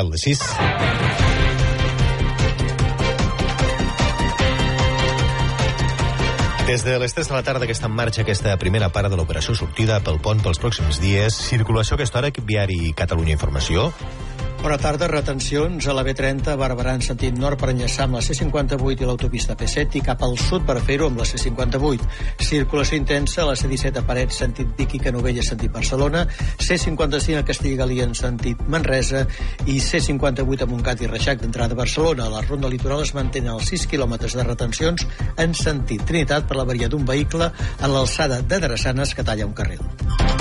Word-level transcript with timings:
Tarda, 0.00 0.12
al 0.12 0.18
6. 0.18 0.40
Des 6.66 6.84
de 6.84 6.98
les 7.00 7.14
3 7.14 7.28
de 7.28 7.34
la 7.34 7.42
tarda 7.42 7.66
que 7.66 7.74
està 7.74 7.88
en 7.90 7.96
marxa 7.98 8.22
aquesta 8.22 8.54
primera 8.62 8.92
part 8.94 9.10
de 9.10 9.18
l'operació 9.18 9.56
sortida 9.58 9.98
pel 10.06 10.20
pont 10.22 10.38
pels 10.40 10.60
pròxims 10.62 11.00
dies, 11.02 11.34
circulació 11.34 11.98
aquesta 11.98 12.20
hora 12.20 12.30
viari 12.46 12.92
Catalunya 12.96 13.34
Informació, 13.34 13.90
Bona 14.60 14.76
tarda, 14.76 15.06
retencions 15.08 15.86
a 15.88 15.92
la 15.96 16.02
B30 16.04 16.52
Barberà 16.60 16.92
en 16.92 17.00
sentit 17.00 17.36
nord 17.40 17.56
per 17.62 17.70
enllaçar 17.72 18.04
amb 18.04 18.18
la 18.18 18.20
C58 18.20 19.00
i 19.00 19.06
l'autopista 19.08 19.54
P7 19.56 19.96
i 19.96 20.02
cap 20.04 20.20
al 20.26 20.36
sud 20.36 20.66
per 20.68 20.76
fer-ho 20.84 21.06
amb 21.08 21.22
la 21.22 21.24
C58. 21.24 22.08
Circulació 22.44 22.98
intensa 23.00 23.40
a 23.40 23.46
la 23.48 23.54
C17 23.56 24.02
a 24.02 24.04
Parets 24.04 24.42
sentit 24.42 24.74
Vic 24.76 24.98
i 24.98 25.00
Canovella 25.06 25.40
sentit 25.46 25.72
Barcelona, 25.72 26.26
C55 26.60 27.40
a 27.40 27.46
Castellgalí 27.48 28.02
en 28.04 28.12
sentit 28.18 28.60
Manresa 28.68 29.24
i 29.64 29.78
C58 29.80 30.66
a 30.66 30.68
Montcat 30.68 31.00
i 31.00 31.08
Reixac 31.08 31.40
d'entrada 31.40 31.72
a 31.72 31.80
Barcelona. 31.80 32.28
A 32.28 32.34
la 32.36 32.44
ronda 32.44 32.68
litoral 32.68 33.00
es 33.06 33.14
mantenen 33.16 33.54
els 33.54 33.72
6 33.72 33.88
quilòmetres 33.94 34.36
de 34.36 34.44
retencions 34.44 35.08
en 35.40 35.56
sentit 35.56 36.04
Trinitat 36.04 36.44
per 36.44 36.60
la 36.60 36.68
varia 36.68 36.92
d'un 36.92 37.08
vehicle 37.08 37.48
a 37.48 37.92
l'alçada 37.96 38.42
de 38.44 38.60
Drassanes 38.60 39.16
que 39.16 39.24
talla 39.24 39.48
un 39.48 39.56
carril. 39.56 40.39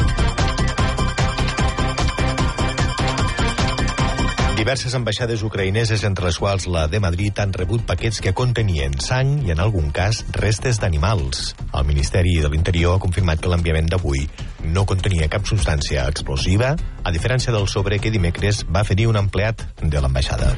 Diverses 4.59 4.91
ambaixades 4.97 5.39
ucraïneses, 5.47 6.01
entre 6.03 6.25
les 6.27 6.35
quals 6.35 6.65
la 6.67 6.81
de 6.91 6.99
Madrid, 6.99 7.37
han 7.39 7.53
rebut 7.55 7.85
paquets 7.87 8.19
que 8.19 8.33
contenien 8.35 8.97
sang 8.99 9.37
i, 9.45 9.53
en 9.53 9.61
algun 9.63 9.87
cas, 9.95 10.19
restes 10.35 10.81
d'animals. 10.83 11.53
El 11.71 11.87
Ministeri 11.87 12.35
de 12.43 12.51
l'Interior 12.51 12.97
ha 12.97 13.03
confirmat 13.05 13.39
que 13.39 13.53
l'enviament 13.53 13.87
d'avui 13.87 14.25
no 14.75 14.83
contenia 14.83 15.31
cap 15.31 15.47
substància 15.47 16.03
explosiva, 16.11 16.73
a 16.75 17.15
diferència 17.15 17.55
del 17.55 17.71
sobre 17.71 18.03
que 18.03 18.11
dimecres 18.11 18.65
va 18.67 18.83
ferir 18.83 19.07
un 19.07 19.23
empleat 19.23 19.63
de 19.79 20.03
l'ambaixada. 20.03 20.51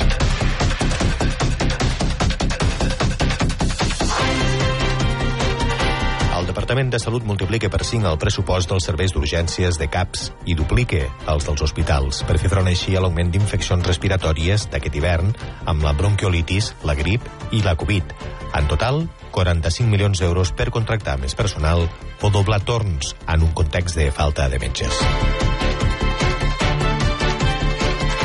Departament 6.71 6.93
de 6.93 6.99
Salut 7.03 7.25
multiplica 7.27 7.67
per 7.67 7.83
5 7.83 8.07
el 8.07 8.15
pressupost 8.15 8.69
dels 8.71 8.85
serveis 8.87 9.11
d'urgències 9.11 9.75
de 9.75 9.89
CAPS 9.91 10.29
i 10.47 10.53
duplica 10.55 11.01
els 11.27 11.43
dels 11.43 11.63
hospitals 11.65 12.21
per 12.23 12.37
fer 12.39 12.47
front 12.53 12.69
així 12.71 12.93
a 12.95 13.01
l'augment 13.03 13.27
d'infeccions 13.33 13.83
respiratòries 13.89 14.69
d'aquest 14.71 14.95
hivern 14.95 15.33
amb 15.67 15.83
la 15.83 15.91
bronquiolitis, 15.91 16.69
la 16.87 16.95
grip 16.95 17.27
i 17.51 17.59
la 17.65 17.75
Covid. 17.75 18.15
En 18.55 18.71
total, 18.71 19.01
45 19.35 19.91
milions 19.91 20.23
d'euros 20.23 20.53
per 20.55 20.69
contractar 20.71 21.17
més 21.19 21.35
personal 21.35 21.83
o 22.23 22.31
doblar 22.31 22.61
torns 22.63 23.17
en 23.27 23.43
un 23.43 23.51
context 23.51 23.99
de 23.99 24.07
falta 24.15 24.47
de 24.47 24.61
metges. 24.63 24.95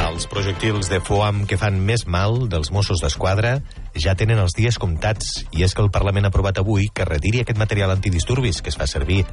Els 0.06 0.30
projectils 0.30 0.86
de 0.86 1.02
foam 1.02 1.42
que 1.50 1.58
fan 1.58 1.82
més 1.82 2.06
mal 2.06 2.44
dels 2.46 2.70
Mossos 2.70 3.02
d'Esquadra 3.02 3.56
ja 4.02 4.14
tenen 4.18 4.40
els 4.42 4.54
dies 4.56 4.78
comptats 4.78 5.44
i 5.56 5.64
és 5.66 5.74
que 5.74 5.82
el 5.84 5.90
Parlament 5.94 6.26
ha 6.26 6.30
aprovat 6.32 6.60
avui 6.60 6.88
que 6.92 7.06
retiri 7.08 7.42
aquest 7.42 7.58
material 7.58 7.92
antidisturbis 7.94 8.62
que 8.62 8.72
es 8.72 8.78
fa 8.78 8.86
servir. 8.86 9.24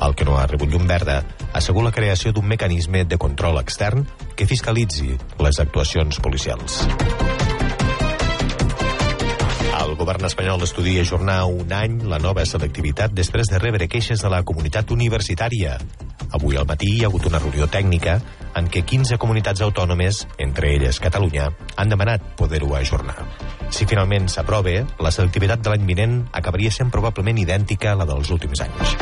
El 0.00 0.14
que 0.14 0.26
no 0.28 0.36
ha 0.38 0.46
rebut 0.46 0.70
llum 0.72 0.86
verda 0.88 1.22
assegura 1.52 1.88
la 1.90 1.96
creació 1.96 2.32
d'un 2.32 2.48
mecanisme 2.48 3.04
de 3.04 3.18
control 3.18 3.60
extern 3.60 4.06
que 4.36 4.48
fiscalitzi 4.48 5.16
les 5.38 5.60
actuacions 5.60 6.20
policials. 6.20 6.84
El 9.80 9.96
govern 9.98 10.24
espanyol 10.28 10.62
estudia 10.62 11.02
ajornar 11.02 11.42
un 11.48 11.72
any 11.72 12.00
la 12.06 12.20
nova 12.22 12.44
selectivitat 12.46 13.16
després 13.16 13.48
de 13.50 13.58
rebre 13.58 13.88
queixes 13.88 14.22
de 14.22 14.30
la 14.30 14.44
comunitat 14.46 14.92
universitària. 14.94 15.78
Avui 16.36 16.56
al 16.56 16.66
matí 16.66 16.88
hi 16.94 17.04
ha 17.04 17.08
hagut 17.10 17.26
una 17.26 17.40
reunió 17.42 17.66
tècnica 17.66 18.20
en 18.58 18.68
què 18.70 18.84
15 18.86 19.18
comunitats 19.22 19.62
autònomes, 19.66 20.24
entre 20.38 20.74
elles 20.76 21.00
Catalunya, 21.02 21.50
han 21.76 21.90
demanat 21.90 22.22
poder-ho 22.38 22.74
ajornar. 22.78 23.16
Si 23.70 23.86
finalment 23.86 24.28
s'aprova, 24.30 24.80
la 24.98 25.14
selectivitat 25.14 25.62
de 25.62 25.72
l'any 25.72 25.86
vinent 25.86 26.20
acabaria 26.32 26.70
sent 26.74 26.90
probablement 26.94 27.38
idèntica 27.38 27.92
a 27.92 27.98
la 27.98 28.06
dels 28.06 28.30
últims 28.30 28.62
anys. 28.66 28.96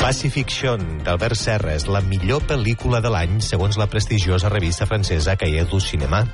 Pacifiction 0.00 0.80
d'Albert 1.06 1.38
Serra 1.38 1.76
és 1.76 1.84
la 1.86 2.00
millor 2.02 2.42
pel·lícula 2.48 2.98
de 3.04 3.12
l'any 3.12 3.38
segons 3.44 3.78
la 3.78 3.86
prestigiosa 3.86 4.50
revista 4.50 4.88
francesa 4.90 5.36
Cahiers 5.38 5.70
du 5.70 5.78
Cinéma. 5.78 6.24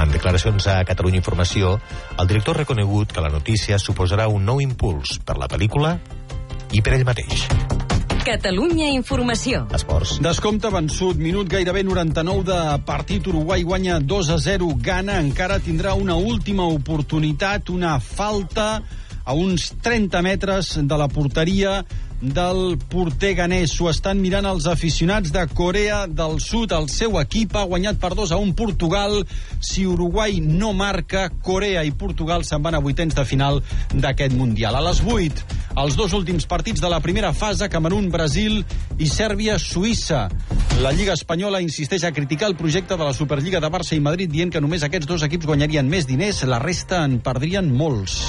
En 0.00 0.08
declaracions 0.08 0.64
a 0.72 0.78
Catalunya 0.88 1.18
Informació, 1.20 1.74
el 2.16 2.28
director 2.28 2.56
ha 2.56 2.62
reconegut 2.62 3.10
que 3.12 3.20
la 3.20 3.28
notícia 3.28 3.76
suposarà 3.78 4.30
un 4.32 4.46
nou 4.48 4.62
impuls 4.64 5.18
per 5.28 5.36
la 5.36 5.48
pel·lícula 5.50 5.98
i 6.72 6.80
per 6.80 6.94
ell 6.96 7.04
mateix. 7.04 7.44
Catalunya 8.24 8.88
Informació. 8.94 9.66
Esports. 9.76 10.16
Descompte 10.24 10.70
vençut, 10.72 11.20
minut 11.20 11.48
gairebé 11.52 11.82
99 11.84 12.46
de 12.48 12.58
partit. 12.88 13.28
Uruguai 13.28 13.64
guanya 13.64 13.98
2 14.00 14.32
a 14.32 14.38
0. 14.40 14.72
Ghana 14.80 15.18
encara 15.20 15.60
tindrà 15.60 15.92
una 15.96 16.16
última 16.16 16.64
oportunitat, 16.68 17.68
una 17.68 17.98
falta 18.00 18.70
a 19.24 19.36
uns 19.36 19.74
30 19.84 20.22
metres 20.24 20.78
de 20.80 20.96
la 20.96 21.08
porteria 21.12 21.82
del 22.20 22.78
porter 22.90 23.34
ganès. 23.38 23.72
S'ho 23.74 23.88
estan 23.90 24.20
mirant 24.20 24.46
els 24.48 24.66
aficionats 24.70 25.32
de 25.32 25.46
Corea 25.56 26.04
del 26.06 26.38
Sud. 26.44 26.72
El 26.76 26.88
seu 26.92 27.18
equip 27.20 27.56
ha 27.56 27.66
guanyat 27.68 28.00
per 28.00 28.12
2 28.14 28.32
a 28.32 28.38
1 28.40 28.54
Portugal. 28.58 29.24
Si 29.60 29.86
Uruguai 29.86 30.40
no 30.44 30.72
marca, 30.76 31.28
Corea 31.42 31.84
i 31.84 31.92
Portugal 31.92 32.44
se'n 32.44 32.62
van 32.62 32.76
a 32.76 32.82
vuitens 32.84 33.16
de 33.16 33.24
final 33.24 33.62
d'aquest 33.94 34.36
Mundial. 34.36 34.76
A 34.76 34.84
les 34.84 35.02
8, 35.04 35.44
els 35.80 35.96
dos 35.96 36.12
últims 36.16 36.46
partits 36.46 36.80
de 36.80 36.90
la 36.92 37.00
primera 37.00 37.32
fase, 37.32 37.68
Camerún, 37.68 38.10
Brasil 38.10 38.60
i 38.98 39.08
Sèrbia-Suïssa. 39.08 40.26
La 40.80 40.92
Lliga 40.92 41.16
Espanyola 41.16 41.60
insisteix 41.60 42.04
a 42.04 42.12
criticar 42.12 42.48
el 42.48 42.56
projecte 42.56 42.96
de 42.96 43.04
la 43.04 43.14
Superliga 43.16 43.60
de 43.60 43.70
Barça 43.72 43.96
i 43.96 44.00
Madrid, 44.00 44.30
dient 44.32 44.52
que 44.52 44.62
només 44.62 44.84
aquests 44.86 45.08
dos 45.08 45.24
equips 45.26 45.48
guanyarien 45.50 45.88
més 45.88 46.08
diners, 46.08 46.44
la 46.48 46.62
resta 46.62 47.04
en 47.04 47.20
perdrien 47.24 47.68
molts. 47.68 48.22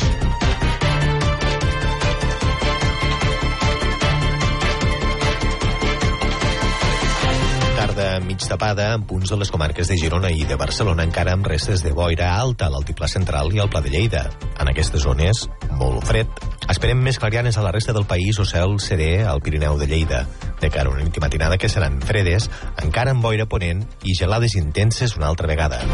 Mig 8.19 8.43
tapada 8.49 8.89
en 8.95 9.03
punts 9.07 9.29
de 9.31 9.37
les 9.39 9.51
comarques 9.53 9.87
de 9.87 9.95
Girona 9.97 10.31
i 10.33 10.43
de 10.49 10.57
Barcelona 10.59 11.05
encara 11.07 11.35
amb 11.37 11.47
restes 11.47 11.83
de 11.85 11.93
boira 11.95 12.33
alta 12.35 12.67
a 12.67 12.73
l'altiplà 12.73 13.07
central 13.07 13.53
i 13.55 13.61
al 13.61 13.69
Pla 13.71 13.79
de 13.85 13.93
Lleida. 13.93 14.25
En 14.59 14.67
aquestes 14.67 15.05
zones, 15.05 15.45
molt 15.79 16.03
fred. 16.09 16.27
Esperem 16.67 16.99
més 16.99 17.19
clarianes 17.21 17.57
a 17.57 17.63
la 17.65 17.71
resta 17.71 17.95
del 17.95 18.09
país 18.09 18.39
o 18.41 18.45
cel 18.45 18.77
serè 18.83 19.23
al 19.23 19.41
Pirineu 19.45 19.79
de 19.79 19.87
Lleida. 19.87 20.25
De 20.59 20.69
cara 20.69 20.91
a 20.91 20.97
una 20.97 21.05
nit 21.05 21.21
matinada 21.23 21.57
que 21.57 21.69
seran 21.69 22.01
fredes, 22.01 22.49
encara 22.83 23.15
amb 23.15 23.23
boira 23.23 23.47
ponent 23.47 23.85
i 24.03 24.17
gelades 24.17 24.59
intenses 24.59 25.15
una 25.15 25.31
altra 25.31 25.47
vegada. 25.47 25.85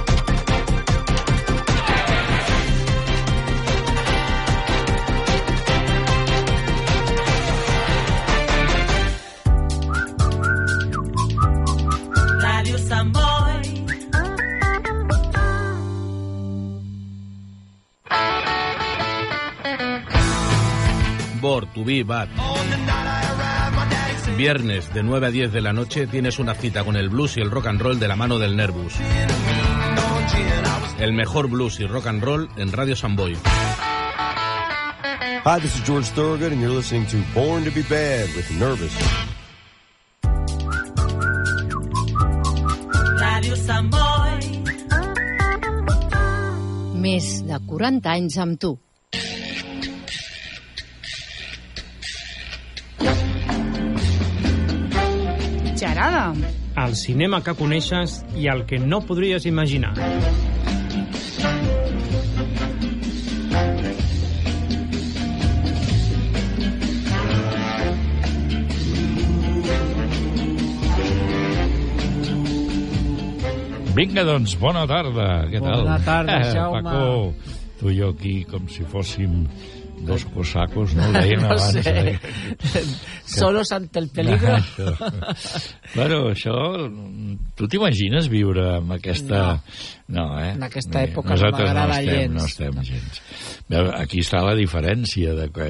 To 21.77 21.83
be 21.85 22.03
bad. 22.03 22.27
Viernes 24.35 24.94
de 24.94 25.03
9 25.03 25.27
a 25.27 25.31
10 25.31 25.51
de 25.51 25.62
la 25.62 25.74
noche 25.74 26.07
tienes 26.07 26.39
una 26.39 26.53
cita 26.53 26.83
con 26.83 26.95
el 26.95 27.09
blues 27.09 27.38
y 27.38 27.41
el 27.41 27.51
rock 27.51 27.68
and 27.68 27.81
roll 27.81 28.00
de 28.00 28.07
la 28.07 28.15
mano 28.15 28.38
del 28.39 28.56
Nervus. 28.56 28.94
El 31.00 31.13
mejor 31.13 31.47
blues 31.50 31.79
y 31.79 31.88
rock 31.88 32.07
and 32.07 32.24
roll 32.24 32.50
en 32.57 32.71
Radio 32.71 32.95
Samboy. 32.95 33.35
Hi, 35.45 35.59
this 35.62 35.75
is 35.75 35.83
George 35.85 36.07
Thorogood, 36.09 36.51
and 36.51 36.62
you're 36.62 36.75
listening 36.75 37.06
to 37.07 37.18
Born 37.33 37.63
to 37.63 37.71
be 37.71 37.81
Bad 37.83 38.27
with 38.35 38.51
Nervous. 38.59 38.94
Radio 43.19 43.56
Samboy. 43.56 44.07
Més 47.00 47.45
de 47.47 47.59
40 47.65 48.12
anys 48.12 48.38
amb 48.38 48.59
tu. 48.59 48.77
Cinema 56.99 57.41
que 57.45 57.53
coneixes 57.59 58.19
i 58.38 58.47
el 58.51 58.65
que 58.69 58.79
no 58.79 59.01
podries 59.05 59.45
imaginar. 59.49 59.94
Vinga, 73.97 74.21
doncs, 74.27 74.53
bona 74.61 74.83
tarda. 74.89 75.25
Què 75.49 75.61
tal? 75.63 75.81
Bona 75.83 75.97
tarda, 76.05 76.35
Eh, 76.41 76.51
Jaume. 76.53 76.81
Paco, 76.83 77.33
tu 77.79 77.89
i 77.89 77.97
jo 77.99 78.09
aquí 78.13 78.44
com 78.45 78.67
si 78.69 78.83
fóssim 78.85 79.47
dos 80.05 80.25
cosacos, 80.25 80.94
no? 80.95 81.11
Deien 81.15 81.41
no 81.41 81.47
abans. 81.51 81.71
sé. 81.73 82.11
eh? 82.13 82.19
Solos 83.25 83.71
ante 83.71 83.99
el 83.99 84.09
peligro. 84.09 84.55
Això. 84.57 84.94
bueno, 85.95 86.19
això... 86.31 86.55
Tu 87.57 87.67
t'imagines 87.67 88.29
viure 88.31 88.67
amb 88.77 88.94
aquesta... 88.97 89.41
No, 89.57 89.61
eh? 90.39 90.54
En 90.56 90.63
aquesta 90.63 91.01
època 91.04 91.36
no 91.36 91.50
m'agrada 91.51 91.88
no 91.88 91.94
gens. 92.06 92.33
No 92.33 92.45
estem 92.45 92.77
gens. 92.88 93.21
Aquí 94.00 94.21
està 94.24 94.39
la 94.45 94.54
diferència 94.56 95.33
de 95.36 95.50
que, 95.51 95.68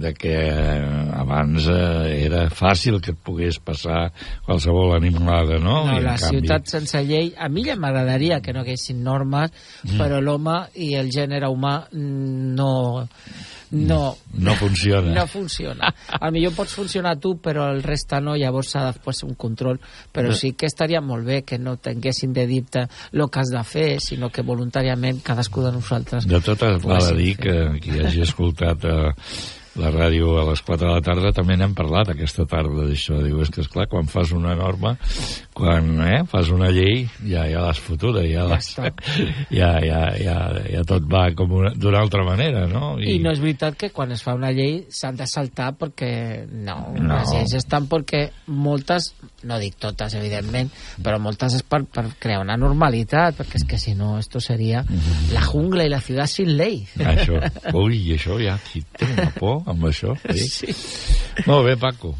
de 0.00 0.12
que 0.16 0.32
eh, 0.32 1.10
abans 1.20 1.66
eh, 1.68 2.24
era 2.24 2.46
fàcil 2.48 2.96
que 3.04 3.12
et 3.12 3.18
pogués 3.20 3.58
passar 3.60 4.06
qualsevol 4.46 4.94
animalada, 4.96 5.58
no? 5.60 5.82
No, 5.90 5.98
I, 5.98 6.02
la 6.06 6.16
canvi, 6.16 6.40
ciutat 6.40 6.72
sense 6.72 7.04
llei... 7.04 7.34
A 7.36 7.50
mi 7.52 7.66
ja 7.68 7.76
m'agradaria 7.76 8.40
que 8.40 8.54
no 8.56 8.64
haguessin 8.64 9.02
normes, 9.04 9.52
Mm. 9.84 9.98
però 10.00 10.20
l'home 10.24 10.54
i 10.80 10.94
el 10.96 11.10
gènere 11.12 11.50
humà 11.52 11.82
mm, 11.92 12.54
no... 12.56 12.72
No, 13.74 14.16
No 14.38 14.54
funciona. 14.54 15.10
no 15.16 15.26
funciona. 15.26 15.88
A 16.20 16.30
millor 16.30 16.52
pots 16.54 16.76
funcionar 16.76 17.16
tu, 17.18 17.32
però 17.42 17.64
el 17.72 17.80
resta 17.82 18.20
no, 18.22 18.36
llavors 18.38 18.68
s'ha 18.70 18.84
de 18.86 18.92
fer 19.02 19.14
un 19.26 19.34
control. 19.34 19.80
Però 20.14 20.28
No. 20.30 20.36
sí 20.38 20.52
que 20.52 20.66
estaria 20.66 21.00
molt 21.02 21.26
bé 21.26 21.40
que 21.42 21.58
no 21.58 21.74
tinguessin 21.76 22.32
de 22.32 22.46
dir-te 22.46 22.84
el 23.12 23.24
que 23.28 23.40
has 23.40 23.50
de 23.50 23.64
fer, 23.66 23.73
sinó 24.02 24.30
que 24.30 24.44
voluntàriament 24.46 25.20
cadascú 25.24 25.64
de 25.64 25.72
nosaltres... 25.74 26.28
De 26.30 26.40
totes 26.44 26.80
val 26.84 27.10
a 27.10 27.12
dir 27.16 27.34
fer. 27.36 27.42
que 27.44 27.84
qui 27.84 28.00
hagi 28.00 28.24
escoltat 28.26 28.86
eh, 28.88 29.12
la 29.80 29.90
ràdio 29.90 30.36
a 30.40 30.44
les 30.50 30.60
4 30.62 30.86
de 30.86 30.92
la 30.94 31.00
tarda 31.02 31.32
també 31.34 31.56
n'hem 31.58 31.72
parlat 31.74 32.12
aquesta 32.12 32.44
tarda 32.46 32.84
d'això. 32.88 33.18
Diu, 33.24 33.40
és 33.42 33.50
que 33.50 33.60
esclar, 33.64 33.88
quan 33.90 34.06
fas 34.06 34.30
una 34.36 34.54
norma, 34.54 34.94
quan 35.54 35.88
eh, 36.06 36.20
fas 36.30 36.50
una 36.54 36.68
llei, 36.70 37.04
ja, 37.26 37.44
ja 37.50 37.62
l'has 37.64 37.80
fotuda, 37.82 38.22
ja, 38.28 38.44
l'has, 38.48 38.68
ja, 39.60 39.72
ja, 39.82 40.02
ja, 40.20 40.36
ja 40.70 40.84
tot 40.86 41.06
va 41.10 41.24
com 41.34 41.52
una- 41.58 41.72
d'una 41.74 42.00
altra 42.04 42.22
manera, 42.26 42.66
no? 42.70 42.94
I 43.02 43.18
no 43.22 43.32
és 43.34 43.40
veritat 43.42 43.76
que 43.80 43.90
quan 43.94 44.12
es 44.14 44.22
fa 44.22 44.34
una 44.38 44.52
llei 44.54 44.84
s'han 44.94 45.16
de 45.18 45.26
saltar 45.26 45.72
perquè 45.78 46.12
no, 46.50 46.78
No. 46.94 47.18
les 47.18 47.32
lleis 47.34 47.54
estan 47.58 47.88
perquè 47.90 48.28
moltes, 48.46 49.10
no 49.44 49.58
dic 49.60 49.74
totes 49.82 50.14
evidentment, 50.18 50.70
però 51.02 51.18
moltes 51.22 51.54
és 51.58 51.62
per, 51.66 51.82
per 51.90 52.06
crear 52.22 52.40
una 52.42 52.56
normalitat, 52.60 53.36
perquè 53.38 53.58
és 53.60 53.66
que 53.68 53.78
si 53.78 53.94
no 53.98 54.14
esto 54.18 54.40
seria 54.40 54.84
la 55.32 55.42
jungla 55.44 55.84
i 55.84 55.90
la 55.92 56.00
ciutat 56.00 56.30
sin 56.30 56.54
ley. 56.56 56.82
Això, 56.98 57.40
ui, 57.82 58.00
això 58.14 58.38
ja, 58.42 58.54
aquí 58.54 58.82
té 58.96 59.08
una 59.10 59.30
por 59.38 59.63
amb 59.66 59.84
això. 59.90 60.14
Sí. 60.34 60.72
Molt 61.46 61.66
bé, 61.66 61.76
Paco. 61.76 62.14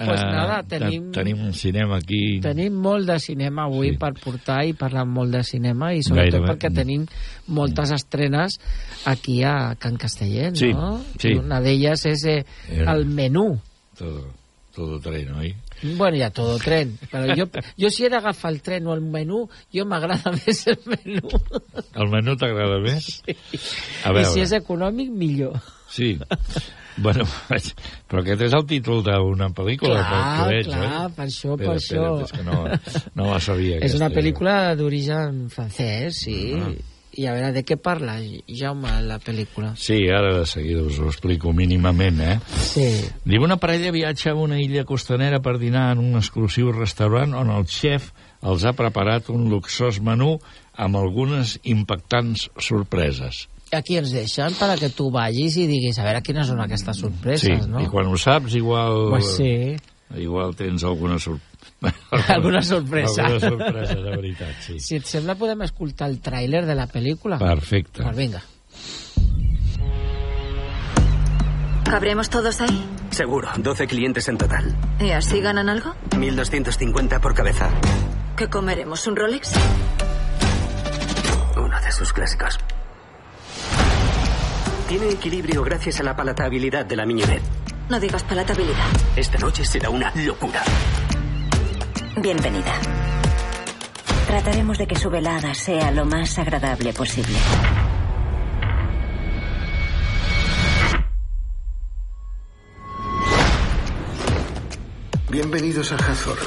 Pues 0.00 0.20
Eh, 0.22 0.24
nada, 0.32 0.62
te- 0.62 0.78
tenim- 0.80 1.10
Tenim 1.12 1.42
un 1.44 1.52
cinema 1.52 1.98
aquí... 1.98 2.40
Tenim 2.40 2.72
molt 2.80 3.04
de 3.06 3.18
cinema 3.20 3.66
avui 3.66 3.88
Sí. 3.90 3.92
sí. 3.92 3.98
per 4.00 4.14
portar 4.16 4.62
i 4.64 4.72
parlar 4.72 5.04
molt 5.04 5.30
de 5.34 5.42
cinema 5.44 5.90
i 5.92 6.00
sobretot 6.02 6.40
Gairebé. 6.40 6.48
perquè 6.54 6.70
tenim 6.74 7.04
moltes 7.48 7.90
estrenes 7.92 8.56
aquí 9.04 9.42
a 9.44 9.74
Can 9.78 9.98
Castellet, 10.00 10.56
Sí, 10.56 10.72
no? 10.72 11.02
sí. 11.18 11.34
I 11.34 11.42
una 11.42 11.60
d'elles 11.60 12.06
és 12.06 12.24
eh, 12.24 12.44
Era- 12.70 12.94
el 12.94 13.04
menú. 13.04 13.60
Todo, 13.98 14.32
todo 14.74 14.98
tren, 15.04 15.34
oi? 15.34 15.54
Bueno, 15.98 16.16
ja 16.16 16.30
todo 16.30 16.56
tren. 16.58 16.96
Però 17.12 17.36
jo, 17.36 17.44
jo 17.76 17.90
si 17.90 18.04
he 18.06 18.08
d'agafar 18.08 18.52
el 18.54 18.62
tren 18.62 18.86
o 18.86 18.94
el 18.94 19.02
menú, 19.04 19.50
jo 19.72 19.84
m'agrada 19.84 20.32
més 20.46 20.64
el 20.66 20.78
menú. 20.86 21.28
El 21.94 22.08
menú 22.08 22.36
t'agrada 22.40 22.80
més? 22.80 23.20
A 24.04 24.12
I 24.12 24.14
veure, 24.14 24.32
si 24.32 24.40
és 24.40 24.52
econòmic, 24.56 25.10
millor. 25.12 25.60
sí. 25.92 26.16
Bueno, 26.98 27.24
però 28.10 28.22
aquest 28.24 28.46
és 28.48 28.54
el 28.56 28.66
títol 28.68 29.02
d'una 29.06 29.50
pel·lícula 29.56 30.00
Clar, 30.02 30.20
que 30.36 30.46
veig, 30.50 30.70
clar, 30.70 30.86
oi? 30.86 31.12
per 31.16 31.26
això, 31.26 31.56
per 31.60 31.74
espera, 31.76 32.12
això. 32.12 32.26
És 32.26 32.32
que 32.36 32.46
no, 32.46 32.62
no 33.16 33.28
la 33.30 33.40
sabia. 33.40 33.78
És 33.78 33.96
una 33.98 34.10
aquesta, 34.10 34.20
pel·lícula 34.20 34.56
d'origen 34.78 35.44
francès, 35.52 36.24
sí. 36.26 36.40
Ah. 36.58 36.72
I 37.10 37.24
a 37.26 37.32
veure, 37.34 37.50
de 37.56 37.64
què 37.66 37.74
parla, 37.82 38.14
Jaume, 38.46 38.92
la 39.02 39.16
pel·lícula? 39.18 39.72
Sí, 39.74 39.96
ara 40.14 40.30
de 40.36 40.44
seguida 40.46 40.84
us 40.86 41.00
ho 41.02 41.08
explico 41.10 41.50
mínimament, 41.52 42.20
eh? 42.22 42.36
Sí. 42.62 42.86
Diu, 43.26 43.42
una 43.42 43.58
parella 43.58 43.90
viatja 43.90 44.30
a 44.30 44.38
una 44.38 44.60
illa 44.62 44.84
costanera 44.86 45.40
per 45.42 45.56
dinar 45.58 45.88
en 45.96 46.04
un 46.04 46.20
exclusiu 46.20 46.70
restaurant 46.70 47.34
on 47.34 47.50
el 47.50 47.66
xef 47.66 48.12
els 48.46 48.62
ha 48.64 48.76
preparat 48.78 49.28
un 49.34 49.48
luxós 49.50 49.98
menú 50.00 50.36
amb 50.80 51.00
algunes 51.00 51.58
impactants 51.66 52.46
sorpreses. 52.62 53.48
Aquí 53.72 53.96
ens 54.00 54.10
deixen 54.10 54.56
per 54.58 54.72
a 54.72 54.76
que 54.78 54.88
tu 54.90 55.12
vagis 55.14 55.54
i 55.62 55.68
diguis 55.70 55.98
a 56.00 56.06
veure 56.06 56.22
quines 56.26 56.48
són 56.50 56.58
aquestes 56.64 56.98
sorpreses, 57.04 57.62
sí, 57.62 57.70
no? 57.70 57.78
i 57.78 57.86
quan 57.90 58.08
ho 58.10 58.16
saps, 58.18 58.56
igual... 58.58 59.12
Pues 59.14 59.36
sí. 59.36 59.76
Igual 60.18 60.56
tens 60.58 60.82
alguna 60.82 61.20
sorpresa. 61.20 61.46
Alguna 62.34 62.62
sorpresa. 62.62 63.26
Alguna 63.26 63.40
sorpresa, 63.40 63.94
de 63.94 64.10
veritat, 64.10 64.56
sí. 64.60 64.80
Si 64.82 64.96
et 64.98 65.06
sembla, 65.06 65.36
podem 65.38 65.62
escoltar 65.64 66.10
el 66.10 66.18
tràiler 66.20 66.64
de 66.66 66.74
la 66.74 66.88
pel·lícula. 66.90 67.38
Perfecte. 67.38 68.02
Pues 68.02 68.16
venga. 68.16 68.42
¿Cabremos 71.84 72.28
todos 72.28 72.60
ahí? 72.60 72.84
Seguro, 73.10 73.48
12 73.56 73.86
clientes 73.86 74.28
en 74.28 74.38
total. 74.38 74.76
¿Y 75.00 75.10
así 75.10 75.40
ganan 75.40 75.68
algo? 75.68 75.94
1.250 76.10 77.20
por 77.20 77.34
cabeza. 77.34 77.70
¿Qué 78.36 78.48
comeremos? 78.48 79.06
¿Un 79.06 79.16
Rolex? 79.16 79.52
Uno 81.56 81.80
de 81.80 81.92
sus 81.92 82.12
clásicos. 82.12 82.58
Tiene 84.90 85.08
equilibrio 85.08 85.62
gracias 85.62 86.00
a 86.00 86.02
la 86.02 86.16
palatabilidad 86.16 86.84
de 86.84 86.96
la 86.96 87.06
miñonet. 87.06 87.40
No 87.88 88.00
digas 88.00 88.24
palatabilidad. 88.24 88.88
Esta 89.14 89.38
noche 89.38 89.64
será 89.64 89.88
una 89.88 90.12
locura. 90.16 90.64
Bienvenida. 92.20 92.72
Trataremos 94.26 94.78
de 94.78 94.88
que 94.88 94.96
su 94.96 95.08
velada 95.08 95.54
sea 95.54 95.92
lo 95.92 96.04
más 96.06 96.36
agradable 96.40 96.92
posible. 96.92 97.36
Bienvenidos 105.30 105.92
a 105.92 105.94
Hathor. 105.94 106.38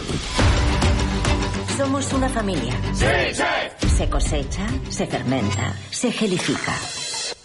Somos 1.77 2.11
una 2.11 2.27
familia. 2.27 2.73
Sí, 2.93 3.05
sí. 3.31 3.87
Se 3.87 4.09
cosecha, 4.09 4.67
se 4.89 5.07
fermenta, 5.07 5.73
se 5.91 6.11
gelifica. 6.11 6.73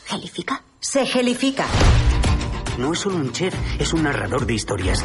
¿Gelifica? 0.09 0.63
Se 0.81 1.05
gelifica. 1.05 1.67
No 2.79 2.95
es 2.95 3.01
solo 3.01 3.17
un 3.17 3.31
chef, 3.31 3.55
es 3.79 3.93
un 3.93 4.05
narrador 4.05 4.47
de 4.47 4.55
historias. 4.55 5.05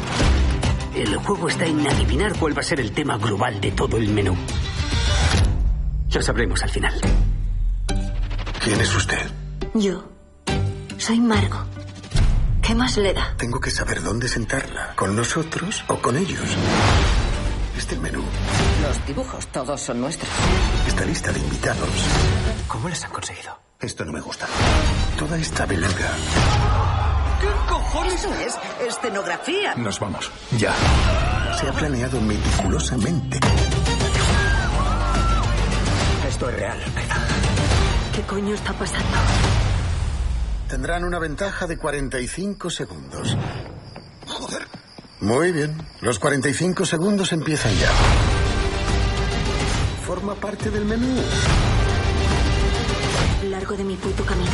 El 0.94 1.14
juego 1.16 1.48
está 1.48 1.66
en 1.66 1.86
adivinar 1.86 2.38
cuál 2.38 2.56
va 2.56 2.60
a 2.60 2.64
ser 2.64 2.80
el 2.80 2.92
tema 2.92 3.18
global 3.18 3.60
de 3.60 3.72
todo 3.72 3.98
el 3.98 4.08
menú. 4.08 4.34
Lo 6.10 6.22
sabremos 6.22 6.62
al 6.62 6.70
final. 6.70 6.94
¿Quién 8.62 8.80
es 8.80 8.94
usted? 8.94 9.30
Yo. 9.74 10.04
Soy 10.96 11.20
Margo. 11.20 11.64
¿Qué 12.62 12.74
más 12.74 12.96
le 12.96 13.12
da? 13.12 13.34
Tengo 13.36 13.60
que 13.60 13.70
saber 13.70 14.02
dónde 14.02 14.26
sentarla. 14.26 14.94
¿Con 14.96 15.14
nosotros 15.14 15.84
o 15.88 15.96
con 15.98 16.16
ellos? 16.16 16.40
Este 17.76 17.96
menú, 17.96 18.22
Los 18.82 19.04
dibujos 19.06 19.46
todos 19.48 19.82
son 19.82 20.00
nuestros. 20.00 20.30
esta 20.86 21.04
lista 21.04 21.30
de 21.30 21.40
invitados. 21.40 21.90
¿Cómo 22.68 22.88
les 22.88 23.04
han 23.04 23.10
conseguido? 23.10 23.63
Esto 23.80 24.04
no 24.04 24.12
me 24.12 24.20
gusta. 24.20 24.46
Toda 25.18 25.36
esta 25.36 25.66
beluga. 25.66 26.10
¿Qué 27.40 27.48
cojones? 27.68 28.14
Eso 28.14 28.34
es 28.34 28.58
escenografía. 28.88 29.74
Nos 29.74 30.00
vamos. 30.00 30.30
Ya. 30.56 30.74
Se 31.60 31.68
ha 31.68 31.72
planeado 31.72 32.20
meticulosamente. 32.20 33.38
Esto 36.28 36.48
es 36.48 36.56
real. 36.56 36.78
¿Qué 38.14 38.22
coño 38.22 38.54
está 38.54 38.72
pasando? 38.72 39.16
Tendrán 40.68 41.04
una 41.04 41.18
ventaja 41.18 41.66
de 41.66 41.76
45 41.76 42.70
segundos. 42.70 43.36
Joder. 44.26 44.66
Muy 45.20 45.52
bien. 45.52 45.76
Los 46.00 46.18
45 46.18 46.86
segundos 46.86 47.32
empiezan 47.32 47.72
ya. 47.76 47.90
Forma 50.06 50.34
parte 50.34 50.70
del 50.70 50.84
menú. 50.84 51.20
Largo 53.54 53.76
de 53.76 53.84
mi 53.84 53.94
puto 53.94 54.24
camino. 54.26 54.50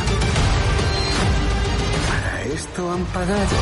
Para 2.07 2.43
esto 2.43 2.91
han 2.91 3.03
pagado. 3.05 3.55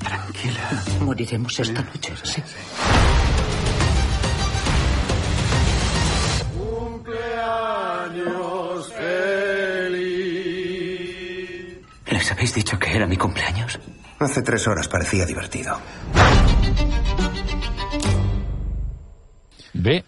Tranquila. 0.00 0.82
Moriremos 1.02 1.60
esta 1.60 1.80
noche. 1.82 2.12
Sí. 2.24 2.42
Cumpleaños 6.58 8.92
feliz. 8.92 10.00
¿Les 12.06 12.32
habéis 12.32 12.54
dicho 12.56 12.76
que 12.76 12.92
era 12.92 13.06
mi 13.06 13.16
cumpleaños? 13.16 13.78
Hace 14.18 14.42
tres 14.42 14.66
horas 14.66 14.88
parecía 14.88 15.24
divertido. 15.24 15.78
Bé, 19.74 20.04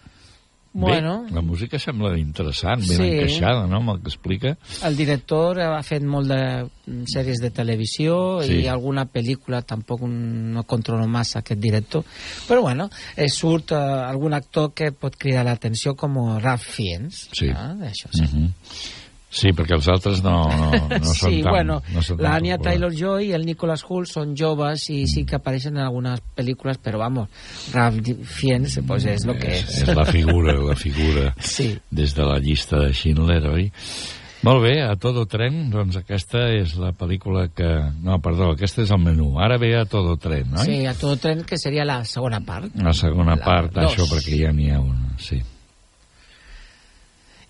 Bueno. 0.79 1.23
bé, 1.23 1.31
la 1.33 1.41
música 1.41 1.79
sembla 1.79 2.17
interessant, 2.17 2.81
ben 2.87 2.97
Sí. 2.97 3.03
encaixada, 3.03 3.65
no?, 3.67 3.77
amb 3.77 3.89
el 3.95 4.01
que 4.01 4.09
explica. 4.09 4.57
El 4.85 4.95
director 4.95 5.59
ha 5.59 5.81
fet 5.83 6.03
molt 6.03 6.27
de 6.29 6.69
mm, 6.85 7.03
sèries 7.13 7.41
de 7.41 7.49
televisió 7.51 8.41
Sí. 8.43 8.61
i 8.61 8.67
alguna 8.67 9.05
pel·lícula, 9.11 9.63
tampoc 9.63 10.01
no 10.07 10.63
controlo 10.63 11.07
massa 11.07 11.39
aquest 11.39 11.59
director, 11.59 12.03
però 12.47 12.61
bueno, 12.61 12.89
eh, 13.15 13.27
surt 13.27 13.71
eh, 13.71 13.75
algun 13.75 14.33
actor 14.33 14.73
que 14.73 14.91
pot 14.91 15.15
cridar 15.17 15.43
l'atenció 15.45 15.95
com 15.95 16.37
Ralph 16.39 16.61
Fiennes. 16.63 17.27
Sí. 17.33 17.49
Ah, 17.49 17.73
això 17.81 18.07
sí. 18.11 18.21
Mhm. 18.23 18.51
Sí, 19.29 19.49
perquè 19.51 19.75
els 19.75 19.87
altres 19.91 20.21
no, 20.23 20.37
no, 20.47 20.69
no 20.87 20.99
són 21.19 21.31
sí, 21.33 21.41
tan... 21.43 21.51
bueno, 21.51 21.81
no 21.93 22.01
són 22.01 22.15
tan 22.17 22.23
la 22.23 22.35
Anya 22.39 22.55
populars. 22.57 22.67
Taylor-Joy 22.79 23.25
i 23.27 23.33
el 23.35 23.45
Nicholas 23.45 23.83
Hoult 23.83 24.07
són 24.07 24.35
joves 24.39 24.85
i 24.89 25.01
sí 25.11 25.25
que 25.27 25.35
apareixen 25.35 25.75
en 25.75 25.83
algunes 25.83 26.21
pel·lícules, 26.37 26.79
però 26.79 27.01
vamos, 27.03 27.27
Ralph 27.73 28.07
Fiennes 28.23 28.79
pues 28.87 29.03
és 29.05 29.25
el 29.27 29.35
que 29.37 29.57
és. 29.59 29.81
És 29.83 29.91
la 29.95 30.05
figura, 30.15 30.55
la 30.63 30.75
figura 30.79 31.33
Sí. 31.43 31.73
des 31.91 32.15
de 32.15 32.23
la 32.23 32.39
llista 32.39 32.79
de 32.85 32.93
Schindler, 32.95 33.41
oi? 33.51 33.67
Molt 34.45 34.61
bé, 34.63 34.75
a 34.85 34.93
Todo 34.95 35.25
Tren, 35.25 35.71
doncs 35.73 35.97
aquesta 35.97 36.43
és 36.53 36.75
la 36.79 36.91
pel·lícula 36.95 37.47
que... 37.51 37.67
No, 38.05 38.19
perdó, 38.23 38.51
aquest 38.53 38.77
és 38.85 38.91
el 38.93 39.01
menú. 39.01 39.31
Ara 39.41 39.57
ve 39.57 39.71
a 39.75 39.83
Todo 39.89 40.13
Tren, 40.21 40.53
oi? 40.53 40.63
Sí, 40.63 40.75
a 40.85 40.93
tot 40.93 41.19
tren, 41.19 41.41
que 41.43 41.57
seria 41.57 41.83
la 41.83 42.03
segona 42.05 42.39
part. 42.45 42.69
La 42.79 42.93
segona 42.93 43.35
La 43.35 43.43
part, 43.43 43.73
dos. 43.73 43.89
això, 43.91 44.05
perquè 44.07 44.37
ja 44.45 44.53
n'hi 44.55 44.69
ha 44.71 44.79
una, 44.79 45.17
sí. 45.19 45.41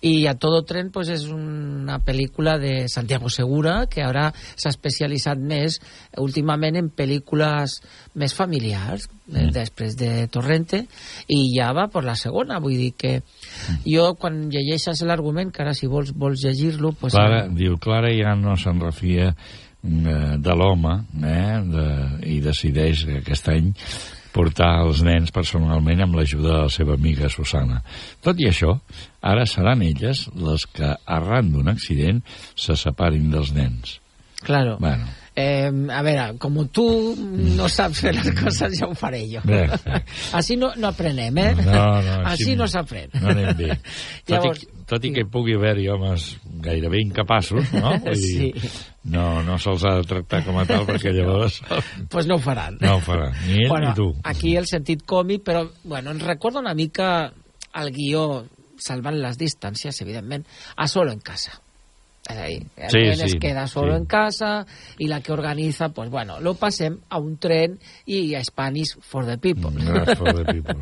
Y 0.00 0.26
a 0.26 0.34
todo 0.38 0.62
tren 0.62 0.92
pues 0.94 1.08
és 1.10 1.24
una 1.32 1.98
pel·lícula 2.06 2.56
de 2.58 2.88
Santiago 2.88 3.30
Segura 3.34 3.86
que 3.90 4.04
ara 4.06 4.28
s'ha 4.54 4.70
especialitzat 4.70 5.40
més 5.42 5.80
eh, 5.80 6.20
últimament 6.22 6.78
en 6.78 6.90
pel·lícules 6.94 7.80
més 8.14 8.34
familiars 8.34 9.08
mm. 9.26 9.50
després 9.54 9.96
de 9.98 10.28
Torrente 10.30 10.84
i 11.26 11.40
ja 11.56 11.72
va 11.74 11.88
per 11.90 12.04
la 12.06 12.14
segona 12.14 12.60
vull 12.62 12.78
dir 12.78 12.92
que 12.94 13.18
Mm. 13.18 13.80
jo 13.90 14.14
quan 14.20 14.48
llegeixes 14.52 15.02
l'argument 15.06 15.50
que 15.52 15.62
ara 15.64 15.74
si 15.74 15.88
vols, 15.90 16.12
vols 16.16 16.42
llegir-lo 16.44 16.92
pues, 16.92 17.14
Clara, 17.16 17.46
diu, 17.52 17.76
Clara 17.82 18.10
ja 18.14 18.34
no 18.38 18.56
se'n 18.56 18.80
refia 18.80 19.32
eh, 19.32 20.36
de 20.38 20.54
l'home 20.54 20.94
eh, 21.22 21.58
de, 21.72 21.86
i 22.34 22.38
decideix 22.44 23.04
que 23.08 23.18
aquest 23.22 23.50
any 23.52 23.72
portar 24.34 24.70
els 24.84 25.02
nens 25.06 25.32
personalment 25.34 26.02
amb 26.04 26.18
l'ajuda 26.18 26.48
de 26.48 26.58
la 26.66 26.72
seva 26.72 26.96
amiga 26.98 27.30
Susana. 27.32 27.80
Tot 28.24 28.40
i 28.40 28.48
això, 28.50 28.74
ara 29.20 29.46
seran 29.46 29.84
elles 29.86 30.26
les 30.36 30.66
que, 30.72 30.92
arran 31.06 31.52
d'un 31.54 31.70
accident, 31.72 32.20
se 32.54 32.76
separin 32.78 33.30
dels 33.32 33.54
nens. 33.56 33.98
Claro. 34.44 34.76
Bueno, 34.78 35.08
Eh, 35.38 35.68
a 35.94 36.00
veure, 36.02 36.22
com 36.42 36.56
tu 36.74 36.84
no 37.16 37.68
saps 37.70 38.00
fer 38.02 38.10
les 38.16 38.30
coses, 38.34 38.72
ja 38.80 38.88
ho 38.88 38.94
faré 38.98 39.20
jo. 39.30 39.42
Bé. 39.46 39.60
Així 40.38 40.56
no, 40.58 40.72
no 40.80 40.88
aprenem, 40.90 41.36
eh? 41.38 41.52
No, 41.60 41.76
no, 42.02 42.16
així 42.24 42.48
Així 42.48 42.56
no. 42.58 42.66
s'aprèn. 42.66 43.12
no 43.22 43.28
anem 43.30 43.52
bé. 43.58 43.68
Tot, 43.76 44.32
Llavors, 44.32 44.62
i, 44.66 44.70
tot 44.90 45.04
i 45.06 45.12
que 45.14 45.22
hi 45.22 45.28
pugui 45.30 45.54
haver-hi 45.54 45.86
homes 45.92 46.24
gairebé 46.64 47.04
incapaços, 47.04 47.70
no? 47.76 47.92
Vull 48.02 48.18
dir, 48.18 48.50
Sí. 48.58 48.72
no, 49.14 49.28
no 49.46 49.60
se'ls 49.62 49.84
ha 49.86 49.94
de 50.00 50.08
tractar 50.10 50.42
com 50.48 50.58
a 50.58 50.64
tal 50.66 50.82
perquè 50.88 51.12
llavors 51.14 51.60
pues 52.10 52.26
no 52.26 52.40
ho 52.40 52.42
faran. 52.42 52.80
no 52.80 52.96
ho 52.96 53.04
faran, 53.04 53.32
ni 53.46 53.62
ell 53.62 53.70
bueno, 53.70 53.92
ni 53.92 53.94
tu. 54.00 54.08
Aquí 54.26 54.56
el 54.58 54.66
sentit 54.66 55.06
còmic, 55.06 55.44
però 55.46 55.68
bueno, 55.84 56.10
ens 56.16 56.26
recorda 56.26 56.58
una 56.64 56.74
mica 56.74 57.30
el 57.78 57.92
guió, 57.94 58.44
salvant 58.82 59.20
les 59.22 59.38
distàncies, 59.38 60.02
evidentment, 60.02 60.44
a 60.74 60.88
Solo 60.90 61.12
en 61.14 61.20
Casa. 61.22 61.60
Es 62.28 62.36
ahí, 62.36 62.58
Sí, 62.88 62.98
nen 62.98 63.16
sí, 63.16 63.24
es 63.24 63.34
queda 63.36 63.66
solo 63.66 63.92
sí. 63.92 63.98
en 63.98 64.04
casa 64.04 64.66
y 64.98 65.08
la 65.08 65.22
que 65.22 65.32
organiza, 65.32 65.88
pues 65.88 66.10
bueno, 66.10 66.40
lo 66.40 66.54
pasem 66.54 66.98
a 67.08 67.18
un 67.18 67.38
tren 67.38 67.78
y 68.04 68.34
a 68.34 68.44
Spanish 68.44 68.98
for 69.00 69.24
the 69.24 69.38
people. 69.38 69.70
Not 69.70 70.16
for 70.16 70.34
the 70.34 70.44
people. 70.52 70.76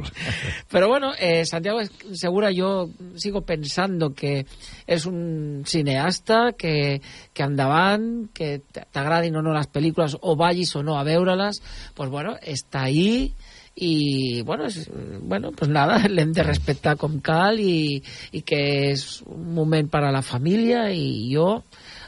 Pero 0.68 0.88
bueno, 0.88 1.12
eh, 1.18 1.44
Santiago 1.46 1.80
Segura 2.12 2.50
yo 2.50 2.88
sigo 3.14 3.42
pensando 3.42 4.12
que 4.12 4.44
és 4.86 5.06
un 5.06 5.62
cineasta 5.66 6.52
que, 6.58 7.00
que 7.32 7.42
endavant, 7.42 8.28
que 8.34 8.62
t'agradin 8.92 9.36
o 9.36 9.42
no 9.42 9.54
les 9.54 9.70
pel·lícules 9.70 10.18
o 10.20 10.34
vagis 10.38 10.74
o 10.76 10.82
no 10.82 10.98
a 10.98 11.04
veure-les, 11.06 11.62
pues 11.94 12.10
bueno, 12.10 12.36
està 12.42 12.86
ahí 12.90 13.34
i 13.76 14.42
bueno, 14.42 14.66
és, 14.66 14.88
bueno 15.20 15.52
pues 15.52 15.70
nada, 15.70 15.98
l'hem 16.08 16.32
de 16.32 16.46
respectar 16.46 16.96
com 16.96 17.20
cal 17.20 17.60
i, 17.60 18.00
i 18.32 18.42
que 18.46 18.60
és 18.92 19.20
un 19.26 19.52
moment 19.56 19.90
per 19.92 20.06
a 20.06 20.14
la 20.14 20.24
família 20.24 20.88
i 20.92 21.28
jo 21.32 21.60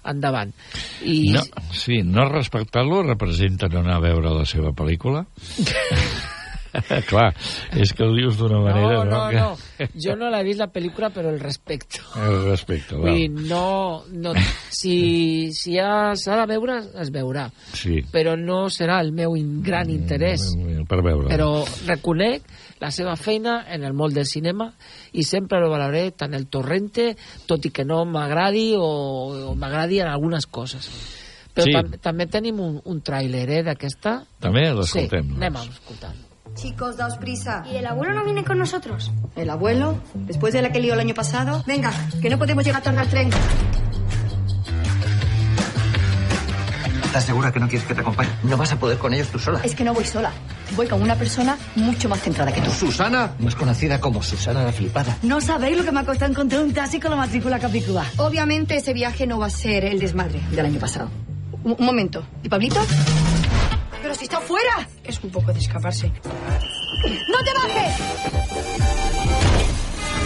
endavant. 0.09 0.55
I 1.05 1.35
No, 1.37 1.45
sí, 1.77 2.01
no 2.07 2.29
respectar-lo 2.31 3.03
representa 3.05 3.69
no 3.69 3.83
anar 3.85 3.99
a 3.99 4.05
veure 4.09 4.33
la 4.33 4.49
seva 4.49 4.73
pel·lícula? 4.73 5.27
Clar, 7.11 7.31
és 7.77 7.93
que 7.97 8.05
ho 8.05 8.13
dius 8.15 8.37
d'una 8.39 8.59
manera... 8.61 9.05
no, 9.05 9.05
no, 9.09 9.21
que... 9.31 9.37
no, 9.41 9.89
jo 10.05 10.17
no 10.21 10.29
l'he 10.33 10.43
vist 10.47 10.61
la 10.61 10.69
pel·lícula 10.73 11.11
però 11.15 11.31
el 11.33 11.41
respecto. 11.41 12.03
El 12.21 12.43
respecte, 12.51 12.97
Vull 12.99 13.15
dir, 13.15 13.29
no, 13.49 14.05
no, 14.13 14.33
si, 14.71 15.51
si 15.57 15.79
ha- 15.79 16.15
s'ha 16.19 16.37
de 16.43 16.47
veure, 16.51 16.79
es 17.01 17.13
veurà. 17.15 17.49
Sí, 17.73 18.03
Però 18.13 18.37
no 18.39 18.67
serà 18.73 19.01
el 19.01 19.13
meu 19.13 19.35
gran 19.65 19.91
interès. 19.91 20.51
per 20.89 21.01
veure. 21.03 21.29
Però 21.29 21.65
reconec 21.87 22.43
la 22.81 22.91
seva 22.95 23.17
feina 23.17 23.65
en 23.75 23.83
el 23.85 23.93
món 23.93 24.13
del 24.15 24.27
cinema 24.27 24.69
i 25.13 25.25
sempre 25.27 25.59
lo 25.61 25.71
valoraré 25.73 26.11
tant 26.13 26.35
el 26.35 26.47
torrente, 26.47 27.17
tot 27.47 27.65
i 27.67 27.71
que 27.75 27.85
no 27.85 28.05
m'agradi 28.07 28.75
o, 28.79 29.51
o 29.51 29.55
m'agradi 29.59 30.01
en 30.01 30.09
algunes 30.13 30.47
coses. 30.47 30.89
Però 31.55 31.65
Sí. 31.67 31.73
tam 31.75 31.91
també 31.99 32.27
tenim 32.31 32.61
un, 32.63 32.77
un 32.87 33.01
tràiler 33.03 33.49
eh, 33.51 33.63
d'aquesta. 33.67 34.21
També 34.39 34.69
Sí, 34.69 34.75
l'escoltem. 34.77 35.33
anem 35.41 35.57
a 35.59 35.63
escoltar. 35.67 36.13
Chicos, 36.59 36.97
daos 36.97 37.17
prisa. 37.19 37.63
¿Y 37.73 37.77
el 37.77 37.87
abuelo 37.87 38.15
no 38.15 38.25
viene 38.25 38.45
con 38.45 38.59
nosotros? 38.59 39.13
¿El 39.37 39.49
abuelo? 39.49 39.97
Después 40.15 40.53
de 40.53 40.61
la 40.61 40.73
que 40.73 40.81
lió 40.81 40.95
el 40.95 41.01
año 41.01 41.15
pasado. 41.15 41.63
Venga, 41.69 41.93
que 42.21 42.29
no 42.29 42.37
podemos 42.37 42.65
llegar 42.65 42.83
tarde 42.83 42.99
al 42.99 43.09
tren. 43.09 43.31
¿Estás 47.05 47.25
segura 47.25 47.53
que 47.53 47.61
no 47.61 47.69
quieres 47.69 47.87
que 47.87 47.95
te 47.95 48.01
acompañe? 48.01 48.31
No 48.43 48.57
vas 48.57 48.73
a 48.73 48.77
poder 48.77 48.99
con 48.99 49.15
ellos 49.15 49.29
tú 49.29 49.39
sola. 49.39 49.61
Es 49.63 49.77
que 49.77 49.85
no 49.85 49.95
voy 49.95 50.05
sola. 50.05 50.33
Voy 50.75 50.89
con 50.89 51.01
una 51.01 51.15
persona 51.15 51.57
mucho 51.77 52.09
más 52.09 52.21
centrada 52.23 52.51
que 52.53 52.61
tú. 52.61 52.73
¿Susana? 52.73 53.35
Más 53.39 53.55
conocida 53.55 54.01
como 54.01 54.21
Susana 54.21 54.65
la 54.65 54.73
Flipada. 54.73 55.17
No 55.23 55.41
sabéis 55.41 55.79
lo 55.79 55.85
que 55.85 55.93
me 55.93 56.01
ha 56.01 56.05
costado 56.05 56.33
encontrar 56.33 56.65
un 56.65 56.75
taxi 56.75 56.99
con 56.99 57.13
la 57.13 57.17
matrícula 57.19 57.61
capicúa. 57.61 58.05
Obviamente 58.17 58.75
ese 58.77 58.93
viaje 58.93 59.29
no 59.29 59.39
va 59.39 59.47
a 59.47 59.51
ser 59.51 59.85
el 59.85 60.01
desmadre 60.01 60.41
del 60.51 60.67
año 60.67 60.81
pasado. 60.81 61.09
Un, 61.63 61.77
un 61.79 61.87
momento. 61.87 62.25
¿Y 62.43 62.49
Pablito? 62.49 62.81
¡Pero 64.09 64.19
si 64.19 64.25
está 64.25 64.41
fuera! 64.41 64.89
Es 65.05 65.23
un 65.23 65.29
poco 65.29 65.53
de 65.53 65.59
escaparse. 65.59 66.11
¡No 67.29 67.45
te 67.45 67.53
bajes! 67.53 68.01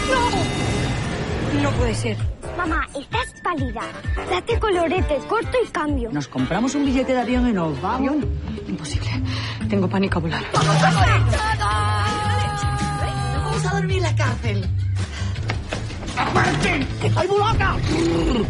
¡No! 0.09 1.63
No 1.63 1.71
puede 1.73 1.93
ser. 1.93 2.17
Mamá, 2.57 2.89
estás 2.95 3.35
pálida. 3.43 3.83
Date 4.31 4.61
colorete, 4.61 5.19
corto 5.29 5.59
y 5.67 5.69
cambio. 5.71 6.13
Nos 6.13 6.29
compramos 6.29 6.77
un 6.77 6.85
billete 6.87 7.13
de 7.13 7.23
avión 7.23 7.49
y 7.49 7.53
nos 7.53 7.83
vamos. 7.83 8.19
Imposible. 8.69 9.21
Tengo 9.69 9.89
pánico 9.89 10.21
a 10.21 10.23
volar. 10.23 10.45
Vamos 13.35 13.67
a 13.67 13.75
dormir 13.75 13.97
en 13.97 14.03
la 14.05 14.15
cárcel. 14.15 14.71
¡Aparte! 16.17 16.87
¡Que 17.01 17.09
estoy 17.09 17.27
muy 17.27 17.39
loca! 17.39 17.77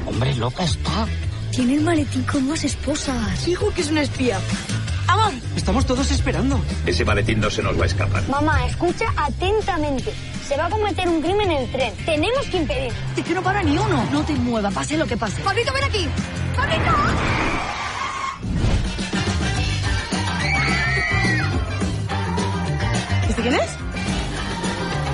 Hombre, 0.05 0.35
loca 0.35 0.65
está. 0.65 1.07
Tiene 1.53 1.77
el 1.77 1.81
maletín 1.81 2.23
con 2.25 2.47
más 2.49 2.65
esposas. 2.65 3.47
Dijo 3.47 3.71
que 3.71 3.81
es 3.81 3.91
una 3.91 4.03
espía. 4.03 4.39
Estamos 5.57 5.87
todos 5.87 6.11
esperando. 6.11 6.61
Ese 6.87 7.05
maletín 7.05 7.41
no 7.41 7.49
se 7.49 7.63
nos 7.63 7.79
va 7.79 7.85
a 7.85 7.87
escapar. 7.87 8.29
Mamá, 8.29 8.67
escucha 8.67 9.07
atentamente. 9.17 10.13
Se 10.47 10.57
va 10.57 10.67
a 10.67 10.71
cometer 10.71 11.09
un 11.09 11.23
crimen 11.23 11.51
en 11.51 11.63
el 11.63 11.71
tren. 11.71 11.95
Tenemos 12.05 12.47
que 12.47 12.57
impedirlo. 12.57 12.99
Es 13.17 13.25
que 13.25 13.35
no 13.35 13.43
para 13.43 13.63
ni 13.63 13.79
uno. 13.79 14.05
No 14.11 14.25
te 14.25 14.35
muevas, 14.35 14.75
pase 14.75 14.97
lo 14.97 15.07
que 15.07 15.17
pase. 15.17 15.41
¡Pablito, 15.43 15.73
ven 15.73 15.85
aquí! 15.85 16.09
¡Pablito! 16.57 16.91
¿Este 23.29 23.43
quién 23.43 23.55
es? 23.55 23.71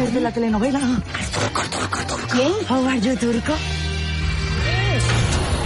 Es 0.03 0.15
de 0.15 0.21
la 0.21 0.33
telenovela. 0.33 0.81
¿Quién? 2.33 2.53
How 2.71 2.89
are 2.89 3.01
you, 3.01 3.17
Turco? 3.17 3.53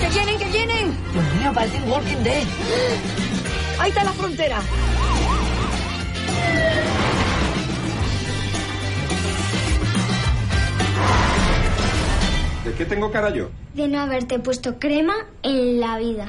¡Que 0.01 0.09
vienen, 0.09 0.39
que 0.39 0.47
vienen! 0.47 0.97
Dios 1.13 1.25
mío, 1.39 1.53
parece 1.55 1.77
un 1.79 1.91
Walking 1.91 2.23
Dead. 2.25 2.43
Ahí 3.83 3.89
está 3.89 4.05
la 4.05 4.13
frontera. 4.13 4.61
¿De 12.65 12.73
qué 12.75 12.85
tengo 12.85 13.11
cara 13.11 13.31
yo? 13.31 13.51
De 13.75 13.89
no 13.89 13.99
haberte 13.99 14.39
puesto 14.39 14.79
crema 14.79 15.15
en 15.43 15.81
la 15.81 15.99
vida. 15.99 16.29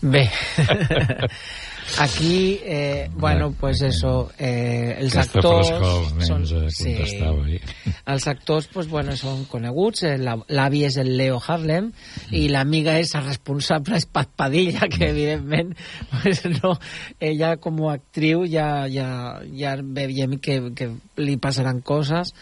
Bé, 0.00 0.30
aquí, 1.98 2.60
eh, 2.64 3.08
bueno, 3.14 3.54
pues 3.58 3.80
eso, 3.82 4.30
eh, 4.38 4.96
els 4.98 5.14
Aquesta 5.16 5.38
actors... 5.38 5.70
als 5.70 6.14
nens 6.14 6.28
són- 6.30 6.68
contestava. 6.78 7.46
Sí. 7.48 7.60
Els 8.14 8.26
actors, 8.28 8.66
pues, 8.68 8.88
bueno, 8.88 9.14
són 9.16 9.44
coneguts. 9.48 10.02
eh, 10.04 10.18
la- 10.18 10.36
L'avi 10.48 10.82
és 10.84 10.96
el 11.00 11.14
Leo 11.16 11.38
Harlem 11.46 11.90
i 12.30 12.48
l'amiga 12.52 12.98
és 13.00 13.14
el 13.14 13.24
responsable 13.24 13.96
és 13.96 14.04
Pat 14.06 14.28
Padilla, 14.36 14.88
que 14.92 15.08
evidentment, 15.08 15.72
pues, 16.10 16.44
no, 16.62 16.74
ella 17.20 17.56
com 17.56 17.80
a 17.88 17.94
actriu 17.94 18.44
ja, 18.50 18.86
ja, 18.92 19.40
ja 19.56 19.76
veiem 19.80 20.38
que, 20.40 20.60
que 20.76 20.90
li 21.16 21.36
passaran 21.40 21.80
coses 21.80 22.34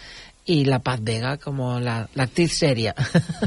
i 0.50 0.64
la 0.66 0.80
Pat 0.82 1.00
Vega 1.06 1.36
com 1.38 1.60
la- 1.80 2.08
l'actriz 2.18 2.56
sèria. 2.58 2.94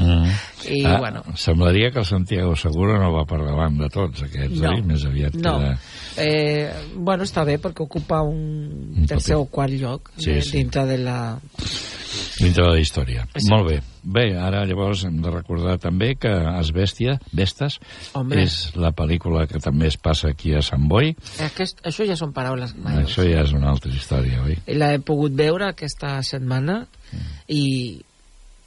Mm. 0.00 0.30
I, 0.76 0.80
ah, 0.88 0.96
bueno, 0.98 1.22
Semblaria 1.36 1.90
que 1.92 1.98
el 2.00 2.06
Santiago 2.08 2.56
Segura 2.56 2.96
no 2.98 3.12
va 3.12 3.24
per 3.28 3.38
davant 3.44 3.76
de 3.78 3.88
tots 3.92 4.22
aquests, 4.24 4.60
No. 4.62 4.70
oi? 4.72 4.80
Més 4.82 5.04
aviat 5.04 5.34
No. 5.34 5.58
queda... 5.58 5.78
Eh, 6.16 6.72
bueno, 6.96 7.24
està 7.28 7.44
bé 7.44 7.58
perquè 7.60 7.84
ocupa 7.84 8.22
un 8.24 9.04
tercer 9.06 9.36
o 9.36 9.44
quart 9.52 9.74
lloc 9.76 10.10
Sí, 10.16 10.30
de, 10.32 10.42
sí. 10.42 10.56
dintre 10.56 10.86
de 10.86 10.96
la 11.04 11.18
Dintre 12.36 12.64
de 12.66 12.72
la 12.74 12.80
història. 12.80 13.24
Exacte. 13.30 13.50
Molt 13.52 13.68
bé. 13.70 13.76
Bé, 14.06 14.24
ara 14.38 14.62
llavors 14.68 15.02
hem 15.08 15.16
de 15.24 15.30
recordar 15.32 15.78
també 15.82 16.12
que 16.20 16.30
Asbèstia, 16.30 17.16
Vestes, 17.34 17.78
Hombre. 18.14 18.44
és 18.44 18.76
la 18.78 18.92
pel·lícula 18.94 19.46
que 19.50 19.58
també 19.62 19.88
es 19.88 19.96
passa 19.96 20.30
aquí 20.30 20.52
a 20.54 20.62
Sant 20.62 20.84
Boi. 20.88 21.14
Aquest, 21.42 21.80
això 21.86 22.06
ja 22.06 22.16
són 22.18 22.34
paraules 22.36 22.76
majors. 22.76 23.08
Això 23.08 23.24
ja 23.26 23.42
és 23.42 23.54
una 23.56 23.70
altra 23.72 23.90
història, 23.90 24.44
oi? 24.44 24.58
La 24.76 24.92
he 24.94 25.00
pogut 25.00 25.34
veure 25.34 25.70
aquesta 25.72 26.20
setmana 26.22 26.84
i 27.48 27.64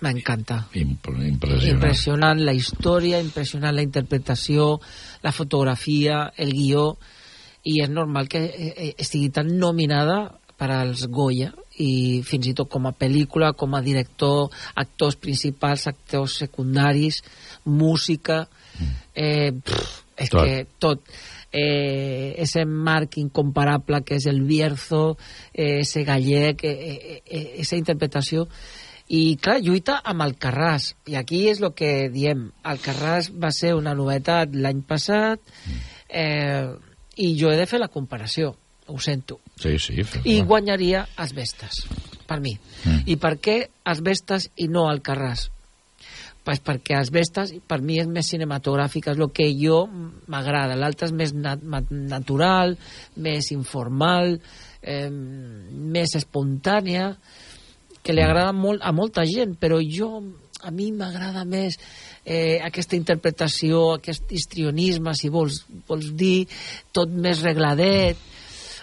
m'encanta. 0.02 0.64
Imp 0.80 1.08
impressionant. 1.12 1.78
Impressionant 1.78 2.44
la 2.44 2.56
història, 2.56 3.22
impressionant 3.24 3.76
la 3.76 3.86
interpretació, 3.86 4.80
la 5.24 5.32
fotografia, 5.36 6.26
el 6.38 6.54
guió, 6.56 6.94
i 7.68 7.82
és 7.84 7.90
normal 7.92 8.30
que 8.32 8.44
eh, 8.48 8.74
eh, 8.76 8.94
estigui 8.98 9.30
tan 9.36 9.52
nominada 9.60 10.22
per 10.60 10.72
als 10.76 11.06
Goya 11.08 11.52
i 11.80 12.22
fins 12.28 12.50
i 12.50 12.54
tot 12.58 12.70
com 12.72 12.88
a 12.90 12.94
pel·lícula, 12.96 13.54
com 13.58 13.76
a 13.76 13.82
director, 13.82 14.50
actors 14.76 15.16
principals, 15.20 15.88
actors 15.88 16.38
secundaris, 16.44 17.22
música, 17.66 18.44
eh, 19.16 19.52
pff, 19.52 20.04
és 20.20 20.30
Tot. 20.30 20.44
que 20.44 20.68
tot. 20.80 21.04
eh, 21.52 22.36
ese 22.38 22.66
marc 22.66 23.18
incomparable 23.18 24.04
que 24.04 24.20
és 24.20 24.28
el 24.30 24.44
Bierzo, 24.46 25.18
eh, 25.52 25.80
ese 25.80 26.04
gallec, 26.04 26.64
eh, 26.64 26.70
eh, 26.70 27.22
eh, 27.26 27.56
esa 27.64 27.76
interpretació. 27.76 28.48
I 29.10 29.38
clar, 29.42 29.58
lluita 29.66 29.96
amb 30.06 30.22
Alcarràs. 30.22 30.94
I 31.10 31.16
aquí 31.18 31.48
és 31.50 31.62
el 31.64 31.74
que 31.74 32.10
diem. 32.14 32.52
Alcarràs 32.62 33.32
va 33.34 33.50
ser 33.50 33.74
una 33.74 33.96
novetat 33.98 34.54
l'any 34.54 34.84
passat 34.86 35.42
eh, 36.08 36.70
i 37.18 37.34
jo 37.40 37.50
he 37.50 37.58
de 37.58 37.66
fer 37.66 37.80
la 37.82 37.90
comparació 37.90 38.54
ho 38.90 39.00
sento, 39.00 39.40
Sí, 39.60 39.78
sí. 39.80 40.02
i 40.24 40.42
guanyaria 40.48 41.06
Asbestes 41.20 41.84
per 42.28 42.40
mi, 42.40 42.58
Mm. 42.86 43.02
i 43.12 43.16
per 43.20 43.34
què 43.44 43.56
Asbestes 43.84 44.50
i 44.56 44.70
no 44.72 44.88
Alcarràs 44.88 45.50
pues 46.44 46.62
perquè 46.66 46.96
Asbestes 46.98 47.52
per 47.68 47.82
mi 47.86 48.00
és 48.02 48.08
més 48.10 48.30
cinematogràfica, 48.32 49.12
és 49.12 49.20
el 49.20 49.30
que 49.36 49.50
jo 49.54 49.84
m'agrada, 50.32 50.78
l'altre 50.80 51.10
és 51.10 51.14
més 51.14 51.34
nat 51.36 51.62
natural, 51.92 52.78
més 53.18 53.52
informal 53.52 54.40
eh, 54.82 55.10
més 55.12 56.16
espontània 56.16 57.12
que 58.02 58.16
li 58.16 58.24
agrada 58.24 58.54
molt 58.56 58.82
a 58.82 58.94
molta 58.96 59.26
gent, 59.28 59.58
però 59.60 59.78
jo 59.84 60.24
a 60.64 60.72
mi 60.72 60.90
m'agrada 60.92 61.44
més 61.46 61.78
eh, 62.26 62.58
aquesta 62.64 62.98
interpretació, 62.98 63.96
aquest 64.00 64.32
histrionisme, 64.32 65.14
si 65.16 65.30
vols, 65.32 65.62
vols 65.88 66.10
dir, 66.18 66.48
tot 66.96 67.12
més 67.12 67.44
regladet, 67.46 68.18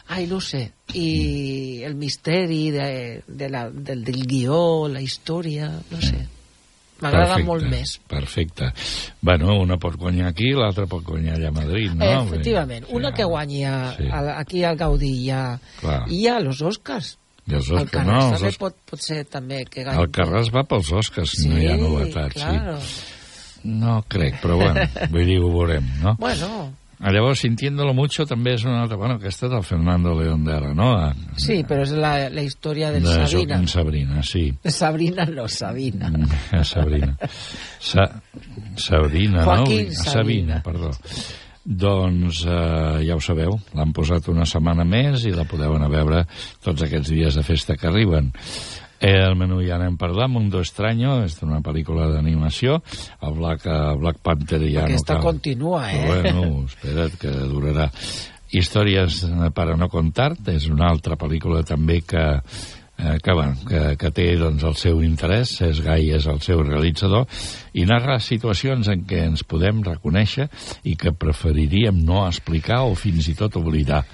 ai, 0.09 0.27
no 0.31 0.41
sé, 0.41 0.73
i 0.95 1.83
el 1.87 1.95
misteri 1.99 2.71
de, 2.71 3.23
de 3.27 3.49
la, 3.51 3.69
del, 3.71 4.05
del 4.07 4.23
guió, 4.27 4.87
la 4.89 5.01
història, 5.03 5.69
no 5.91 6.01
sé, 6.01 6.21
m'agrada 7.03 7.37
molt 7.45 7.67
més. 7.69 7.97
Perfecte. 8.09 8.71
Bueno, 9.21 9.59
una 9.61 9.77
pot 9.83 9.99
guanyar 10.01 10.31
aquí, 10.31 10.53
l'altra 10.57 10.87
pot 10.89 11.03
guanyar 11.05 11.35
allà 11.37 11.51
a 11.51 11.57
Madrid, 11.59 11.93
no? 11.93 12.05
Eh, 12.07 12.23
efectivament, 12.23 12.87
una 12.97 13.13
que 13.13 13.25
guanyi 13.29 13.65
a, 13.69 13.75
Sí. 13.99 14.07
a, 14.09 14.23
aquí 14.39 14.63
al 14.65 14.77
Gaudí 14.81 15.13
i 15.27 15.31
a, 15.31 15.43
Clar. 15.81 16.03
i 16.09 16.27
a 16.29 16.39
los 16.41 16.63
Oscars. 16.63 17.17
I 17.47 17.55
els 17.55 17.69
El 17.71 17.77
Oscars, 17.83 17.93
Carràs 17.93 18.07
no, 18.07 18.15
els 18.17 18.33
també 18.33 18.49
Oscars- 18.49 18.59
pot, 18.59 18.77
pot 18.91 19.01
ser 19.05 19.25
també 19.31 19.65
que 19.71 19.85
guanyi. 19.85 20.00
El 20.02 20.09
Carràs 20.11 20.49
va 20.54 20.65
pels 20.67 20.89
Oscars, 20.93 21.30
si 21.37 21.49
no 21.50 21.59
hi 21.61 21.67
ha 21.69 21.76
novetats, 21.76 22.35
claro. 22.41 22.78
sí. 22.80 23.13
No 23.67 24.00
crec, 24.09 24.41
però 24.43 24.57
bueno, 24.61 24.83
vull 25.11 25.26
dir, 25.26 25.39
ho 25.43 25.49
veurem, 25.50 25.87
no? 26.02 26.17
Bueno, 26.19 26.73
Llavors, 26.99 27.43
Sintiéndolo 27.45 27.93
Mucho 27.93 28.25
també 28.28 28.54
és 28.56 28.65
una 28.65 28.80
altra... 28.82 28.97
Bueno, 28.97 29.19
aquesta 29.21 29.47
és 29.47 29.52
del 29.52 29.65
Fernando 29.69 30.15
León 30.17 30.47
d'ara, 30.47 30.73
no? 30.75 30.93
A, 30.97 31.11
sí, 31.41 31.59
però 31.69 31.85
és 31.85 31.93
la, 31.93 32.13
la 32.32 32.45
història 32.45 32.89
del 32.95 33.04
de 33.04 33.13
Sabina. 33.13 33.59
Joaquín 33.59 33.69
Sabrina, 33.69 34.23
sí. 34.25 34.45
Sabrina 34.65 35.26
no, 35.28 35.45
Sabina. 35.52 36.09
Mm, 36.09 36.63
Sabrina. 36.65 37.17
Sa 37.78 38.06
Sabrina, 38.80 39.45
Joaquín 39.45 39.91
no? 39.91 39.99
Sabina. 39.99 40.15
Sabina, 40.15 40.63
perdó. 40.65 40.95
Doncs 41.67 42.45
eh, 42.47 43.04
ja 43.09 43.17
ho 43.19 43.21
sabeu, 43.21 43.56
l'han 43.75 43.93
posat 43.93 44.28
una 44.30 44.47
setmana 44.47 44.85
més 44.87 45.26
i 45.26 45.35
la 45.35 45.45
podeu 45.50 45.75
anar 45.75 45.91
a 45.91 45.95
veure 45.97 46.21
tots 46.65 46.87
aquests 46.87 47.11
dies 47.11 47.37
de 47.37 47.43
festa 47.45 47.76
que 47.76 47.91
arriben. 47.91 48.30
El 49.00 49.37
menú 49.37 49.61
ja 49.61 49.76
n'hem 49.80 49.99
parlat, 50.00 50.30
Mundo 50.32 50.63
Extraño, 50.65 51.19
és 51.26 51.37
una 51.45 51.61
pel·lícula 51.65 52.09
d'animació, 52.15 52.78
el 53.21 53.35
Black, 53.37 53.67
eh, 53.67 53.93
Black 54.00 54.23
Panther 54.25 54.63
ja 54.71 54.87
Aquesta 54.87 55.19
no 55.19 55.21
cal. 55.21 55.32
continua, 55.35 55.82
eh? 55.93 56.06
Bueno, 56.06 56.65
espera't, 56.65 57.19
que 57.21 57.30
durarà. 57.50 57.91
Històries 58.50 59.23
eh, 59.26 59.50
per 59.52 59.69
a 59.73 59.76
no 59.76 59.91
contar, 59.93 60.32
és 60.49 60.69
una 60.73 60.89
altra 60.89 61.17
pel·lícula 61.21 61.63
també 61.67 62.00
que, 62.00 62.25
eh, 62.97 63.19
que, 63.23 63.32
bueno, 63.32 63.56
que, 63.69 63.97
que 64.00 64.11
té 64.11 64.30
doncs, 64.41 64.65
el 64.65 64.76
seu 64.80 65.02
interès, 65.04 65.61
és 65.61 65.82
Gai 65.85 66.09
és 66.17 66.26
el 66.26 66.41
seu 66.41 66.63
realitzador, 66.65 67.26
i 67.75 67.85
narra 67.85 68.19
situacions 68.19 68.89
en 68.89 69.04
què 69.04 69.26
ens 69.26 69.45
podem 69.45 69.82
reconèixer 69.85 70.49
i 70.85 70.97
que 70.97 71.13
preferiríem 71.13 72.00
no 72.00 72.25
explicar 72.26 72.87
o 72.87 72.95
fins 72.95 73.28
i 73.28 73.37
tot 73.37 73.61
oblidar 73.61 74.06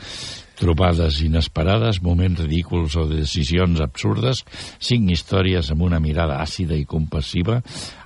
trobades 0.62 1.18
inesperades, 1.24 1.98
moments 2.04 2.44
ridículs 2.44 2.94
o 3.00 3.08
decisions 3.10 3.82
absurdes, 3.82 4.44
cinc 4.78 5.10
històries 5.10 5.72
amb 5.74 5.82
una 5.88 6.00
mirada 6.02 6.38
àcida 6.42 6.78
i 6.78 6.86
compassiva 6.86 7.58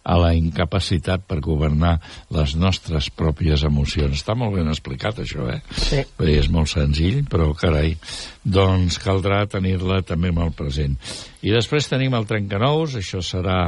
a 0.06 0.16
la 0.20 0.32
incapacitat 0.38 1.26
per 1.28 1.40
governar 1.44 1.96
les 2.32 2.54
nostres 2.56 3.10
pròpies 3.10 3.66
emocions. 3.66 4.22
Està 4.22 4.36
molt 4.38 4.54
ben 4.56 4.70
explicat, 4.72 5.20
això, 5.24 5.48
eh? 5.52 5.60
Sí. 5.76 6.02
Bé, 6.16 6.36
és 6.38 6.48
molt 6.52 6.70
senzill, 6.72 7.24
però, 7.28 7.50
carai, 7.58 7.96
doncs 8.42 9.00
caldrà 9.02 9.44
tenir-la 9.50 10.00
també 10.06 10.32
molt 10.32 10.56
present. 10.56 10.94
I 11.42 11.52
després 11.52 11.90
tenim 11.90 12.14
el 12.16 12.28
Trencanous, 12.30 12.96
això 13.00 13.20
serà 13.24 13.58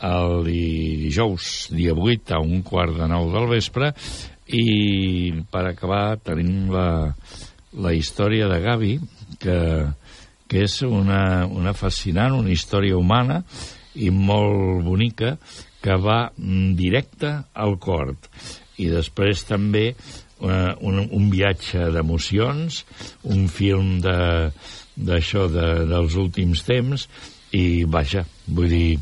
el 0.00 0.42
dijous, 0.46 1.68
dia 1.76 1.94
8, 1.94 2.34
a 2.34 2.40
un 2.42 2.64
quart 2.66 2.96
de 2.96 3.08
nou 3.08 3.30
del 3.32 3.48
vespre, 3.50 3.92
i 4.50 5.32
per 5.52 5.62
acabar 5.68 6.18
tenim 6.24 6.70
la, 6.74 6.88
la 7.78 7.92
història 7.94 8.48
de 8.50 8.58
Gavi, 8.64 8.94
que, 9.40 9.58
que 10.50 10.64
és 10.66 10.80
una, 10.86 11.46
una 11.46 11.74
fascinant, 11.76 12.38
una 12.38 12.52
història 12.54 12.98
humana 12.98 13.42
i 13.94 14.10
molt 14.10 14.82
bonica, 14.86 15.36
que 15.80 15.96
va 15.96 16.30
directe 16.76 17.32
al 17.54 17.78
cor. 17.80 18.14
I 18.80 18.90
després 18.92 19.44
també 19.48 19.86
eh, 19.90 20.72
un, 20.80 21.00
un 21.00 21.30
viatge 21.32 21.88
d'emocions, 21.94 22.84
un 23.32 23.48
film 23.48 23.98
de 24.04 24.20
d'això 25.00 25.46
de, 25.48 25.66
dels 25.88 26.16
últims 26.20 26.60
temps 26.66 27.06
i 27.56 27.84
vaja, 27.88 28.24
vull 28.46 28.68
dir 28.68 28.98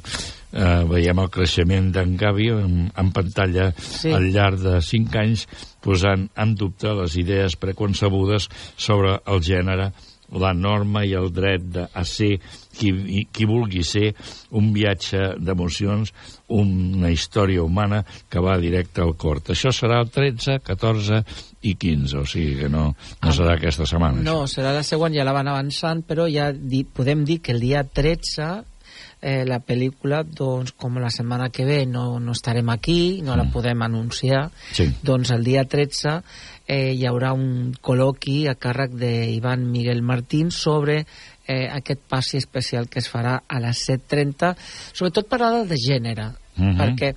eh, 0.53 0.85
veiem 0.89 1.23
el 1.23 1.33
creixement 1.33 1.91
d'en 1.95 2.17
Gavi 2.21 2.51
en, 2.55 2.77
en 2.91 3.15
pantalla 3.15 3.71
sí. 3.79 4.13
al 4.15 4.31
llarg 4.35 4.63
de 4.65 4.79
5 4.85 5.19
anys 5.23 5.47
posant 5.85 6.29
en 6.37 6.55
dubte 6.59 6.93
les 7.01 7.19
idees 7.21 7.59
preconcebudes 7.61 8.49
sobre 8.77 9.19
el 9.27 9.45
gènere 9.45 9.93
la 10.33 10.53
norma 10.53 11.05
i 11.09 11.15
el 11.17 11.31
dret 11.33 11.65
de, 11.73 11.87
a 11.89 12.05
ser 12.05 12.35
qui, 12.77 13.25
qui 13.33 13.47
vulgui 13.49 13.83
ser 13.87 14.13
un 14.59 14.71
viatge 14.75 15.35
d'emocions, 15.41 16.13
una 16.53 17.11
història 17.13 17.65
humana 17.65 18.03
que 18.29 18.43
va 18.45 18.59
directe 18.61 19.03
al 19.05 19.15
cort. 19.17 19.53
Això 19.55 19.73
serà 19.75 20.03
el 20.05 20.13
13, 20.13 20.61
14 20.67 21.23
i 21.69 21.75
15, 21.75 22.21
o 22.21 22.27
sigui 22.29 22.59
que 22.63 22.73
no, 22.73 22.91
no 23.25 23.35
serà 23.35 23.57
aquesta 23.57 23.89
setmana. 23.89 24.23
No, 24.27 24.43
serà 24.51 24.75
la 24.77 24.85
següent, 24.87 25.17
ja 25.17 25.27
la 25.27 25.37
van 25.37 25.49
avançant, 25.49 26.05
però 26.09 26.29
ja 26.31 26.51
di, 26.53 26.85
podem 26.85 27.25
dir 27.29 27.41
que 27.41 27.57
el 27.57 27.65
dia 27.65 27.85
13 27.89 28.53
eh, 29.21 29.45
la 29.45 29.59
pel·lícula, 29.61 30.23
doncs, 30.23 30.73
com 30.79 30.99
la 30.99 31.11
setmana 31.11 31.49
que 31.51 31.65
ve 31.65 31.87
no, 31.87 32.19
no 32.21 32.33
estarem 32.33 32.69
aquí, 32.71 33.21
no 33.23 33.37
la 33.37 33.49
podem 33.51 33.83
anunciar, 33.83 34.51
Sí. 34.73 34.87
doncs 35.03 35.31
el 35.31 35.45
dia 35.45 35.65
13 35.65 36.23
eh, 36.69 36.93
hi 36.95 37.07
haurà 37.07 37.33
un 37.35 37.73
col·loqui 37.83 38.49
a 38.49 38.55
càrrec 38.55 38.93
d'Ivan 38.95 39.65
Miguel 39.71 40.03
Martín 40.03 40.51
sobre 40.51 41.05
eh, 41.49 41.69
aquest 41.73 42.01
passi 42.09 42.37
especial 42.37 42.89
que 42.89 42.99
es 43.01 43.09
farà 43.11 43.43
a 43.49 43.59
les 43.61 43.79
7.30, 43.89 44.55
sobretot 44.93 45.27
parada 45.29 45.65
de 45.65 45.77
gènere, 45.77 46.33
Mhm. 46.59 46.77
perquè 46.77 47.15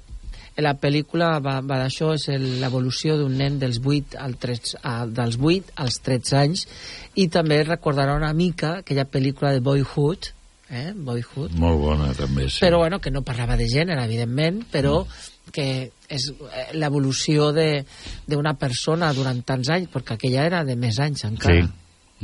la 0.61 0.75
pel·lícula 0.75 1.39
va, 1.41 1.59
va 1.61 1.77
d'això, 1.81 2.13
és 2.13 2.27
l'evolució 2.61 3.15
d'un 3.17 3.35
nen 3.37 3.57
dels 3.59 3.79
8 3.83 4.15
al 4.19 4.35
13, 4.37 4.77
a, 4.83 5.05
dels 5.07 5.37
8 5.39 5.71
als 5.75 6.01
13 6.03 6.35
anys, 6.37 6.67
i 7.15 7.27
també 7.27 7.63
recordarà 7.63 8.15
una 8.15 8.33
mica 8.33 8.77
aquella 8.79 9.05
pel·lícula 9.09 9.51
de 9.53 9.59
Boyhood, 9.59 10.31
eh? 10.71 10.93
Boyhood, 10.95 11.51
Molt 11.59 11.79
bona, 11.81 12.13
també, 12.17 12.47
sí. 12.49 12.59
però 12.63 12.79
bueno, 12.79 12.99
que 12.99 13.11
no 13.11 13.21
parlava 13.27 13.57
de 13.59 13.67
gènere, 13.67 14.03
evidentment, 14.07 14.63
però 14.71 15.05
que 15.51 15.91
és 16.07 16.29
eh, 16.31 16.67
l'evolució 16.79 17.51
de- 17.51 17.83
d'una 18.27 18.53
persona 18.59 19.11
durant 19.13 19.43
tants 19.45 19.69
anys, 19.69 19.89
perquè 19.91 20.15
aquella 20.15 20.45
era 20.45 20.63
de 20.63 20.75
més 20.79 20.99
anys 20.99 21.25
encara. 21.27 21.65
Sí. 21.65 21.71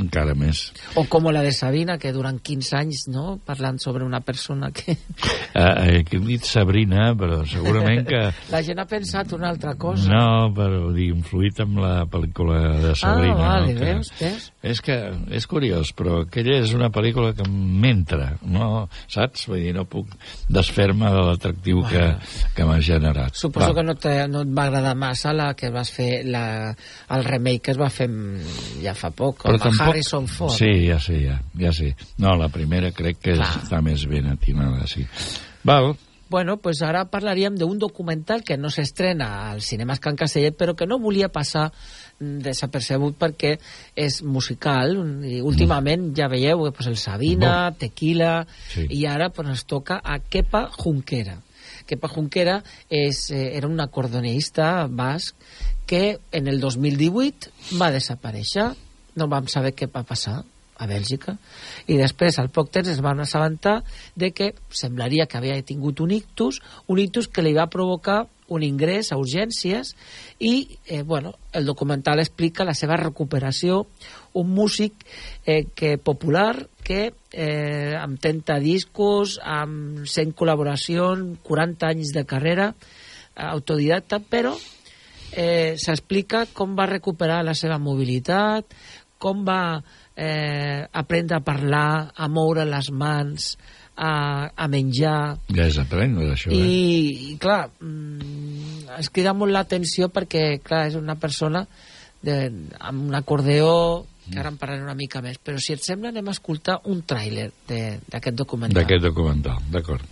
Encara 0.01 0.35
més. 0.37 0.67
O 0.99 1.05
com 1.09 1.27
la 1.31 1.41
de 1.43 1.51
Sabina, 1.55 1.97
que 2.01 2.13
durant 2.15 2.39
15 2.39 2.75
anys, 2.77 3.05
no?, 3.11 3.37
parlant 3.45 3.79
sobre 3.81 4.05
una 4.05 4.21
persona 4.21 4.71
que... 4.71 4.95
Eh, 5.57 5.61
eh, 5.61 6.03
que 6.07 6.19
hem 6.19 6.27
dit 6.27 6.45
Sabrina, 6.45 7.09
però 7.17 7.41
segurament 7.49 8.05
que... 8.07 8.19
La 8.53 8.61
gent 8.65 8.79
ha 8.79 8.85
pensat 8.89 9.33
una 9.35 9.49
altra 9.49 9.73
cosa. 9.79 10.09
No, 10.11 10.51
però 10.55 10.91
dir, 10.95 11.09
influït 11.15 11.59
amb 11.63 11.81
la 11.81 11.93
pel·lícula 12.09 12.59
de 12.83 12.93
Sabrina. 12.99 13.35
Ah, 13.35 13.49
vale, 13.55 13.73
no? 13.73 13.79
que... 13.79 13.87
veus, 13.87 14.11
veus? 14.21 14.47
És 14.67 14.81
que 14.83 14.97
és 15.33 15.47
curiós, 15.49 15.91
però 15.97 16.21
aquella 16.25 16.59
és 16.61 16.73
una 16.77 16.91
pel·lícula 16.93 17.33
que 17.37 17.47
m'entra, 17.47 18.33
no? 18.45 18.87
Saps? 19.11 19.47
Vull 19.49 19.63
dir, 19.65 19.73
no 19.75 19.87
puc 19.89 20.13
desfer-me 20.51 21.09
de 21.13 21.23
l'atractiu 21.29 21.83
que, 21.89 22.05
que 22.55 22.67
m'ha 22.67 22.79
generat. 22.83 23.35
Suposo 23.37 23.71
Va. 23.71 23.79
que 23.79 23.85
no, 23.87 23.97
te, 23.99 24.15
no 24.31 24.43
et 24.45 24.53
va 24.53 24.67
agradar 24.67 24.95
massa 24.99 25.33
la 25.35 25.51
que 25.57 25.71
vas 25.73 25.91
fer, 25.93 26.11
la, 26.27 26.45
el 27.15 27.27
remake 27.27 27.67
que 27.67 27.75
es 27.75 27.81
va 27.81 27.89
fer 27.93 28.09
mm, 28.11 28.81
ja 28.85 28.95
fa 28.97 29.11
poc, 29.15 29.47
tampoc... 29.47 29.86
Harrison 29.89 30.27
Ford. 30.27 30.53
Sí, 30.55 30.87
ja 30.87 30.99
sé, 30.99 31.19
ja, 31.25 31.41
ja 31.57 31.71
sé. 31.73 31.95
No, 32.17 32.35
la 32.35 32.49
primera 32.49 32.91
crec 32.91 33.19
que 33.21 33.33
Clar. 33.37 33.47
està 33.63 33.81
més 33.81 34.05
ben 34.07 34.27
atinada, 34.33 34.85
sí. 34.87 35.05
Val, 35.63 35.95
Bueno, 36.29 36.57
pues 36.59 36.81
ara 36.83 37.05
parlaríem 37.07 37.55
d'un 37.55 37.77
documental 37.79 38.41
que 38.43 38.57
no 38.59 38.67
s'estrena 38.67 39.49
als 39.53 39.69
cinemes 39.69 40.01
Can 40.03 40.17
Castellet, 40.19 40.57
però 40.59 40.73
que 40.75 40.83
no 40.85 40.97
volia 40.99 41.29
passar 41.31 41.69
mm, 42.19 42.41
desapercebut 42.43 43.15
perquè 43.15 43.53
és 43.95 44.17
musical 44.27 44.97
i 45.23 45.37
últimament 45.39 46.09
ja 46.17 46.27
veieu 46.27 46.65
eh, 46.67 46.73
pues 46.75 46.89
el 46.91 46.97
Sabina, 46.99 47.71
Tequila 47.79 48.45
Sí. 48.73 48.89
i 48.89 49.05
ara 49.07 49.29
pues, 49.29 49.47
ens 49.47 49.63
toca 49.63 50.01
a 50.03 50.19
Kepa 50.19 50.65
Junquera 50.75 51.37
Kepa 51.87 52.09
Junquera 52.11 52.61
és, 52.89 53.29
eh, 53.31 53.55
era 53.55 53.67
un 53.71 53.79
acordeonista 53.79 54.87
basc 54.89 55.33
que 55.85 56.19
en 56.33 56.49
el 56.51 56.59
2018 56.59 57.79
va 57.79 57.87
desaparèixer 57.95 58.73
no 59.17 59.27
vam 59.31 59.49
saber 59.51 59.73
què 59.75 59.89
va 59.91 60.05
passar 60.07 60.43
a 60.77 60.85
Bèlgica. 60.85 61.35
I 61.89 61.97
després 61.97 62.37
al 62.37 62.51
poc 62.53 62.69
temps 62.73 62.89
es 62.91 63.01
van 63.01 63.19
assabentar 63.23 63.81
de 64.15 64.31
que 64.31 64.51
semblaria 64.69 65.25
que 65.25 65.39
havia 65.39 65.57
tingut 65.65 66.01
un 66.05 66.13
ictus 66.13 66.61
un 66.87 67.01
ictus 67.01 67.27
que 67.27 67.41
li 67.41 67.55
va 67.57 67.69
provocar 67.73 68.25
un 68.53 68.63
ingrés 68.63 69.11
a 69.11 69.17
urgències 69.19 69.91
i 70.39 70.77
eh, 70.85 71.01
bueno, 71.01 71.33
el 71.51 71.65
documental 71.65 72.21
explica 72.21 72.63
la 72.63 72.77
seva 72.77 72.95
recuperació. 72.95 73.85
Un 74.39 74.53
músic 74.55 75.03
eh, 75.45 75.65
que 75.75 75.97
popular 75.97 76.67
que 76.85 77.11
eh, 77.33 77.97
amb 77.99 78.21
30 78.21 78.61
discos 78.63 79.39
amb 79.43 80.05
100 80.05 80.37
col·laboracions 80.37 81.41
40 81.43 81.91
anys 81.91 82.13
de 82.15 82.23
carrera 82.29 82.71
eh, 82.71 83.43
autodidacta 83.49 84.21
però 84.23 84.55
eh, 85.31 85.75
s'explica 85.75 86.45
com 86.53 86.77
va 86.77 86.87
recuperar 86.87 87.43
la 87.43 87.55
seva 87.57 87.77
mobilitat, 87.81 88.71
com 89.17 89.43
va 89.47 89.81
eh, 90.15 90.85
aprendre 90.91 91.37
a 91.37 91.43
parlar, 91.45 92.11
a 92.15 92.27
moure 92.29 92.65
les 92.65 92.89
mans, 92.91 93.51
a, 93.97 94.11
a 94.53 94.67
menjar... 94.69 95.37
ja 95.49 95.65
és 95.65 95.77
aprendre, 95.81 96.31
això, 96.35 96.51
eh? 96.53 96.57
I, 96.57 97.31
i 97.33 97.37
clar, 97.41 97.63
mm, 97.81 98.97
es 98.99 99.09
crida 99.13 99.33
molt 99.33 99.51
l'atenció 99.55 100.09
perquè, 100.13 100.59
clar, 100.63 100.85
és 100.91 100.95
una 100.99 101.15
persona 101.17 101.65
de, 102.21 102.37
amb 102.79 103.07
un 103.09 103.15
acordeó 103.17 104.05
que 104.27 104.41
ara 104.41 104.49
en 104.51 104.57
parlaré 104.59 104.83
una 104.83 104.93
mica 104.97 105.21
més, 105.23 105.37
però 105.39 105.55
si 105.57 105.71
et 105.73 105.81
sembla 105.85 106.09
anem 106.11 106.27
a 106.27 106.33
escoltar 106.35 106.81
un 106.91 106.99
tràiler 107.07 107.49
de- 107.69 107.99
d'aquest 108.11 108.35
documental. 108.35 108.81
D'aquest 108.83 109.05
documental, 109.07 109.61
d'acord. 109.71 110.03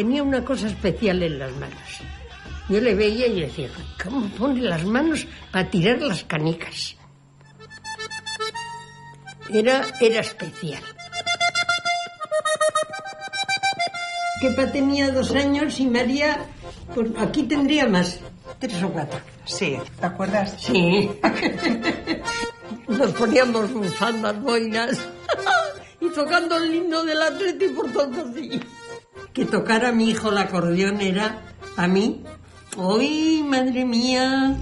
Tenía 0.00 0.22
una 0.22 0.42
cosa 0.42 0.66
especial 0.66 1.22
en 1.22 1.38
las 1.38 1.52
manos. 1.56 1.90
Yo 2.70 2.80
le 2.80 2.94
veía 2.94 3.26
y 3.26 3.42
decía, 3.42 3.68
¿cómo 4.02 4.26
pone 4.30 4.62
las 4.62 4.82
manos 4.82 5.26
para 5.52 5.68
tirar 5.68 6.00
las 6.00 6.24
canicas? 6.24 6.96
Era, 9.52 9.84
era 10.00 10.20
especial. 10.20 10.82
Kepa 14.40 14.72
tenía 14.72 15.10
dos 15.10 15.32
años 15.32 15.78
y 15.80 15.86
María, 15.86 16.46
pues 16.94 17.10
aquí 17.18 17.42
tendría 17.42 17.86
más, 17.86 18.20
tres 18.58 18.82
o 18.82 18.88
cuatro. 18.88 19.20
Sí, 19.44 19.76
¿te 20.00 20.06
acuerdas? 20.06 20.56
Sí. 20.58 21.10
Nos 22.88 23.12
poníamos 23.12 23.70
bufandas, 23.70 24.40
boinas 24.40 24.98
y 26.00 26.08
tocando 26.08 26.56
el 26.56 26.74
himno 26.74 27.04
del 27.04 27.20
Atleti 27.20 27.68
por 27.68 27.92
todo 27.92 28.04
el 28.04 28.62
Que 29.32 29.44
tocara 29.44 29.92
mi 29.92 30.10
hijo 30.10 30.30
el 30.30 30.38
acordeón 30.38 31.00
era, 31.00 31.42
a 31.76 31.86
mí, 31.86 32.24
¡Uy, 32.76 33.42
madre 33.42 33.84
mía! 33.84 34.56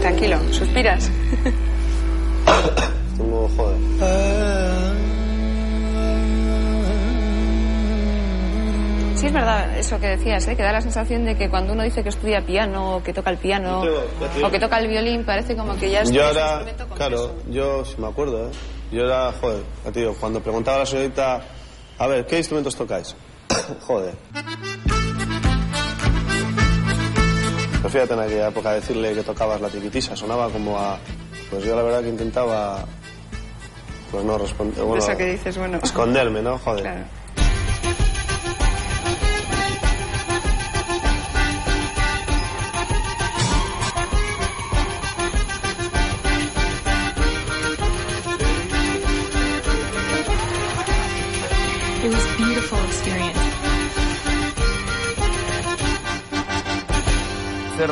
Tranquilo, 0.00 0.38
suspiras. 0.52 1.10
Tengo, 3.16 3.48
joder. 3.56 4.61
Sí, 9.22 9.28
es 9.28 9.34
verdad 9.34 9.78
eso 9.78 10.00
que 10.00 10.08
decías, 10.08 10.48
¿eh? 10.48 10.56
que 10.56 10.64
da 10.64 10.72
la 10.72 10.80
sensación 10.80 11.24
de 11.24 11.36
que 11.36 11.48
cuando 11.48 11.74
uno 11.74 11.84
dice 11.84 12.02
que 12.02 12.08
estudia 12.08 12.44
piano, 12.44 12.96
o 12.96 13.02
que 13.04 13.12
toca 13.12 13.30
el 13.30 13.38
piano, 13.38 13.80
o 13.80 14.50
que 14.50 14.58
toca 14.58 14.80
el 14.80 14.88
violín, 14.88 15.24
parece 15.24 15.54
como 15.54 15.76
que 15.76 15.90
ya 15.90 16.00
es 16.00 16.10
Yo 16.10 16.28
un 16.28 16.36
instrumento 16.36 16.88
claro, 16.88 17.34
yo 17.48 17.84
si 17.84 18.00
me 18.00 18.08
acuerdo, 18.08 18.48
¿eh? 18.48 18.50
Yo 18.90 19.04
era, 19.04 19.32
joder, 19.40 19.62
digo, 19.94 20.16
cuando 20.18 20.42
preguntaba 20.42 20.78
a 20.78 20.80
la 20.80 20.86
señorita, 20.86 21.40
a 21.98 22.06
ver, 22.08 22.26
¿qué 22.26 22.38
instrumentos 22.38 22.74
tocáis? 22.74 23.14
joder. 23.86 24.16
Pues 27.80 27.92
fíjate 27.92 28.14
en 28.14 28.20
aquella 28.20 28.48
época 28.48 28.72
decirle 28.72 29.14
que 29.14 29.22
tocabas 29.22 29.60
la 29.60 29.68
tiquitisa, 29.68 30.16
sonaba 30.16 30.48
como 30.48 30.76
a... 30.76 30.98
Pues 31.48 31.62
yo 31.62 31.76
la 31.76 31.82
verdad 31.82 32.02
que 32.02 32.08
intentaba, 32.08 32.84
pues 34.10 34.24
no 34.24 34.36
responder, 34.36 34.82
bueno, 34.82 35.04
Eso 35.04 35.16
que 35.16 35.26
dices, 35.26 35.56
bueno. 35.56 35.78
esconderme, 35.80 36.42
¿no? 36.42 36.58
Joder. 36.58 36.82
Claro. 36.82 37.21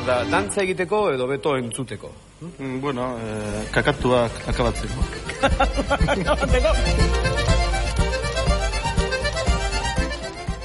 Zer 0.00 0.06
da, 0.06 0.24
dantza 0.24 0.62
egiteko 0.62 1.10
edo 1.12 1.26
beto 1.28 1.56
entzuteko? 1.58 2.10
Mm, 2.40 2.80
Bueno, 2.80 3.18
eh, 3.20 3.66
kakatuak 3.72 4.32
akabatzeko. 4.48 5.04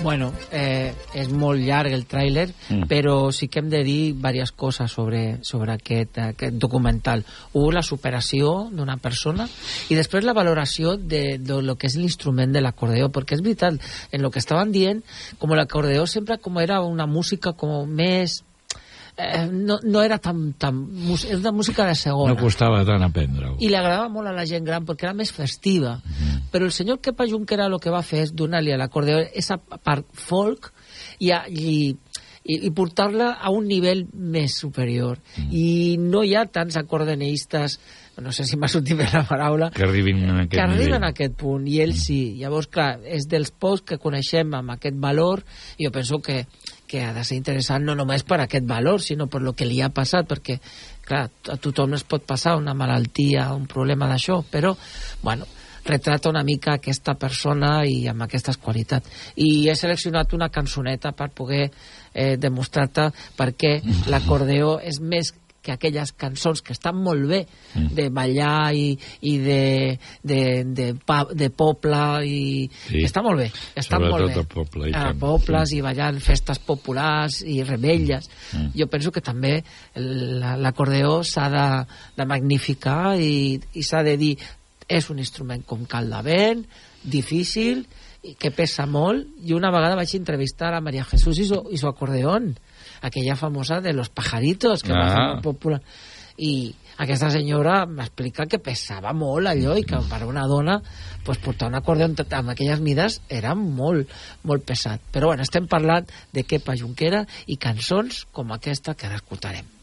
Bueno, 0.05 0.31
eh, 0.51 0.93
és 1.17 1.31
molt 1.33 1.63
llarg 1.65 1.89
el 1.91 2.03
tràiler, 2.05 2.51
Mm. 2.69 2.75
mm. 2.75 2.87
però 2.87 3.31
sí 3.33 3.47
que 3.47 3.57
hem 3.59 3.69
de 3.71 3.83
dir 3.83 4.13
diverses 4.13 4.51
coses 4.51 4.91
sobre, 4.91 5.39
sobre 5.41 5.73
aquest, 5.73 6.19
aquest 6.19 6.53
documental. 6.61 7.25
Un, 7.53 7.73
la 7.73 7.81
superació 7.81 8.69
d'una 8.71 8.97
persona 8.97 9.49
i 9.89 9.95
després 9.95 10.23
la 10.23 10.33
valoració 10.37 10.95
de, 10.95 11.39
de 11.39 11.59
lo 11.61 11.75
que 11.75 11.87
és 11.87 11.95
l'instrument 11.97 12.53
de 12.53 12.61
l'acordeó, 12.61 13.09
perquè 13.09 13.33
és 13.33 13.41
veritat, 13.41 13.81
en 14.11 14.21
lo 14.21 14.29
que 14.29 14.37
estaven 14.39 14.71
dient, 14.71 15.01
com 15.39 15.49
l'acordeó 15.57 16.05
sempre 16.05 16.37
com 16.37 16.59
era 16.59 16.81
una 16.81 17.07
música 17.07 17.53
com 17.53 17.89
més... 17.89 18.43
Eh, 19.17 19.47
no, 19.51 19.79
no 19.83 20.01
era 20.03 20.17
tan, 20.19 20.53
tan... 20.59 20.81
Era 21.27 21.37
una 21.37 21.51
música 21.53 21.85
de 21.87 21.95
segona. 21.95 22.33
No 22.33 22.39
costava 22.41 22.83
tant 22.83 23.03
aprendre-ho. 23.05 23.55
i 23.63 23.69
li 23.69 23.77
agradava 23.79 24.09
molt 24.11 24.27
a 24.27 24.33
la 24.35 24.43
gent 24.49 24.65
gran 24.67 24.83
perquè 24.85 25.07
era 25.07 25.15
més 25.15 25.31
festiva. 25.31 26.01
Però 26.51 26.67
el 26.67 26.73
senyor 26.75 26.99
Kepa 26.99 27.27
Junquera 27.29 27.69
el 27.69 27.79
que 27.79 27.93
va 27.93 28.03
fer 28.03 28.25
és 28.25 28.33
donar-li 28.35 28.73
a 28.75 28.79
l'acordeó 28.81 29.21
aquesta 29.23 29.57
part 29.57 30.05
folk 30.19 30.73
i, 31.19 31.31
a, 31.31 31.45
i, 31.47 31.95
i, 32.43 32.57
i 32.67 32.71
portar-la 32.75 33.37
a 33.39 33.51
un 33.55 33.69
nivell 33.71 34.03
més 34.13 34.59
superior. 34.59 35.21
I 35.47 35.95
no 36.01 36.25
hi 36.27 36.35
ha 36.35 36.43
tants 36.51 36.75
acordeonistes 36.75 37.79
no 38.21 38.31
sé 38.31 38.45
si 38.47 38.55
m'ha 38.55 38.69
sortit 38.71 38.95
bé 38.95 39.09
la 39.11 39.25
paraula 39.27 39.67
Que 39.75 39.83
arribin 39.83 40.21
a 40.23 40.35
aquest 40.45 40.53
que 40.53 40.61
arriben 40.63 40.85
nivell. 40.85 41.03
a 41.03 41.09
aquest 41.11 41.33
punt. 41.35 41.65
I 41.67 41.81
ell 41.83 41.91
sí, 41.99 42.19
llavors 42.39 42.69
clar 42.71 43.01
és 43.03 43.27
dels 43.27 43.51
pocs 43.51 43.83
que 43.89 43.97
coneixem 43.99 44.53
amb 44.55 44.71
aquest 44.77 44.95
valor. 45.03 45.43
I 45.77 45.89
jo 45.89 45.91
penso 45.91 46.21
que, 46.23 46.45
que 46.87 47.03
ha 47.03 47.13
de 47.13 47.23
ser 47.27 47.39
interessant 47.39 47.85
no 47.85 47.95
només 47.95 48.23
per 48.23 48.39
aquest 48.43 48.65
valor 48.69 49.01
sinó 49.01 49.27
per 49.27 49.41
lo 49.41 49.53
que 49.53 49.67
li 49.67 49.81
ha 49.81 49.91
passat 49.93 50.29
perquè 50.29 50.59
clar, 51.05 51.27
a 51.27 51.57
tothom 51.57 51.93
es 51.97 52.03
pot 52.03 52.25
passar 52.25 52.55
una 52.57 52.73
malaltia 52.73 53.51
un 53.53 53.67
problema 53.67 54.09
d'això 54.09 54.41
però 54.51 54.75
bueno, 55.21 55.45
retrata 55.85 56.29
una 56.29 56.43
mica 56.43 56.73
aquesta 56.73 57.13
persona 57.13 57.85
i 57.85 58.07
amb 58.09 58.25
aquestes 58.25 58.57
qualitats. 58.57 59.09
I 59.37 59.69
he 59.69 59.75
seleccionat 59.77 60.33
una 60.33 60.49
cançoneta 60.49 61.13
per 61.13 61.29
poder 61.29 61.69
eh, 61.69 62.35
demostrar-te 62.41 63.11
per 63.37 63.51
què 63.53 63.77
l'acordeó 64.09 64.79
és 64.81 64.99
més 64.99 65.31
que 65.65 65.73
aquelles 65.73 66.11
cançons 66.13 66.61
que 66.61 66.75
estan 66.75 66.99
molt 67.01 67.25
bé 67.27 67.39
de 67.73 68.05
ballar 68.13 68.69
i, 68.77 68.91
i 69.25 69.33
de, 69.41 69.97
de, 70.21 70.39
de, 70.77 70.87
pa, 71.05 71.23
de 71.33 71.49
poble 71.49 72.01
i 72.29 72.69
Sí. 72.87 73.01
està 73.07 73.23
molt 73.25 73.41
bé 73.41 73.47
Sobretot 73.81 74.11
molt 74.11 74.29
bé 74.29 74.39
a 74.39 74.45
poble, 74.53 74.89
i 74.91 74.93
a 74.93 75.03
tant. 75.09 75.19
pobles 75.25 75.73
i 75.73 75.81
ballant 75.81 76.19
festes 76.21 76.59
populars 76.61 77.41
i 77.41 77.63
rebelles 77.65 78.29
Mm. 78.53 78.69
jo 78.77 78.85
penso 78.87 79.11
que 79.11 79.21
també 79.25 79.63
la- 79.95 80.55
l'acordeó 80.57 81.23
s'ha 81.25 81.49
de, 81.49 81.65
de 82.15 82.25
magnificar 82.29 83.15
i, 83.19 83.59
i 83.73 83.81
s'ha 83.83 84.03
de 84.05 84.15
dir 84.21 84.37
és 84.87 85.09
un 85.09 85.17
instrument 85.17 85.63
com 85.65 85.85
cal 85.89 86.09
de 86.13 86.21
vent 86.21 86.65
difícil 87.03 87.87
que 88.39 88.49
pesa 88.51 88.85
molt 88.89 89.27
i 89.45 89.53
una 89.53 89.69
vegada 89.73 89.95
vaig 89.97 90.13
entrevistar 90.17 90.73
a 90.73 90.81
María 90.81 91.03
Jesús 91.05 91.37
i 91.39 91.45
su, 91.45 91.59
i 91.71 91.77
su 91.77 91.87
acordeón 91.87 92.55
aquella 93.05 93.35
famosa 93.35 93.81
de 93.81 93.93
los 93.93 94.09
pajaritos 94.09 94.83
que 94.83 94.93
va 94.93 95.13
Ah. 95.13 95.27
molt 95.33 95.43
popular. 95.43 95.81
I 96.37 96.75
aquesta 96.97 97.29
senyora 97.31 97.85
m'explica 97.85 98.45
que 98.47 98.59
pesava 98.59 99.13
molt 99.13 99.47
allò 99.47 99.77
i 99.79 99.83
que 99.87 99.99
per 100.09 100.23
una 100.27 100.47
dona 100.47 100.81
pues, 101.23 101.39
portar 101.39 101.69
un 101.69 101.75
acordeó 101.75 102.05
amb 102.05 102.33
amb 102.33 102.49
aquelles 102.49 102.79
mides 102.79 103.21
era 103.29 103.55
molt, 103.55 104.09
molt 104.43 104.63
pesat. 104.63 105.01
Però 105.11 105.27
bueno, 105.31 105.43
estem 105.43 105.67
parlant 105.67 106.07
de 106.33 106.43
Kepa 106.43 106.75
Junquera 106.75 107.25
i 107.47 107.57
cançons 107.57 108.25
com 108.31 108.51
aquesta 108.51 108.95
que 108.95 109.07
ara 109.07 109.15
escoltarem 109.15 109.74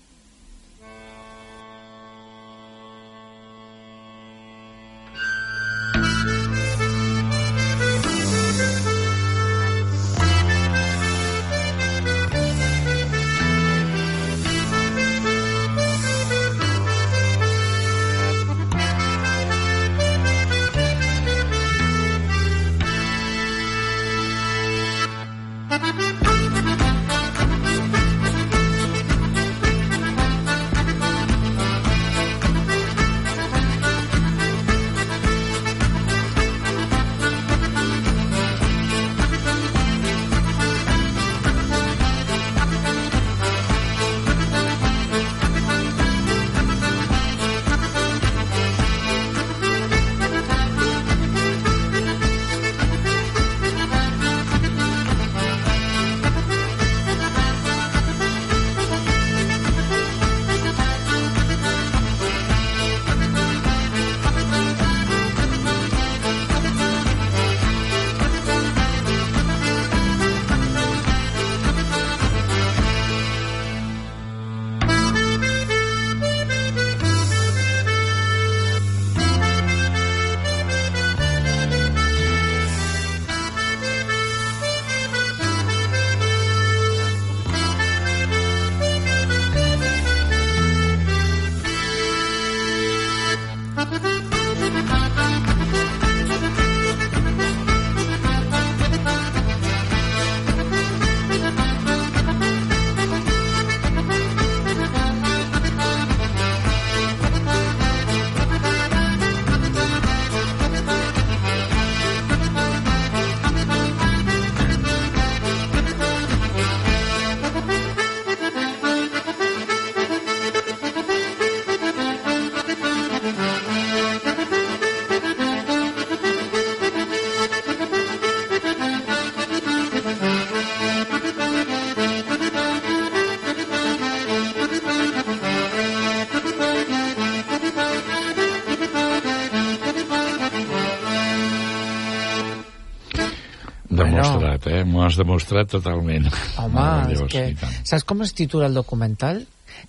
M'ho 145.02 145.08
has 145.10 145.16
demostrat 145.18 145.66
totalment. 145.66 146.28
Home, 146.62 146.82
és 147.10 147.22
que... 147.26 147.40
Saps 147.82 148.04
com 148.06 148.22
es 148.22 148.30
titula 148.38 148.68
el 148.70 148.76
documental? 148.78 149.42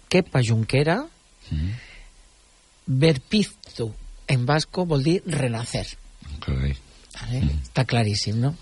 Kepa 0.09 0.41
Junquera 0.41 1.03
Mm. 1.51 1.73
Verpiztu 3.03 3.89
en 4.31 4.45
vasco 4.47 4.85
vol 4.87 5.03
dir 5.03 5.17
renacer. 5.27 5.85
Carai. 6.41 6.71
Vale? 7.19 7.41
Està 7.59 7.83
claríssim, 7.85 8.39
no? 8.41 8.53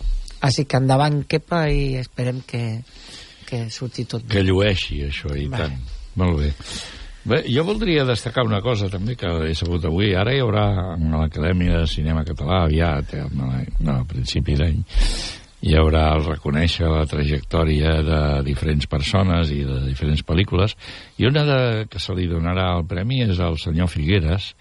Així 0.42 0.66
que 0.66 0.80
endavant, 0.82 1.22
Kepa, 1.30 1.68
i 1.70 1.96
esperem 2.02 2.42
que, 2.50 2.82
que 3.48 3.68
surti 3.70 4.08
tot 4.10 4.26
bé. 4.26 4.34
Que 4.34 4.44
llueixi, 4.44 5.04
això, 5.08 5.30
i 5.38 5.46
Vale. 5.48 5.70
tant. 5.70 5.94
Molt 6.20 6.42
bé. 6.42 6.50
Bé, 7.22 7.44
jo 7.54 7.64
voldria 7.64 8.04
destacar 8.04 8.44
una 8.48 8.64
cosa 8.66 8.90
també 8.90 9.14
que 9.16 9.30
he 9.46 9.54
sabut 9.56 9.86
avui. 9.86 10.16
Ara 10.18 10.34
hi 10.34 10.42
haurà 10.42 10.66
a 10.90 10.96
l'Acadèmia 10.98 11.84
de 11.84 11.88
Cinema 11.88 12.26
Català 12.26 12.64
aviat, 12.66 13.14
eh, 13.14 13.28
a 13.94 14.00
principi 14.10 14.58
d'any, 14.58 14.82
hi 15.62 15.76
haurà 15.78 16.08
el 16.16 16.24
reconèixer 16.26 16.88
la 16.90 17.06
trajectòria 17.10 17.98
de 18.06 18.20
diferents 18.48 18.88
persones 18.90 19.52
i 19.54 19.60
de 19.68 19.80
diferents 19.88 20.24
pel·lícules, 20.26 20.74
i 21.22 21.28
una 21.30 21.44
de, 21.46 21.60
que 21.92 22.00
se 22.02 22.16
li 22.18 22.26
donarà 22.32 22.72
el 22.80 22.86
premi 22.90 23.22
és 23.28 23.40
al 23.40 23.60
senyor 23.62 23.88
Figueres, 23.94 24.56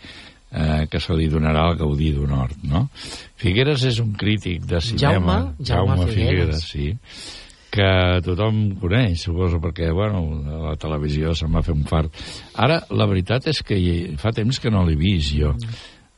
eh, 0.52 0.86
que 0.90 1.00
se 1.00 1.14
li 1.16 1.28
donarà 1.32 1.68
el 1.70 1.78
Gaudí 1.80 2.12
d'Honor, 2.12 2.52
no? 2.68 2.88
Figueres 3.40 3.84
és 3.88 4.00
un 4.02 4.12
crític 4.18 4.66
de 4.68 4.80
cinema, 4.84 5.54
Jaume- 5.60 5.96
Jaume 5.96 6.06
Figueres. 6.12 6.64
sí, 6.68 6.90
que 7.70 8.20
tothom 8.26 8.74
coneix, 8.82 9.22
suposo, 9.22 9.60
perquè, 9.62 9.92
bueno, 9.94 10.24
la 10.66 10.74
televisió 10.76 11.32
se'n 11.38 11.54
va 11.54 11.62
fer 11.62 11.72
un 11.76 11.84
fart. 11.86 12.10
Ara, 12.58 12.80
la 12.90 13.06
veritat 13.06 13.46
és 13.46 13.62
que 13.62 13.78
fa 14.18 14.32
temps 14.34 14.58
que 14.58 14.72
no 14.74 14.82
l'he 14.84 14.96
vist, 14.98 15.36
jo. 15.38 15.54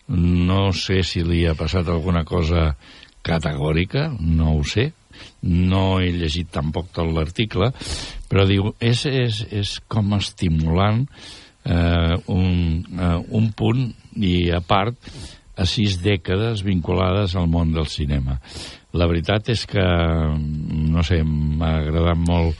No 0.08 0.72
sé 0.72 1.02
si 1.04 1.22
li 1.22 1.44
ha 1.46 1.54
passat 1.54 1.86
alguna 1.88 2.24
cosa 2.24 2.72
categòrica, 3.26 4.08
no 4.20 4.56
ho 4.56 4.64
sé. 4.66 4.90
No 5.42 6.00
he 6.00 6.11
llegit 6.14 6.48
tampoc 6.50 6.88
tot 6.96 7.11
l'article, 7.12 7.68
però 8.30 8.46
diu, 8.48 8.72
és, 8.80 9.04
és, 9.06 9.42
és 9.52 9.76
com 9.92 10.14
estimulant 10.16 11.04
eh, 11.64 12.16
un, 12.32 12.48
eh, 12.96 13.18
un 13.38 13.50
punt 13.56 13.85
i 14.16 14.50
a 14.50 14.62
part 14.64 14.96
a 15.56 15.66
sis 15.68 15.98
dècades 16.02 16.62
vinculades 16.64 17.37
al 17.37 17.50
món 17.52 17.74
del 17.74 17.87
cinema. 17.92 18.38
La 18.96 19.08
veritat 19.08 19.52
és 19.52 19.66
que, 19.68 19.82
no 19.82 21.04
sé, 21.06 21.22
m'ha 21.24 21.74
agradat 21.82 22.18
molt, 22.18 22.56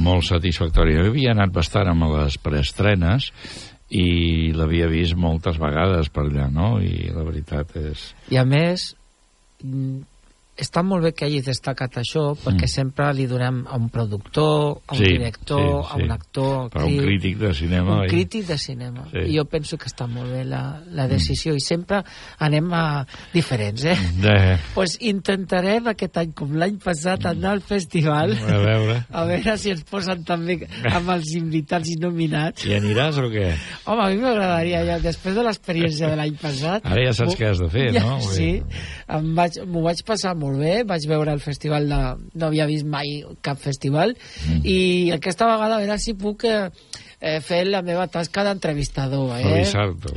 molt 0.00 0.26
satisfactori. 0.28 0.96
Jo 0.96 1.10
havia 1.10 1.36
anat 1.36 1.52
bastant 1.54 1.92
amb 1.92 2.08
les 2.12 2.38
preestrenes 2.40 3.30
i 3.92 4.52
l'havia 4.56 4.88
vist 4.88 5.16
moltes 5.20 5.58
vegades 5.60 6.08
per 6.12 6.26
allà, 6.26 6.48
no? 6.52 6.74
I 6.80 7.12
la 7.12 7.24
veritat 7.28 7.76
és... 7.80 8.10
I 8.32 8.40
a 8.40 8.46
més, 8.48 8.92
mm, 9.62 10.02
està 10.56 10.82
molt 10.84 11.02
bé 11.06 11.12
que 11.16 11.24
hagi 11.24 11.40
destacat 11.42 11.96
això, 12.02 12.34
perquè 12.36 12.66
Mm. 12.66 12.68
sempre 12.68 13.06
li 13.14 13.24
donem 13.26 13.62
a 13.66 13.76
un 13.76 13.88
productor, 13.88 14.82
a 14.86 14.92
un 14.94 14.98
Sí, 14.98 15.04
director, 15.04 15.84
sí, 15.84 15.88
a 15.90 15.96
sí. 15.96 16.02
un 16.02 16.10
actor, 16.12 16.70
Però 16.70 16.82
un 16.84 16.92
actriu, 16.92 17.02
crític 17.06 17.38
de 17.38 17.54
cinema, 17.54 17.92
Un 17.94 18.00
oi? 18.00 18.08
crític 18.08 18.46
de 18.46 18.58
cinema. 18.58 19.06
Sí. 19.10 19.18
I 19.32 19.38
jo 19.38 19.44
penso 19.46 19.78
que 19.78 19.86
està 19.88 20.06
molt 20.06 20.30
bé 20.30 20.44
la, 20.44 20.82
la 20.92 21.08
decisió, 21.08 21.54
i 21.54 21.60
sempre 21.60 22.02
anem 22.38 22.68
a 22.72 23.06
diferents, 23.32 23.84
eh? 23.84 23.96
De... 24.20 24.58
pues 24.74 24.98
intentarem 25.00 25.88
aquest 25.88 26.16
any, 26.18 26.32
com 26.36 26.52
l'any 26.52 26.76
passat, 26.78 27.24
anar 27.26 27.52
al 27.56 27.60
festival. 27.62 28.32
A 28.36 28.58
veure. 28.58 28.98
A 29.10 29.24
veure 29.24 29.56
si 29.58 29.70
ens 29.70 29.82
posen 29.88 30.22
també 30.24 30.58
amb 30.92 31.08
els 31.16 31.32
invitats 31.34 31.88
i 31.88 31.96
nominats. 32.00 32.66
I 32.68 32.74
aniràs 32.76 33.16
o 33.18 33.28
què? 33.32 33.54
Home, 33.86 34.02
a 34.04 34.08
mi 34.12 34.20
m'agradaria, 34.20 34.84
ja, 34.84 34.98
després 35.02 35.34
de 35.34 35.42
l'experiència 35.48 36.10
de 36.12 36.16
l'any 36.16 36.36
passat... 36.40 36.84
Ara 36.84 37.06
ja 37.08 37.12
saps 37.16 37.32
m'ho- 37.32 37.38
què 37.40 37.50
has 37.50 37.58
de 37.58 37.68
fer, 37.72 37.88
ja, 37.96 38.04
no? 38.04 38.20
Sí, 38.20 38.62
em 39.08 39.34
vaig, 39.34 39.58
m'ho 39.66 39.82
vaig 39.88 40.02
passar 40.06 40.34
molt 40.36 40.51
bé, 40.58 40.82
vaig 40.88 41.06
veure 41.08 41.32
el 41.32 41.40
festival 41.40 41.88
de... 41.88 42.00
No 42.34 42.46
havia 42.48 42.66
vist 42.66 42.86
mai 42.86 43.22
cap 43.40 43.58
festival, 43.62 44.16
Mm. 44.42 44.60
i 44.66 45.10
aquesta 45.14 45.46
vegada 45.46 45.76
a 45.76 45.80
veure 45.82 45.98
si 46.02 46.14
puc 46.18 46.44
eh, 46.48 46.68
eh, 47.20 47.38
fer 47.44 47.64
la 47.68 47.82
meva 47.82 48.06
tasca 48.10 48.42
d'entrevistador. 48.44 49.36
Eh? 49.38 49.64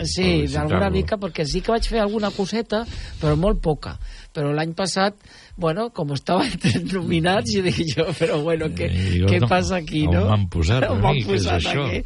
Sí, 0.10 0.46
d'alguna 0.52 0.90
mica, 0.90 1.18
perquè 1.22 1.46
sí 1.46 1.62
que 1.62 1.72
vaig 1.76 1.86
fer 1.88 2.00
alguna 2.02 2.32
coseta, 2.34 2.84
però 3.22 3.36
molt 3.38 3.62
poca. 3.62 3.96
Però 4.36 4.52
l'any 4.52 4.74
passat, 4.76 5.16
bueno, 5.58 5.90
com 5.96 6.12
estava 6.16 6.48
entre 6.50 6.82
nominats, 6.92 7.54
jo 7.56 7.62
dic 7.64 7.78
jo, 7.96 8.08
però 8.18 8.42
bueno, 8.44 8.68
què, 8.76 8.90
dius, 8.92 9.30
què 9.32 9.40
no, 9.44 9.48
passa 9.52 9.78
aquí, 9.78 10.08
no? 10.08 10.26
m'han 10.28 10.48
posat 10.52 10.90
On 10.90 10.98
mi? 11.00 11.04
m'han 11.06 11.16
Què 11.16 11.22
és 11.22 11.30
posat 11.46 11.62
això? 11.62 11.86
aquí? 11.86 12.04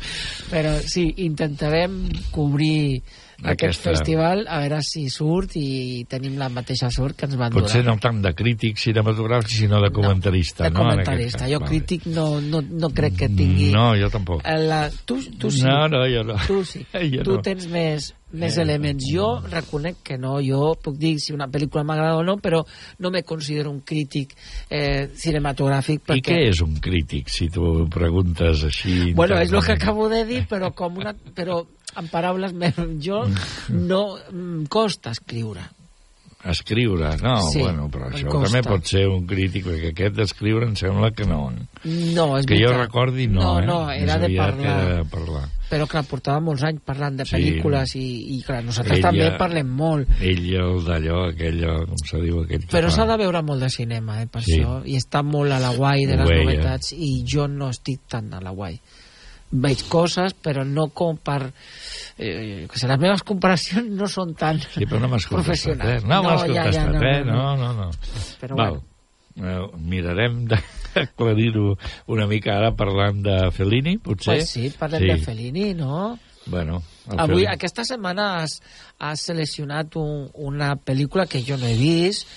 Però 0.52 0.76
sí, 0.86 1.08
intentarem 1.26 2.04
cobrir 2.36 3.02
aquest 3.44 3.80
Aquesta- 3.80 3.90
festival, 3.92 4.46
a 4.48 4.60
veure 4.60 4.82
si 4.84 5.08
surt 5.10 5.56
i 5.56 6.06
tenim 6.10 6.38
la 6.38 6.50
mateixa 6.50 6.90
sort 6.92 7.16
que 7.18 7.26
ens 7.26 7.36
van 7.40 7.52
Potser 7.54 7.82
donar. 7.84 7.96
no 7.96 8.00
tant 8.04 8.22
de 8.22 8.34
crític 8.36 8.78
cinematogràfic, 8.78 9.50
sinó 9.50 9.82
de 9.82 9.92
comentarista. 9.92 10.64
de 10.66 10.72
no, 10.72 10.80
En 10.82 10.90
comentarista. 10.90 11.46
aquest 11.46 11.54
Jo 11.54 11.60
crític 11.66 12.06
no, 12.08 12.42
no, 12.42 12.62
no 12.62 12.90
crec 12.90 13.16
que 13.16 13.30
tingui... 13.30 13.72
No, 13.72 13.94
jo 13.96 14.10
tampoc. 14.10 14.42
Eh, 14.46 14.58
La, 14.60 14.90
tu, 15.06 15.22
tu 15.38 15.50
sí. 15.52 15.64
No, 15.64 15.88
no, 15.88 16.06
jo 16.08 16.24
no. 16.24 16.36
Tu 16.48 16.64
sí. 16.66 16.86
Jo 17.16 17.24
tu 17.24 17.36
no. 17.38 17.42
tens 17.42 17.68
més, 17.68 18.14
més 18.32 18.58
Eh, 18.58 18.62
elements. 18.62 19.04
Jo 19.12 19.40
reconec 19.50 20.04
que 20.04 20.18
no. 20.18 20.40
Jo 20.42 20.76
puc 20.82 20.98
dir 20.98 21.16
si 21.20 21.34
una 21.34 21.48
pel·lícula 21.48 21.84
m'agrada 21.84 22.18
o 22.18 22.24
no, 22.24 22.38
però 22.38 22.66
no 23.00 23.10
me 23.10 23.24
considero 23.24 23.72
un 23.72 23.80
crític 23.82 24.36
eh, 24.70 25.08
cinematogràfic. 25.16 26.02
I 26.02 26.06
Perquè... 26.12 26.22
què 26.36 26.50
és 26.50 26.62
un 26.62 26.76
crític, 26.82 27.30
si 27.30 27.48
tu 27.50 27.88
preguntes 27.90 28.64
així... 28.68 29.14
Bueno, 29.14 29.40
és 29.40 29.52
el 29.52 29.64
que 29.64 29.74
acabo 29.80 30.10
de 30.10 30.26
dir, 30.26 30.46
però 30.52 30.74
com 30.76 30.98
una... 30.98 31.14
Però 31.36 31.64
en 31.98 32.08
paraules 32.08 32.54
meves, 32.54 32.96
jo 33.04 33.26
no 33.70 34.18
em 34.32 34.66
costa 34.68 35.12
escriure. 35.12 35.62
Escriure, 36.42 37.18
no, 37.22 37.42
Sí, 37.52 37.60
bueno, 37.60 37.90
però 37.92 38.08
això 38.08 38.30
costa. 38.32 38.48
també 38.48 38.62
pot 38.64 38.86
ser 38.88 39.02
un 39.12 39.26
crític, 39.28 39.66
perquè 39.66 39.90
aquest 39.92 40.16
d'escriure 40.16 40.66
em 40.70 40.76
sembla 40.80 41.10
que 41.12 41.26
no. 41.28 41.50
No, 41.84 42.38
és 42.38 42.46
que 42.48 42.56
jo 42.62 42.72
recordi, 42.72 43.28
no, 43.28 43.42
No, 43.42 43.60
eh? 43.60 43.66
no, 43.66 43.92
era 43.92 44.16
Més 44.18 44.30
de 44.30 44.38
parlar. 44.38 44.70
Era 44.86 44.96
de 44.96 45.04
parlar. 45.12 45.50
Però 45.70 45.86
clar, 45.86 46.06
portava 46.08 46.40
molts 46.40 46.64
anys 46.64 46.80
parlant 46.86 47.18
de 47.20 47.26
Sí. 47.26 47.36
pel·lícules 47.36 47.94
i, 48.00 48.38
i 48.38 48.42
clar, 48.42 48.64
nosaltres 48.64 49.00
Ella- 49.00 49.10
també 49.12 49.38
parlem 49.38 49.68
molt. 49.68 50.08
Ell, 50.22 50.48
el 50.56 50.80
d'allò, 50.86 51.30
aquell, 51.34 51.60
com 51.86 51.98
se 52.08 52.22
diu, 52.24 52.40
aquell 52.46 52.62
que 52.66 52.72
Però 52.78 52.90
s'ha 52.90 53.06
de 53.06 53.18
veure 53.18 53.44
molt 53.44 53.60
de 53.62 53.70
cinema, 53.70 54.22
eh, 54.22 54.28
per 54.28 54.42
Sí. 54.42 54.62
això. 54.62 54.82
I 54.88 54.96
està 54.96 55.22
molt 55.22 55.52
a 55.52 55.60
la 55.60 55.76
guai 55.76 56.06
de 56.06 56.14
Ho 56.14 56.18
les 56.24 56.30
veia. 56.30 56.44
novetats 56.46 56.94
i 56.94 57.24
jo 57.28 57.48
no 57.50 57.68
estic 57.70 58.00
tan 58.08 58.34
a 58.34 58.40
la 58.40 58.52
guai. 58.52 58.80
Veig 59.52 59.82
coses, 59.90 60.36
però 60.38 60.62
no 60.68 60.90
com 60.94 61.18
per... 61.18 61.52
Eh, 62.20 62.68
que 62.70 62.82
les 62.88 63.00
meves 63.02 63.24
comparacions 63.26 63.88
no 63.98 64.06
són 64.12 64.36
tan 64.38 64.60
Sí, 64.62 64.84
però 64.86 65.00
no 65.02 65.08
m'has 65.10 65.26
contestat, 65.26 65.80
eh? 65.80 65.80
professionals. 65.80 66.06
No, 66.06 66.22
m'has 66.26 66.44
ja, 66.44 66.54
ja, 66.54 66.64
contestat, 66.68 66.94
no, 66.94 67.02
eh? 67.10 67.24
no, 67.26 67.34
No, 67.34 67.56
no, 67.58 67.74
no. 67.74 68.36
Però 68.42 68.60
Val. 68.60 68.80
Eh, 69.40 69.60
mirarem 69.90 70.42
d'aclarir-ho 70.52 71.78
una 72.14 72.28
mica 72.28 72.58
ara 72.60 72.74
parlant 72.76 73.22
de 73.26 73.38
Fellini, 73.56 73.98
potser? 74.04 74.36
Pues 74.42 74.50
sí, 74.52 74.70
parlem 74.78 75.06
de 75.08 75.18
Fellini, 75.24 75.74
no? 75.74 76.18
Bueno, 76.50 76.82
Avui, 77.10 77.44
Fellini- 77.46 77.50
aquesta 77.52 77.84
setmana 77.86 78.30
has, 78.42 78.60
has 79.00 79.22
seleccionat 79.30 79.96
un, 80.02 80.28
una 80.34 80.74
pel·lícula 80.78 81.26
que 81.30 81.42
jo 81.46 81.58
no 81.62 81.68
he 81.70 81.76
vist, 81.78 82.28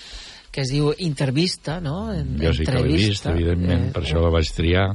que 0.53 0.61
es 0.67 0.69
diu 0.71 0.93
Intervista, 1.01 1.79
no? 1.81 2.13
En, 2.13 2.35
Jo 2.39 2.53
sí 2.53 2.67
que 2.69 2.75
l'he 2.77 2.83
vist, 2.93 3.25
evidentment, 3.27 3.89
Eh, 3.89 3.93
per 3.97 4.03
això 4.05 4.21
la 4.23 4.31
vaig 4.35 4.51
triar. 4.53 4.91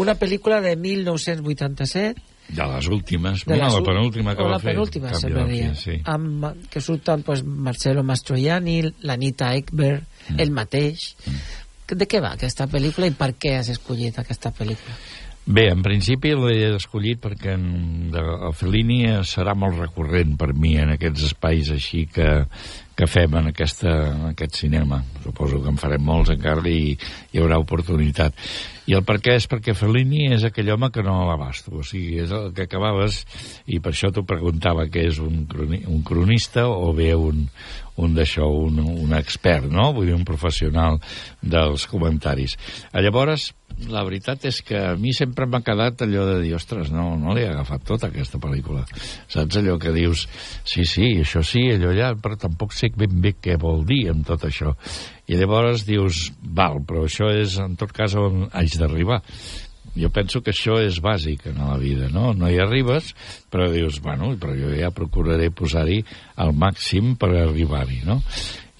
Una 0.00 0.14
pel·lícula 0.16 0.60
de 0.64 0.74
1987, 0.76 2.22
De 2.52 2.64
les 2.66 2.86
últimes, 2.88 3.44
de 3.46 3.56
no, 3.56 3.64
les 3.64 3.74
la 3.74 3.82
penúltima 3.86 4.34
que 4.36 4.42
va 4.42 4.50
la 4.50 4.58
fer. 4.58 4.72
penúltima, 4.74 5.12
sí. 5.74 6.00
Amb, 6.04 6.44
que 6.68 6.80
surten 6.80 7.22
pues, 7.22 7.44
Marcelo 7.44 8.02
Mastroianni, 8.02 8.82
l'Anita 9.02 9.54
Ekberg, 9.54 10.02
Mm. 10.28 10.40
ell 10.40 10.50
mateix. 10.52 11.14
De 11.88 12.06
què 12.08 12.20
va 12.22 12.32
aquesta 12.34 12.66
pel·lícula 12.68 13.06
i 13.06 13.10
per 13.10 13.34
què 13.34 13.56
has 13.58 13.68
escollit 13.68 14.18
aquesta 14.18 14.50
pel·lícula? 14.52 14.94
Bé, 15.44 15.68
en 15.72 15.82
principi 15.82 16.30
l'he 16.38 16.76
escollit 16.76 17.18
perquè 17.20 17.54
en, 17.54 18.10
de, 18.12 18.20
el 18.46 18.52
Fellini 18.54 19.00
serà 19.26 19.56
molt 19.58 19.76
recurrent 19.80 20.36
per 20.38 20.52
mi 20.54 20.76
en 20.78 20.90
aquests 20.94 21.24
espais 21.32 21.70
així 21.74 22.06
que, 22.06 22.46
que 23.02 23.08
fem 23.10 23.32
en, 23.34 23.48
aquesta, 23.50 23.90
en 24.12 24.26
aquest 24.30 24.60
cinema. 24.60 25.00
Suposo 25.24 25.58
que 25.62 25.72
en 25.72 25.78
farem 25.80 26.04
molts 26.06 26.30
encara 26.36 26.62
i 26.70 26.92
hi 26.94 27.40
haurà 27.42 27.58
oportunitat. 27.58 28.36
I 28.90 28.96
el 28.98 29.04
per 29.06 29.18
què 29.22 29.36
és 29.38 29.46
perquè 29.50 29.76
Fellini 29.78 30.26
és 30.34 30.42
aquell 30.48 30.72
home 30.74 30.90
que 30.94 31.04
no 31.06 31.20
l'abasto. 31.28 31.76
O 31.78 31.84
sigui, 31.86 32.18
és 32.24 32.32
el 32.34 32.50
que 32.56 32.66
acabaves 32.66 33.22
i 33.70 33.78
per 33.82 33.92
això 33.94 34.10
t'ho 34.10 34.26
preguntava 34.26 34.88
que 34.90 35.06
és 35.10 35.20
un, 35.22 35.44
croni, 35.50 35.84
un 35.86 36.02
cronista 36.06 36.66
o 36.66 36.90
bé 36.96 37.12
un, 37.14 37.44
un 38.02 38.14
d'això, 38.16 38.48
un, 38.66 38.80
un 38.82 39.14
expert, 39.18 39.68
no? 39.70 39.90
Vull 39.94 40.10
dir, 40.10 40.16
un 40.16 40.26
professional 40.26 40.98
dels 41.42 41.86
comentaris. 41.90 42.56
Llavors, 42.94 43.50
la 43.92 44.02
veritat 44.06 44.44
és 44.48 44.60
que 44.66 44.78
a 44.78 44.96
mi 45.00 45.12
sempre 45.16 45.46
m'ha 45.46 45.62
quedat 45.64 46.04
allò 46.04 46.26
de 46.28 46.36
dir, 46.42 46.54
ostres, 46.56 46.90
no, 46.94 47.12
no 47.20 47.34
li 47.34 47.44
he 47.44 47.50
agafat 47.50 47.84
tota 47.88 48.10
aquesta 48.10 48.40
pel·lícula. 48.42 48.84
Saps 49.30 49.58
allò 49.60 49.78
que 49.80 49.94
dius, 49.94 50.26
sí, 50.64 50.86
sí, 50.88 51.08
això 51.22 51.44
sí, 51.46 51.64
allò 51.74 51.92
allà, 51.92 52.12
però 52.22 52.38
tampoc 52.40 52.74
sé 52.76 52.92
ben 52.96 53.20
bé 53.22 53.36
què 53.40 53.58
vol 53.60 53.86
dir 53.88 54.04
amb 54.12 54.26
tot 54.28 54.46
això. 54.48 54.74
I 55.30 55.38
llavors 55.38 55.84
dius, 55.86 56.30
val, 56.42 56.80
però 56.86 57.04
això 57.06 57.30
és 57.34 57.58
en 57.62 57.76
tot 57.78 57.92
cas 57.94 58.16
on 58.18 58.48
haig 58.50 58.74
d'arribar. 58.78 59.20
Jo 59.92 60.08
penso 60.08 60.40
que 60.40 60.54
això 60.54 60.78
és 60.80 61.02
bàsic 61.04 61.46
en 61.50 61.60
la 61.60 61.76
vida, 61.76 62.08
no? 62.12 62.32
No 62.32 62.48
hi 62.48 62.58
arribes, 62.62 63.12
però 63.52 63.68
dius, 63.70 64.00
bueno, 64.00 64.32
però 64.40 64.56
jo 64.56 64.72
ja 64.72 64.90
procuraré 64.94 65.50
posar-hi 65.52 66.00
el 66.40 66.52
màxim 66.56 67.14
per 67.20 67.34
arribar-hi, 67.36 68.00
no? 68.08 68.22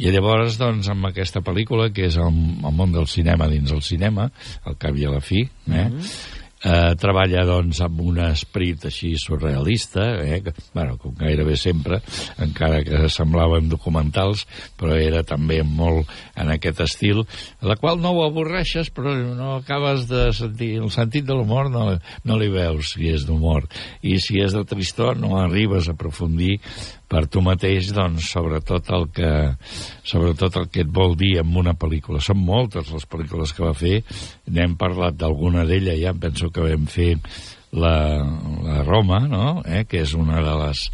I 0.02 0.11
llavors, 0.11 0.57
doncs, 0.59 0.88
amb 0.90 1.11
aquesta 1.11 1.42
pel·lícula, 1.44 1.90
que 1.94 2.09
és 2.09 2.16
el, 2.18 2.33
el 2.64 2.74
món 2.74 2.94
del 2.94 3.07
cinema 3.12 3.46
dins 3.50 3.70
el 3.70 3.85
cinema, 3.85 4.31
al 4.64 4.78
cap 4.81 4.96
i 4.96 5.05
a 5.07 5.12
la 5.12 5.20
fi, 5.20 5.44
eh? 5.44 5.68
Mm 5.68 5.98
-hmm. 5.98 6.40
Eh, 6.64 6.94
treballa, 6.98 7.44
doncs, 7.46 7.81
amb 7.85 8.01
un 8.05 8.20
esperit 8.25 8.87
així 8.88 9.12
surrealista, 9.20 10.07
eh? 10.22 10.40
que, 10.44 10.55
bueno, 10.75 10.96
com 11.01 11.14
gairebé 11.18 11.57
sempre, 11.59 12.01
encara 12.42 12.83
que 12.87 13.09
semblaven 13.12 13.68
documentals, 13.72 14.46
però 14.79 14.96
era 14.98 15.22
també 15.27 15.62
molt 15.66 16.11
en 16.38 16.53
aquest 16.55 16.83
estil, 16.87 17.25
la 17.62 17.77
qual 17.81 18.01
no 18.03 18.14
ho 18.14 18.25
avorreixes, 18.27 18.92
però 18.94 19.14
no 19.14 19.57
acabes 19.59 20.09
de 20.11 20.29
sentir... 20.37 20.72
El 20.83 20.90
sentit 20.90 21.27
de 21.27 21.35
l'humor 21.37 21.68
no, 21.70 21.85
no 22.27 22.37
li 22.40 22.48
veus, 22.51 22.94
si 22.94 23.11
és 23.12 23.27
d'humor. 23.29 23.68
I 24.03 24.16
si 24.22 24.40
és 24.42 24.55
de 24.57 24.64
tristor, 24.68 25.18
no 25.20 25.37
arribes 25.40 25.88
a 25.88 25.94
aprofundir 25.96 26.59
per 27.12 27.27
tu 27.29 27.42
mateix, 27.44 27.90
doncs, 27.92 28.31
sobretot 28.33 28.88
el 28.96 29.09
que, 29.12 29.31
sobretot 30.09 30.57
el 30.62 30.68
que 30.72 30.87
et 30.87 30.92
vol 31.01 31.16
dir 31.20 31.35
en 31.42 31.53
una 31.61 31.75
pel·lícula. 31.77 32.22
Són 32.25 32.40
moltes 32.40 32.92
les 32.94 33.05
pel·lícules 33.09 33.53
que 33.53 33.66
va 33.66 33.75
fer, 33.77 33.98
n'hem 34.48 34.79
parlat 34.81 35.18
d'alguna 35.20 35.66
d'ella, 35.68 35.98
ja 36.01 36.14
penso 36.16 36.48
que 36.53 36.64
vam 36.64 36.88
fer 36.88 37.12
la, 37.77 37.96
la 38.64 38.81
Roma, 38.87 39.27
no? 39.29 39.59
eh? 39.66 39.85
que 39.88 40.01
és 40.07 40.16
una 40.16 40.40
de 40.44 40.57
les 40.64 40.88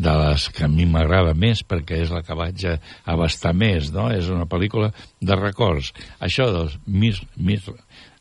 de 0.00 0.12
les 0.16 0.46
que 0.56 0.64
a 0.64 0.68
mi 0.70 0.86
m'agrada 0.88 1.34
més 1.36 1.60
perquè 1.66 1.98
és 2.00 2.12
la 2.14 2.22
que 2.24 2.32
vaig 2.32 2.62
abastar 3.04 3.50
més, 3.52 3.90
no? 3.92 4.06
És 4.08 4.30
una 4.32 4.46
pel·lícula 4.48 4.94
de 5.20 5.36
records. 5.36 5.90
Això 6.24 6.46
dels 6.54 6.78
mis, 6.86 7.20
mis, 7.36 7.66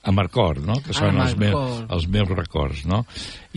amb 0.03 0.21
record, 0.21 0.63
no? 0.65 0.79
Que 0.83 0.95
són 0.95 1.19
els, 1.19 1.35
meus, 1.39 1.55
Amarcord. 1.55 1.93
els 1.95 2.07
meus 2.11 2.29
records, 2.31 2.83
no? 2.89 3.01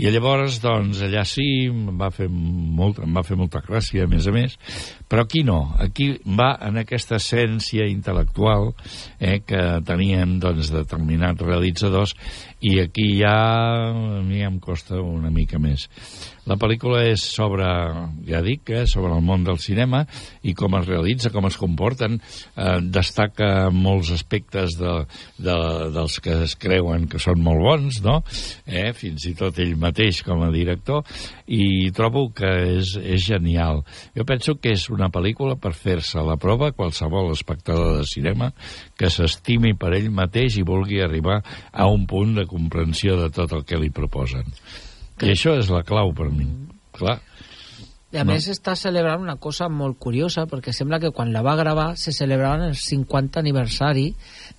I 0.00 0.08
llavors, 0.08 0.56
doncs, 0.62 1.02
allà 1.04 1.20
sí, 1.28 1.44
em 1.68 1.98
va 2.00 2.08
fer, 2.14 2.24
molt, 2.32 3.02
em 3.04 3.12
va 3.12 3.24
fer 3.26 3.36
molta 3.36 3.60
gràcia, 3.60 4.06
a 4.06 4.08
més 4.08 4.24
a 4.24 4.32
més, 4.32 4.54
però 5.04 5.26
aquí 5.26 5.42
no. 5.44 5.74
Aquí 5.84 6.06
va 6.24 6.54
en 6.64 6.80
aquesta 6.80 7.18
essència 7.18 7.84
intel·lectual 7.92 8.70
eh, 9.20 9.42
que 9.44 9.60
tenien, 9.84 10.38
doncs, 10.40 10.72
determinats 10.72 11.44
realitzadors 11.44 12.16
i 12.64 12.78
aquí 12.80 13.08
ja 13.18 13.34
a 13.90 14.22
mi 14.24 14.40
em 14.46 14.56
costa 14.62 14.96
una 15.02 15.28
mica 15.34 15.60
més. 15.60 15.90
La 16.48 16.56
pel·lícula 16.58 17.04
és 17.06 17.22
sobre, 17.22 17.66
ja 18.26 18.40
dic, 18.42 18.70
eh, 18.72 18.86
sobre 18.90 19.12
el 19.14 19.22
món 19.22 19.44
del 19.46 19.60
cinema 19.62 20.00
i 20.42 20.56
com 20.58 20.74
es 20.78 20.88
realitza, 20.88 21.30
com 21.34 21.46
es 21.46 21.58
comporten. 21.60 22.16
Eh, 22.56 22.78
destaca 22.82 23.68
molts 23.74 24.10
aspectes 24.16 24.78
de, 24.80 24.94
de, 25.38 25.56
dels 25.94 26.18
que 26.24 26.40
es 26.48 26.56
creuen 26.58 27.06
que 27.10 27.20
són 27.22 27.44
molt 27.44 27.62
bons, 27.62 28.00
no? 28.02 28.20
Eh, 28.66 28.90
fins 28.96 29.28
i 29.28 29.36
tot 29.38 29.60
ell 29.62 29.76
mateix 29.82 30.22
com 30.26 30.44
a 30.46 30.50
director, 30.54 31.02
i 31.46 31.90
trobo 31.96 32.28
que 32.36 32.50
és, 32.78 32.94
és 32.96 33.26
genial. 33.26 33.82
Jo 34.16 34.26
penso 34.28 34.56
que 34.62 34.76
és 34.76 34.88
una 34.92 35.10
pel·lícula 35.12 35.58
per 35.60 35.74
fer-se 35.76 36.22
la 36.22 36.38
prova 36.40 36.72
qualsevol 36.76 37.32
espectador 37.34 37.98
de 38.00 38.06
cinema 38.08 38.52
que 38.98 39.10
s'estimi 39.10 39.74
per 39.74 39.92
ell 39.98 40.10
mateix 40.14 40.60
i 40.60 40.66
vulgui 40.66 41.02
arribar 41.02 41.42
a 41.72 41.88
un 41.90 42.06
punt 42.06 42.36
de 42.38 42.46
comprensió 42.46 43.18
de 43.20 43.28
tot 43.34 43.52
el 43.58 43.66
que 43.68 43.80
li 43.80 43.90
proposen. 43.90 44.46
I 45.22 45.34
això 45.34 45.58
és 45.58 45.68
la 45.70 45.84
clau 45.86 46.14
per 46.16 46.30
mi. 46.32 46.48
Clar. 46.96 47.20
I 48.12 48.18
a 48.20 48.24
No. 48.24 48.32
més 48.34 48.44
està 48.52 48.74
celebrant 48.76 49.22
una 49.24 49.38
cosa 49.40 49.70
molt 49.72 49.96
curiosa, 49.98 50.44
perquè 50.46 50.72
sembla 50.76 50.98
que 51.00 51.12
quan 51.16 51.32
la 51.32 51.40
va 51.40 51.54
gravar 51.56 51.96
se 51.96 52.12
celebraven 52.12 52.66
el 52.66 52.76
50 52.76 53.40
aniversari 53.40 54.10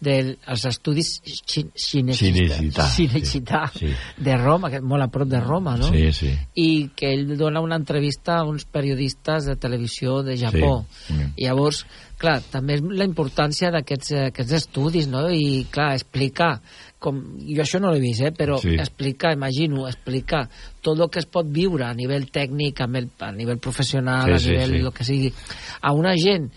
dels 0.03 0.65
estudis 0.69 1.13
xin- 1.23 1.71
Cinecittà 1.75 2.85
Cinecittà 2.91 3.61
sí, 3.73 3.87
sí. 3.87 3.93
de 4.23 4.37
Roma, 4.37 4.69
que 4.69 4.77
és 4.81 4.85
molt 4.85 5.05
a 5.05 5.09
prop 5.13 5.29
de 5.31 5.39
Roma, 5.41 5.77
no? 5.79 5.89
Sí, 5.89 6.11
sí. 6.13 6.31
I 6.59 6.89
que 6.95 7.13
ell 7.15 7.35
dona 7.39 7.61
una 7.63 7.79
entrevista 7.79 8.37
a 8.39 8.45
uns 8.47 8.65
periodistes 8.65 9.45
de 9.49 9.55
televisió 9.55 10.21
de 10.23 10.37
Japó. 10.37 10.85
Sí. 11.07 11.13
Mm. 11.13 11.31
I 11.37 11.47
llavors, 11.47 11.85
clar, 12.19 12.41
també 12.51 12.77
és 12.77 12.83
la 12.83 13.07
importància 13.07 13.71
d'aquests 13.73 14.13
aquests 14.29 14.57
estudis, 14.61 15.07
no? 15.11 15.25
I, 15.31 15.65
clar, 15.71 15.93
explicar 15.95 16.57
com, 17.03 17.17
jo 17.43 17.59
això 17.65 17.81
no 17.83 17.89
l'he 17.91 17.99
vist, 17.99 18.21
eh? 18.23 18.31
però 18.31 18.55
Sí. 18.61 18.69
sí. 18.69 18.75
explicar, 18.79 19.33
imagino, 19.35 19.87
explicar 19.89 20.45
tot 20.81 20.99
el 20.99 21.09
que 21.11 21.19
es 21.19 21.25
pot 21.27 21.45
viure 21.51 21.83
a 21.83 21.93
nivell 21.93 22.29
tècnic, 22.31 22.79
a 22.79 22.87
nivell, 22.87 23.09
a 23.19 23.31
nivell 23.35 23.59
professional, 23.59 24.23
Sí, 24.29 24.31
a 24.31 24.39
sí, 24.39 24.49
nivell 24.51 24.71
sí. 24.77 24.85
el 24.85 24.93
que 24.93 25.03
sigui, 25.03 25.33
a 25.81 25.91
una 25.91 26.13
gent 26.15 26.47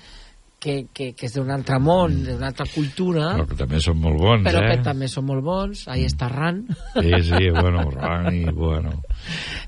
que, 0.59 0.87
que, 0.93 1.11
que 1.13 1.27
és 1.29 1.35
d'un 1.37 1.51
altre 1.53 1.77
món, 1.83 2.15
d'una 2.25 2.49
altra 2.49 2.65
cultura, 2.73 3.29
Però 3.37 3.47
que 3.51 3.59
també 3.59 3.81
són 3.85 3.99
molt 4.01 4.19
bons, 4.23 4.47
però 4.47 4.63
eh? 4.63 4.71
que 4.71 4.87
també 4.87 5.09
són 5.13 5.27
molt 5.29 5.45
bons, 5.45 5.83
ahí 5.93 6.07
està 6.09 6.31
Ran, 6.33 6.63
Sí, 6.97 7.13
sí, 7.29 7.51
bueno, 7.53 7.85
Rani, 7.93 8.45
bueno... 8.57 8.95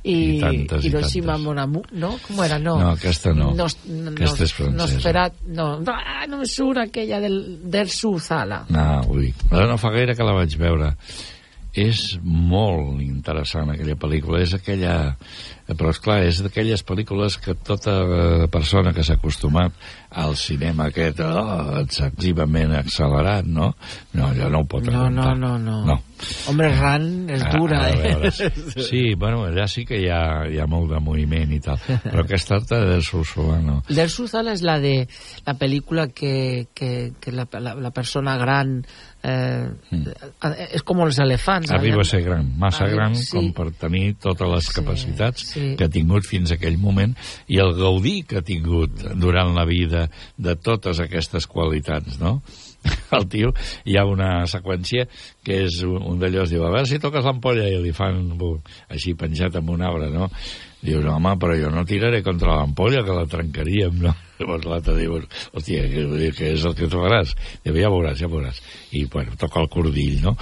i, 0.02 0.16
I 0.16 0.40
tantes, 0.40 0.84
i 0.84 0.88
Hiroshima 0.88 1.34
tantes. 1.34 1.44
Mon 1.44 1.60
Amour, 1.62 1.92
no? 1.92 2.12
Com 2.24 2.42
era? 2.44 2.58
No, 2.62 2.78
No, 2.80 2.92
aquesta 2.96 3.34
no. 3.36 3.52
Nos, 3.58 3.78
no 3.86 4.14
Aquesta 4.14 4.46
és 4.48 4.54
francesa. 4.56 4.78
Nosferat, 4.80 5.40
no, 5.46 5.68
no, 5.84 5.94
ah, 5.94 6.26
no 6.30 6.40
em 6.40 6.48
surt 6.48 6.82
aquella 6.86 7.20
del, 7.24 7.38
del 7.68 7.92
Suzala. 7.92 8.64
No, 8.72 8.88
vull 9.08 9.28
dir, 9.28 9.34
no 9.52 9.76
fa 9.80 9.92
gaire 9.94 10.16
que 10.16 10.26
la 10.26 10.36
vaig 10.40 10.56
veure. 10.60 10.94
És 11.78 12.16
molt 12.24 13.02
interessant 13.04 13.70
aquella 13.74 13.98
pel·lícula, 14.00 14.42
és 14.42 14.56
aquella... 14.56 14.98
Però, 15.68 15.90
és 15.92 15.98
clar 16.00 16.22
és 16.24 16.38
d'aquelles 16.40 16.80
pel·lícules 16.88 17.36
que 17.44 17.52
tota 17.54 17.98
eh, 18.00 18.46
persona 18.48 18.94
que 18.96 19.02
s'ha 19.04 19.18
acostumat 19.18 19.74
al 20.16 20.32
cinema 20.40 20.86
aquest 20.88 21.20
oh, 21.20 21.82
excessivament 21.82 22.72
accelerat, 22.78 23.44
no? 23.44 23.74
No, 24.16 24.30
allò 24.30 24.48
no 24.48 24.62
ho 24.62 24.68
pot 24.70 24.86
No, 24.88 25.04
no, 25.10 25.26
aguantar. 25.26 25.34
no, 25.36 25.58
no. 25.58 25.82
no. 25.84 25.98
Hombre, 26.48 26.70
Ran 26.74 27.04
és 27.30 27.42
A- 27.44 27.50
dura, 27.52 27.82
a 27.84 27.90
eh? 27.92 28.14
veure, 28.14 28.30
Sí, 28.88 29.02
bueno, 29.14 29.44
allà 29.46 29.68
sí 29.70 29.84
que 29.86 30.00
hi 30.00 30.08
ha, 30.10 30.46
hi 30.50 30.56
ha 30.58 30.66
molt 30.66 30.88
de 30.94 30.98
moviment 31.04 31.52
i 31.54 31.60
tal, 31.62 31.76
però 31.84 32.24
aquesta 32.24 32.56
altra 32.56 32.80
de 32.88 32.96
no. 33.62 33.82
Del 33.88 34.08
Suzala 34.10 34.56
és 34.56 34.64
la 34.66 34.78
de 34.80 35.06
la 35.46 35.54
pel·lícula 35.60 36.08
que, 36.08 36.68
que, 36.74 37.12
que 37.20 37.30
la, 37.32 37.46
la, 37.60 37.74
la 37.78 37.90
persona 37.94 38.36
gran 38.40 38.80
eh, 39.22 39.68
és 40.72 40.82
com 40.86 41.00
els 41.04 41.18
elefants. 41.22 41.70
Mm. 41.70 41.76
Arriba 41.78 42.02
a 42.02 42.08
ser 42.08 42.22
gran, 42.24 42.50
massa 42.58 42.84
Arriba- 42.84 43.04
gran 43.04 43.14
sí. 43.20 43.30
com 43.36 43.52
per 43.52 43.68
tenir 43.78 44.16
totes 44.22 44.48
les 44.56 44.72
capacitats 44.74 45.46
sí. 45.52 45.57
Que 45.78 45.86
ha 45.86 45.92
tingut 45.92 46.26
fins 46.28 46.52
aquell 46.54 46.78
moment 46.80 47.14
i 47.48 47.60
el 47.62 47.74
gaudir 47.78 48.22
que 48.28 48.40
ha 48.40 48.46
tingut 48.46 49.04
durant 49.18 49.54
la 49.56 49.66
vida 49.68 50.06
de 50.36 50.56
totes 50.56 51.02
aquestes 51.04 51.48
qualitats, 51.50 52.18
no? 52.22 52.38
El 53.18 53.26
tio, 53.30 53.52
hi 53.88 53.96
ha 53.98 54.04
una 54.06 54.46
seqüència 54.50 55.08
que 55.44 55.62
és 55.66 55.80
un, 55.86 55.98
un 56.12 56.20
d'allòs, 56.20 56.52
diu, 56.52 56.64
a 56.64 56.72
veure 56.72 56.88
si 56.88 57.00
toques 57.02 57.26
l'ampolla 57.26 57.66
i 57.68 57.80
li 57.82 57.92
fan 57.96 58.22
bu, 58.38 58.54
així 58.92 59.16
penjat 59.18 59.58
amb 59.58 59.74
un 59.74 59.84
arbre, 59.84 60.10
no? 60.14 60.30
Dius, 60.78 61.02
home, 61.10 61.32
però 61.42 61.56
jo 61.58 61.72
no 61.74 61.82
tiraré 61.86 62.20
contra 62.22 62.54
l'ampolla, 62.60 63.02
que 63.02 63.16
la 63.16 63.26
trencaríem, 63.30 63.98
no? 64.04 64.14
Llavors 64.38 64.66
l'altre 64.70 64.94
diu, 65.00 65.16
hòstia, 65.58 65.82
què, 65.90 66.30
què 66.36 66.52
és 66.54 66.66
el 66.68 66.76
que 66.78 66.86
tu 66.86 67.02
faràs? 67.02 67.34
Diu, 67.64 67.74
ja 67.82 67.90
veuràs, 67.90 68.20
ja 68.22 68.30
veuràs. 68.30 68.62
I, 68.94 69.04
bueno, 69.10 69.34
toca 69.40 69.58
el 69.64 69.70
cordill, 69.72 70.20
no? 70.22 70.36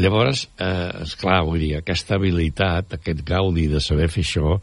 Llavors, 0.00 0.46
eh, 0.56 1.04
esclar, 1.04 1.42
vull 1.44 1.60
dir, 1.60 1.74
aquesta 1.78 2.16
habilitat, 2.16 2.96
aquest 2.96 3.20
gaudi 3.28 3.68
de 3.72 3.84
saber 3.84 4.08
fer 4.12 4.24
això 4.24 4.58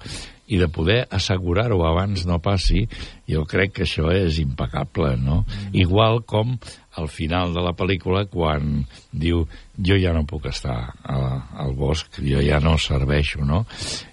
i 0.51 0.57
de 0.59 0.67
poder 0.67 1.05
assegurar-ho 1.15 1.77
abans 1.87 2.25
no 2.27 2.41
passi, 2.43 2.83
jo 3.29 3.45
crec 3.47 3.77
que 3.77 3.85
això 3.85 4.09
és 4.11 4.41
impecable, 4.41 5.13
no? 5.21 5.45
Igual 5.71 6.25
com 6.27 6.57
al 6.99 7.07
final 7.07 7.53
de 7.55 7.61
la 7.63 7.71
pel·lícula 7.77 8.25
quan 8.27 8.81
diu 9.11 9.45
jo 9.81 9.95
ja 9.97 10.11
no 10.13 10.25
puc 10.27 10.45
estar 10.49 10.75
a, 10.91 11.19
al 11.63 11.73
bosc, 11.77 12.19
jo 12.19 12.41
ja 12.43 12.59
no 12.61 12.75
serveixo, 12.81 13.45
no? 13.47 13.63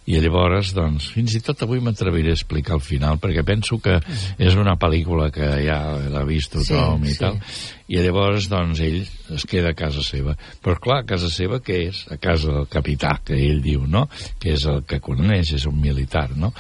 I 0.09 0.21
llavors, 0.23 0.71
doncs, 0.77 1.11
fins 1.13 1.35
i 1.37 1.43
tot 1.45 1.65
avui 1.67 1.83
m'atreviré 1.85 2.33
a 2.33 2.39
explicar 2.39 2.79
el 2.79 2.85
final, 2.85 3.19
perquè 3.21 3.43
penso 3.45 3.81
que 3.83 3.99
és 4.39 4.57
una 4.57 4.79
pel·lícula 4.81 5.29
que 5.35 5.51
ja 5.67 5.81
l'ha 6.09 6.25
vist 6.29 6.55
tothom 6.55 7.05
Sí, 7.05 7.11
i 7.11 7.17
sí. 7.17 7.21
tal, 7.21 7.41
i 7.89 8.01
llavors, 8.05 8.49
doncs, 8.49 8.81
ell 8.85 9.03
es 9.37 9.45
queda 9.49 9.75
a 9.75 9.77
casa 9.77 10.05
seva. 10.05 10.37
Però, 10.65 10.79
clar, 10.81 11.03
a 11.03 11.09
casa 11.09 11.29
seva 11.33 11.61
què 11.65 11.83
és? 11.91 12.05
A 12.13 12.17
casa 12.23 12.55
del 12.55 12.69
capità, 12.71 13.19
que 13.25 13.37
ell 13.37 13.61
diu, 13.65 13.85
no? 13.89 14.07
Que 14.41 14.55
és 14.57 14.65
el 14.71 14.85
que 14.89 15.03
coneix, 15.05 15.53
és 15.59 15.67
un 15.69 15.77
militar, 15.81 16.29
no? 16.37 16.55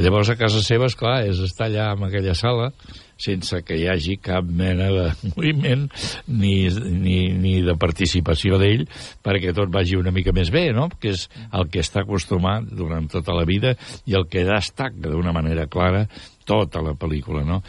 Llavors, 0.00 0.34
a 0.34 0.38
casa 0.40 0.64
seva, 0.64 0.90
és 0.90 0.98
clar, 0.98 1.20
és 1.28 1.40
estar 1.46 1.70
allà 1.70 1.92
en 1.94 2.08
aquella 2.10 2.36
sala, 2.36 2.72
sense 3.20 3.62
que 3.66 3.76
hi 3.78 3.86
hagi 3.90 4.16
cap 4.22 4.44
mena 4.44 4.88
de 4.94 5.06
moviment 5.30 5.86
ni, 6.26 6.54
ni, 6.70 7.18
ni 7.36 7.54
de 7.66 7.76
participació 7.80 8.58
d'ell 8.60 8.86
perquè 9.24 9.54
tot 9.56 9.72
vagi 9.72 9.98
una 9.98 10.14
mica 10.14 10.34
més 10.36 10.52
bé, 10.54 10.70
no? 10.76 10.88
Que 11.00 11.14
és 11.14 11.28
el 11.52 11.68
que 11.70 11.84
està 11.84 12.04
acostumat 12.04 12.68
durant 12.70 13.08
tota 13.10 13.36
la 13.36 13.46
vida 13.48 13.76
i 14.06 14.16
el 14.18 14.28
que 14.30 14.46
destaca 14.48 15.10
d'una 15.10 15.34
manera 15.36 15.68
clara 15.70 16.06
tota 16.50 16.82
la 16.82 16.96
pel·lícula, 16.98 17.44
no? 17.46 17.60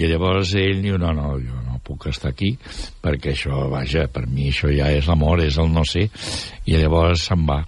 I 0.00 0.08
llavors 0.08 0.54
ell 0.56 0.80
diu, 0.84 0.96
no, 1.00 1.12
no, 1.16 1.34
jo 1.42 1.60
no 1.66 1.80
puc 1.84 2.08
estar 2.08 2.32
aquí 2.32 2.54
perquè 3.02 3.34
això, 3.34 3.66
vaja, 3.72 4.06
per 4.12 4.26
mi 4.30 4.48
això 4.48 4.70
ja 4.72 4.88
és 4.94 5.08
l'amor, 5.10 5.42
és 5.44 5.58
el 5.60 5.68
no 5.74 5.84
sé, 5.88 6.06
i 6.64 6.78
llavors 6.78 7.28
se'n 7.28 7.44
va. 7.48 7.60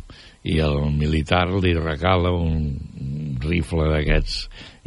I 0.42 0.58
el 0.58 0.88
militar 0.96 1.46
li 1.62 1.74
regala 1.78 2.32
un, 2.34 2.72
rifle 3.42 3.88
d'aquests 3.90 4.36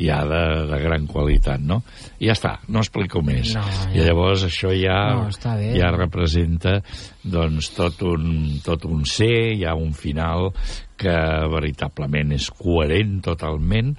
ja 0.02 0.20
de, 0.28 0.42
de 0.70 0.80
gran 0.84 1.06
qualitat, 1.08 1.62
no? 1.64 1.82
I 2.20 2.30
ja 2.30 2.36
està, 2.36 2.54
no 2.72 2.82
explico 2.84 3.22
més. 3.26 3.54
No, 3.56 3.64
I 3.96 4.04
llavors 4.04 4.46
això 4.48 4.74
ja, 4.76 4.98
No, 5.16 5.56
bé. 5.56 5.74
ja 5.78 5.92
representa 5.96 6.78
doncs, 7.24 7.72
tot, 7.76 8.02
un, 8.08 8.60
tot 8.66 8.88
un 8.90 9.06
ser, 9.10 9.56
hi 9.56 9.66
ha 9.66 9.76
un 9.78 9.94
final 9.96 10.52
que 11.00 11.16
veritablement 11.52 12.36
és 12.36 12.50
coherent 12.56 13.20
totalment 13.26 13.96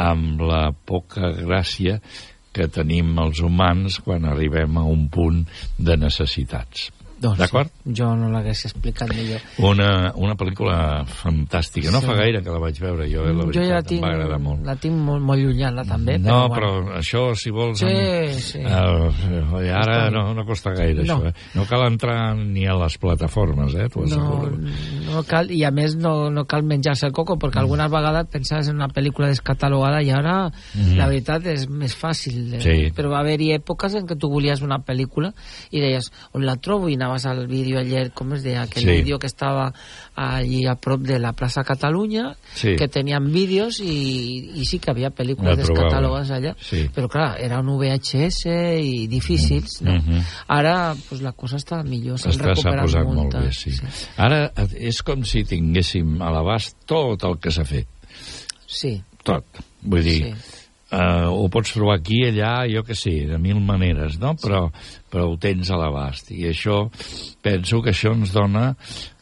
amb 0.00 0.42
la 0.42 0.68
poca 0.72 1.30
gràcia 1.36 2.00
que 2.54 2.68
tenim 2.70 3.16
els 3.18 3.40
humans 3.42 3.98
quan 4.04 4.26
arribem 4.30 4.76
a 4.78 4.84
un 4.86 5.08
punt 5.10 5.42
de 5.78 5.96
necessitats. 5.98 6.90
Doncs 7.20 7.38
D'acord? 7.38 7.68
sí, 7.84 7.94
jo 7.96 8.14
no 8.16 8.28
l'hagués 8.28 8.64
explicat 8.66 9.08
millor. 9.14 9.40
Una, 9.58 10.12
una 10.16 10.34
pel·lícula 10.36 11.04
fantàstica. 11.06 11.90
No 11.90 12.00
Sí. 12.00 12.06
fa 12.06 12.14
gaire 12.14 12.42
que 12.42 12.50
la 12.50 12.58
vaig 12.58 12.78
veure, 12.80 13.06
jo, 13.08 13.24
eh, 13.24 13.32
la 13.32 13.44
jo 13.44 13.52
ja 13.52 13.60
la 13.60 13.66
veritat, 13.80 13.86
tinc, 13.88 14.02
em 14.02 14.08
va 14.08 14.14
agradar 14.14 14.38
molt. 14.40 14.64
la 14.66 14.76
tinc 14.76 14.94
molt, 14.96 15.22
molt 15.22 15.40
llunyana 15.40 15.84
també. 15.84 16.18
No, 16.18 16.48
però, 16.50 16.72
però 16.84 16.98
això, 16.98 17.34
si 17.34 17.50
vols... 17.50 17.78
Sí, 17.78 17.86
amb- 17.86 18.40
sí. 18.40 18.58
Eh, 18.58 19.70
ara 19.72 20.08
Està 20.08 20.10
no, 20.12 20.34
no 20.34 20.44
costa 20.44 20.70
gaire, 20.74 21.04
No. 21.04 21.20
això. 21.20 21.28
Eh? 21.28 21.32
No 21.54 21.64
cal 21.66 21.86
entrar 21.86 22.36
ni 22.36 22.66
a 22.66 22.74
les 22.74 22.98
plataformes, 22.98 23.74
eh? 23.74 23.88
No, 23.94 24.50
no 25.12 25.22
cal, 25.24 25.50
i 25.50 25.62
a 25.64 25.70
més 25.70 25.96
no, 25.96 26.30
no 26.30 26.44
cal 26.46 26.62
menjar-se 26.62 27.06
el 27.06 27.12
coco 27.12 27.36
perquè 27.38 27.58
algunes 27.60 27.90
vegades 27.90 28.26
pensaves 28.30 28.68
en 28.68 28.76
una 28.76 28.88
pel·lícula 28.88 29.28
descatalogada 29.28 30.02
i 30.02 30.10
ara 30.10 30.50
Mhm. 30.74 30.96
la 30.96 31.06
veritat 31.06 31.46
és 31.46 31.68
més 31.68 31.94
fàcil 31.96 32.54
eh? 32.54 32.60
Sí. 32.60 32.92
però 32.94 33.10
va 33.10 33.20
haver-hi 33.20 33.52
èpoques 33.58 33.94
en 33.94 34.06
què 34.06 34.18
tu 34.18 34.28
volies 34.28 34.60
una 34.62 34.78
pel·lícula 34.78 35.32
i 35.70 35.80
deies 35.80 36.10
on 36.32 36.44
la 36.44 36.56
trobo 36.56 36.88
i 36.88 36.96
anaves 37.04 37.26
al 37.26 37.46
vídeo 37.46 37.78
ayer 37.78 38.10
com 38.16 38.32
es 38.32 38.42
deia, 38.42 38.62
aquell 38.64 38.84
Sí. 38.84 38.90
vídeo 39.02 39.18
que 39.18 39.26
estava 39.28 39.72
allí 40.16 40.64
a 40.66 40.74
prop 40.76 41.02
de 41.02 41.18
la 41.18 41.32
plaça 41.32 41.62
Catalunya 41.64 42.36
Sí. 42.54 42.76
que 42.76 42.88
tenien 42.88 43.30
vídeos 43.32 43.80
i, 43.80 44.50
i 44.56 44.64
sí 44.64 44.78
que 44.78 44.90
havia 44.90 45.10
pel·lícules 45.10 45.58
trobava. 45.60 45.84
descatalogades 45.84 46.30
allà 46.30 46.54
Sí. 46.60 46.88
però 46.94 47.08
clar, 47.08 47.36
era 47.40 47.60
un 47.60 47.68
VHS 47.78 48.46
i 48.80 49.06
difícils 49.06 49.82
no? 49.82 49.92
Mhm. 50.00 50.22
ara 50.48 50.94
pues, 51.08 51.20
la 51.20 51.32
cosa 51.32 51.56
està 51.56 51.82
millor 51.84 52.18
s'han 52.18 52.38
recuperat 52.38 52.82
posat 52.86 53.04
molt 53.04 53.16
moltes, 53.16 53.42
bé, 53.44 53.52
sí. 53.52 53.80
Ara 54.16 54.52
eh, 54.56 54.88
és 54.88 55.02
com 55.02 55.22
si 55.24 55.44
tinguéssim 55.44 56.20
a 56.22 56.30
l'abast 56.30 56.76
tot 56.86 57.22
el 57.24 57.38
que 57.38 57.50
s'ha 57.50 57.64
fet. 57.64 57.86
sí. 58.66 59.02
Tot. 59.24 59.44
Vull 59.82 60.02
dir, 60.02 60.24
Sí. 60.24 60.34
Eh, 60.94 61.26
ho 61.26 61.48
pots 61.52 61.74
trobar 61.74 61.98
aquí, 61.98 62.20
allà, 62.28 62.52
jo 62.70 62.84
que 62.86 62.94
sé, 62.98 63.24
de 63.30 63.38
mil 63.42 63.58
maneres, 63.64 64.18
no? 64.22 64.34
Però, 64.40 64.68
però 65.10 65.26
ho 65.32 65.36
tens 65.40 65.70
a 65.74 65.78
l'abast. 65.80 66.30
I 66.30 66.46
això, 66.52 66.84
penso 67.42 67.82
que 67.82 67.90
això 67.94 68.14
ens 68.14 68.32
dona 68.34 68.70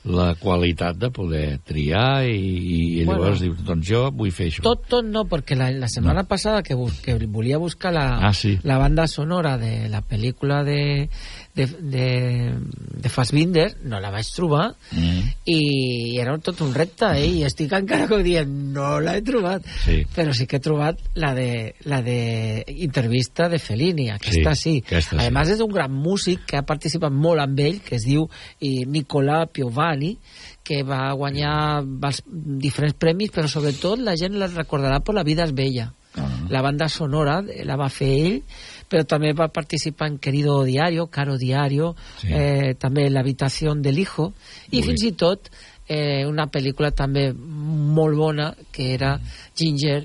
la 0.02 0.32
qualitat 0.34 0.96
de 0.98 1.12
poder 1.14 1.60
triar 1.62 2.24
i, 2.26 2.32
i 2.34 3.04
Bueno. 3.04 3.20
llavors 3.20 3.40
dius, 3.44 3.60
doncs 3.62 3.86
jo 3.86 4.00
vull 4.10 4.32
fer 4.34 4.48
això. 4.50 4.64
Tot, 4.66 4.82
tot 4.90 5.06
no, 5.06 5.22
perquè 5.30 5.54
la, 5.54 5.68
la 5.78 5.86
setmana 5.86 6.24
passada 6.26 6.64
que, 6.66 6.74
bus, 6.74 6.96
que 7.04 7.14
volia 7.30 7.58
buscar 7.62 7.92
la, 7.94 8.06
Ah, 8.26 8.32
sí. 8.34 8.56
la 8.66 8.78
banda 8.82 9.06
sonora 9.06 9.56
de 9.62 9.88
la 9.92 10.02
pel·lícula 10.02 10.64
de, 10.66 11.08
de, 11.55 11.66
de, 11.66 12.55
de 13.03 13.09
Fassbinder, 13.12 13.76
no 13.84 14.00
la 14.00 14.11
vaig 14.11 14.28
trobar, 14.34 14.74
Mm. 14.92 15.20
i 15.46 16.18
era 16.20 16.36
tot 16.38 16.61
un 16.64 16.72
repte, 16.74 17.07
eh? 17.18 17.26
i 17.26 17.44
estic 17.44 17.72
encara 17.76 18.07
com 18.09 18.22
dient, 18.24 18.48
no 18.72 19.00
la 19.00 19.16
he 19.16 19.22
trobat, 19.22 19.64
Sí. 19.84 20.03
però 20.14 20.32
sí 20.32 20.46
que 20.46 20.57
he 20.57 20.64
trobat 20.64 20.98
la 21.14 21.34
de, 21.34 21.74
la 21.84 22.00
de 22.03 22.64
intervista 22.78 23.48
de 23.48 23.59
Fellini, 23.59 24.11
aquesta 24.11 24.55
sí. 24.55 24.62
Sí, 24.62 24.84
aquesta 24.86 25.16
sí. 25.16 25.20
Además 25.20 25.48
és 25.50 25.61
un 25.61 25.72
gran 25.72 25.92
músic 25.92 26.44
que 26.46 26.57
ha 26.57 26.62
participat 26.62 27.12
molt 27.12 27.40
amb 27.40 27.59
ell, 27.61 27.80
que 27.84 27.96
es 27.96 28.05
diu 28.07 28.28
eh, 28.61 28.84
Nicola 28.86 29.46
Piovani, 29.46 30.16
que 30.62 30.82
va 30.86 31.12
guanyar 31.12 31.82
els 31.82 32.22
diferents 32.62 32.94
premis, 32.96 33.32
però 33.34 33.48
sobretot 33.48 33.98
la 33.98 34.14
gent 34.16 34.38
la 34.38 34.46
recordarà 34.46 35.00
per 35.03 35.14
La 35.14 35.24
vida 35.24 35.44
és 35.44 35.53
bella. 35.53 35.92
Ah. 36.14 36.28
La 36.50 36.61
banda 36.62 36.88
sonora 36.92 37.40
la 37.42 37.76
va 37.76 37.88
fer 37.88 38.09
ell, 38.20 38.42
però 38.93 39.07
també 39.09 39.32
va 39.32 39.49
participar 39.49 40.11
en 40.12 40.18
Querido 40.20 40.61
Diario, 40.68 41.09
Caro 41.09 41.38
Diario, 41.40 41.95
Sí. 42.20 42.28
eh, 42.30 42.74
també 42.78 43.09
L'habitació 43.09 43.72
del 43.80 43.99
hijo, 44.05 44.32
i 44.70 44.80
Ui. 44.82 44.82
fins 44.90 45.03
i 45.09 45.12
tot 45.16 45.49
eh, 45.88 46.24
una 46.28 46.47
pel·lícula 46.53 46.93
també 46.95 47.30
molt 47.34 48.16
bona, 48.16 48.53
que 48.70 48.93
era 48.95 49.16
Ginger 49.57 50.03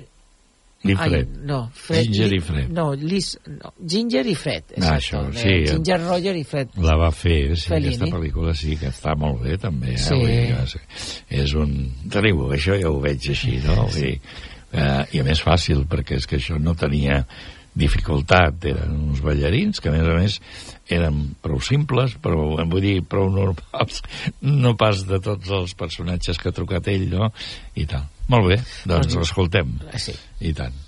I 0.84 0.92
Ai, 0.94 1.08
Fred. 1.10 1.28
no, 1.42 1.70
Fred. 1.74 2.04
Ginger 2.06 2.32
i 2.36 2.38
Fred. 2.40 2.68
No, 2.70 2.92
Liz, 2.94 3.32
no, 3.50 3.72
Ginger 3.84 4.24
i 4.30 4.34
Fred. 4.38 4.64
Ah, 4.80 4.94
exacto, 4.94 5.24
això, 5.26 5.32
de 5.32 5.38
sí. 5.40 5.72
Ginger, 5.72 6.00
Roger 6.04 6.36
i 6.38 6.44
Fred. 6.44 6.68
La 6.78 6.94
va 6.96 7.08
fer, 7.10 7.56
sí, 7.56 7.68
Fellini. 7.68 7.96
aquesta 7.96 8.16
pel·lícula 8.16 8.54
sí 8.54 8.76
que 8.78 8.86
està 8.92 9.16
molt 9.18 9.42
bé 9.42 9.56
també. 9.58 9.94
Eh? 9.94 9.98
Sí. 9.98 10.14
Dir, 10.14 11.42
és, 11.42 11.54
un... 11.58 11.74
Teniu, 12.08 12.44
això 12.54 12.78
ja 12.78 12.92
ho 12.92 13.00
veig 13.02 13.26
així, 13.34 13.56
no? 13.66 13.88
Dir, 13.94 14.20
eh, 14.72 15.04
I 15.12 15.18
a 15.18 15.24
més 15.26 15.42
fàcil, 15.42 15.82
perquè 15.90 16.20
és 16.22 16.26
que 16.30 16.36
això 16.38 16.60
no 16.62 16.76
tenia 16.78 17.24
dificultat, 17.78 18.64
eren 18.70 18.96
uns 19.10 19.22
ballarins 19.24 19.80
que 19.82 19.90
a 19.90 19.94
més 19.94 20.08
a 20.08 20.16
més 20.18 20.38
eren 20.98 21.20
prou 21.44 21.60
simples, 21.64 22.16
però 22.22 22.56
vull 22.58 22.82
dir, 22.84 22.96
prou 23.06 23.30
normals, 23.32 24.02
no 24.42 24.74
pas 24.80 25.04
de 25.08 25.20
tots 25.24 25.54
els 25.60 25.76
personatges 25.78 26.40
que 26.40 26.50
ha 26.50 26.56
trucat 26.56 26.90
ell, 26.90 27.08
no? 27.12 27.30
I 27.78 27.86
tal. 27.90 28.08
Molt 28.28 28.50
bé, 28.50 28.60
doncs 28.84 29.08
Doncs- 29.08 29.22
l'escoltem. 29.22 29.72
Sí. 29.96 30.16
I 30.44 30.52
tant. 30.56 30.87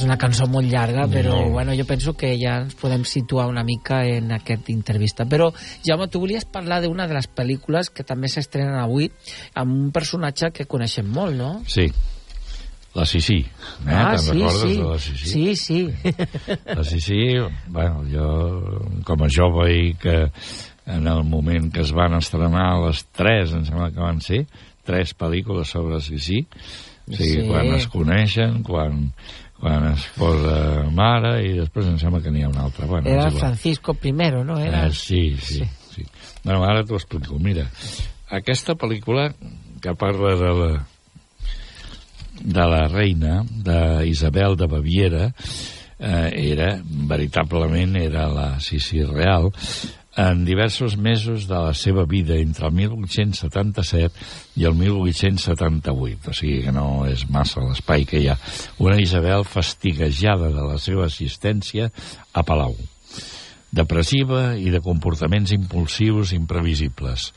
És 0.00 0.06
una 0.06 0.16
cançó 0.20 0.46
molt 0.48 0.68
llarga, 0.72 1.04
però 1.12 1.34
Molt. 1.36 1.52
bueno, 1.52 1.74
jo 1.76 1.84
penso 1.84 2.14
que 2.16 2.32
ja 2.40 2.56
ens 2.64 2.76
podem 2.80 3.04
situar 3.04 3.46
una 3.50 3.62
mica 3.66 4.00
en 4.08 4.32
aquest 4.32 4.70
entrevista. 4.72 5.26
Però, 5.28 5.50
Jaume, 5.84 6.08
tu 6.08 6.22
volies 6.22 6.46
parlar 6.48 6.80
d'una 6.82 7.06
de 7.10 7.18
les 7.18 7.28
pel·lícules 7.28 7.90
que 7.92 8.06
també 8.08 8.30
s'estrenen 8.32 8.78
avui 8.80 9.10
amb 9.60 9.74
un 9.76 9.90
personatge 9.92 10.50
que 10.56 10.64
coneixem 10.70 11.06
molt, 11.12 11.36
no? 11.36 11.52
Sí. 11.68 11.90
La 12.96 13.04
Sissi. 13.06 13.38
Eh? 13.44 13.92
Ah, 13.94 14.16
Te'n 14.16 14.24
sí, 14.24 14.32
recordes 14.32 14.62
sí. 14.64 14.76
de 14.80 14.88
la 14.88 14.98
Sissi? 14.98 15.28
Sí, 15.30 15.56
sí. 15.56 15.80
La 16.66 16.84
Sissi, 16.84 17.20
bueno, 17.68 18.02
jo 18.10 18.30
com 19.06 19.22
a 19.22 19.28
jove 19.30 19.68
i 19.76 19.92
que 20.00 20.16
en 20.90 21.06
el 21.06 21.22
moment 21.22 21.68
que 21.70 21.84
es 21.84 21.92
van 21.94 22.16
estrenar 22.18 22.72
les 22.86 23.04
tres, 23.14 23.52
em 23.54 23.62
sembla 23.68 23.92
que 23.94 24.02
van 24.02 24.18
ser, 24.24 24.46
tres 24.82 25.12
pel·lícules 25.14 25.70
sobre 25.70 26.00
Sissi, 26.02 26.40
o 27.06 27.12
sigui, 27.14 27.36
Sí. 27.42 27.46
quan 27.46 27.66
es 27.76 27.86
coneixen, 27.90 28.62
quan, 28.66 29.12
quan 29.60 29.90
es 29.92 30.06
posa 30.16 30.86
mare, 30.96 31.34
i 31.44 31.52
després 31.58 31.90
em 31.90 31.98
sembla 32.00 32.22
que 32.24 32.32
n'hi 32.32 32.44
ha 32.46 32.52
una 32.52 32.64
altra. 32.68 32.88
Bueno, 32.88 33.08
Era. 33.08 33.30
Francisco 33.30 33.96
I, 34.02 34.12
no? 34.12 34.58
Era... 34.58 34.86
Eh, 34.86 34.92
sí, 34.92 35.36
sí, 35.40 35.64
sí. 35.94 36.06
Bueno, 36.42 36.64
ara 36.64 36.84
t'ho 36.84 36.96
explico. 36.96 37.38
Mira, 37.38 37.66
aquesta 38.30 38.74
pel·lícula 38.74 39.30
que 39.80 39.94
parla 39.94 40.34
de 40.40 40.54
la 40.60 40.70
de 42.40 42.66
la 42.72 42.86
reina, 42.88 43.42
d'Isabel 43.44 44.56
de 44.56 44.66
Baviera, 44.66 45.26
eh, 45.98 46.30
era, 46.52 46.80
veritablement, 46.84 47.96
era 48.00 48.26
la 48.32 48.60
Sissi 48.60 49.04
real, 49.04 49.50
en 50.20 50.44
diversos 50.44 50.96
mesos 50.96 51.46
de 51.48 51.54
la 51.54 51.72
seva 51.72 52.04
vida 52.04 52.36
entre 52.36 52.66
el 52.68 52.74
1877 52.76 54.60
i 54.60 54.66
el 54.68 54.74
1878, 54.76 56.28
o 56.28 56.34
sigui 56.36 56.60
que 56.66 56.74
no 56.74 57.06
és 57.08 57.24
massa 57.32 57.62
l'espai 57.64 58.04
que 58.08 58.20
hi 58.20 58.28
ha. 58.28 58.36
Una 58.84 59.00
Isabel 59.00 59.46
fastiguejada 59.48 60.50
de 60.52 60.66
la 60.66 60.76
seva 60.82 61.06
assistència 61.08 61.88
a 62.34 62.44
Palau. 62.44 62.76
Depressiva 63.72 64.58
i 64.58 64.68
de 64.74 64.82
comportaments 64.84 65.54
impulsius 65.56 66.34
imprevisibles. 66.36 67.30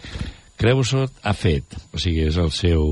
Creusot 0.60 1.24
ha 1.24 1.34
fet, 1.38 1.78
o 1.94 2.02
sigui, 2.02 2.28
és 2.28 2.40
el 2.42 2.52
seu, 2.52 2.84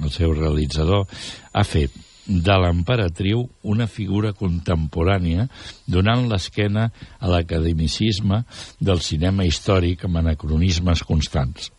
el 0.00 0.14
seu 0.14 0.32
realitzador, 0.32 1.04
ha 1.52 1.68
fet 1.68 1.92
de 2.26 2.56
l'emperatriu 2.60 3.44
una 3.68 3.86
figura 3.90 4.32
contemporània 4.36 5.48
donant 5.86 6.26
l'esquena 6.30 6.88
a 7.20 7.32
l'academicisme 7.32 8.42
del 8.80 9.02
cinema 9.04 9.44
històric 9.44 10.06
amb 10.06 10.22
anacronismes 10.22 11.04
constants. 11.04 11.70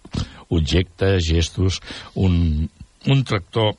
Objectes, 0.53 1.25
gestos, 1.25 1.81
un, 2.13 2.67
un 3.09 3.23
tractor 3.25 3.73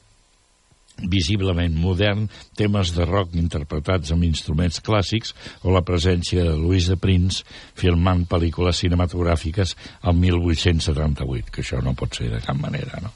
visiblement 0.96 1.74
modern, 1.76 2.24
temes 2.56 2.94
de 2.96 3.04
rock 3.04 3.36
interpretats 3.36 4.12
amb 4.14 4.24
instruments 4.24 4.80
clàssics 4.80 5.34
o 5.62 5.74
la 5.74 5.84
presència 5.84 6.44
de 6.46 6.56
Louis 6.56 6.88
de 6.88 6.96
Prince 6.96 7.44
filmant 7.76 8.24
pel·lícules 8.30 8.80
cinematogràfiques 8.80 9.76
al 10.02 10.16
1878, 10.16 11.52
que 11.52 11.64
això 11.64 11.84
no 11.84 11.94
pot 11.94 12.16
ser 12.16 12.32
de 12.32 12.40
cap 12.44 12.56
manera, 12.58 13.02
no? 13.04 13.12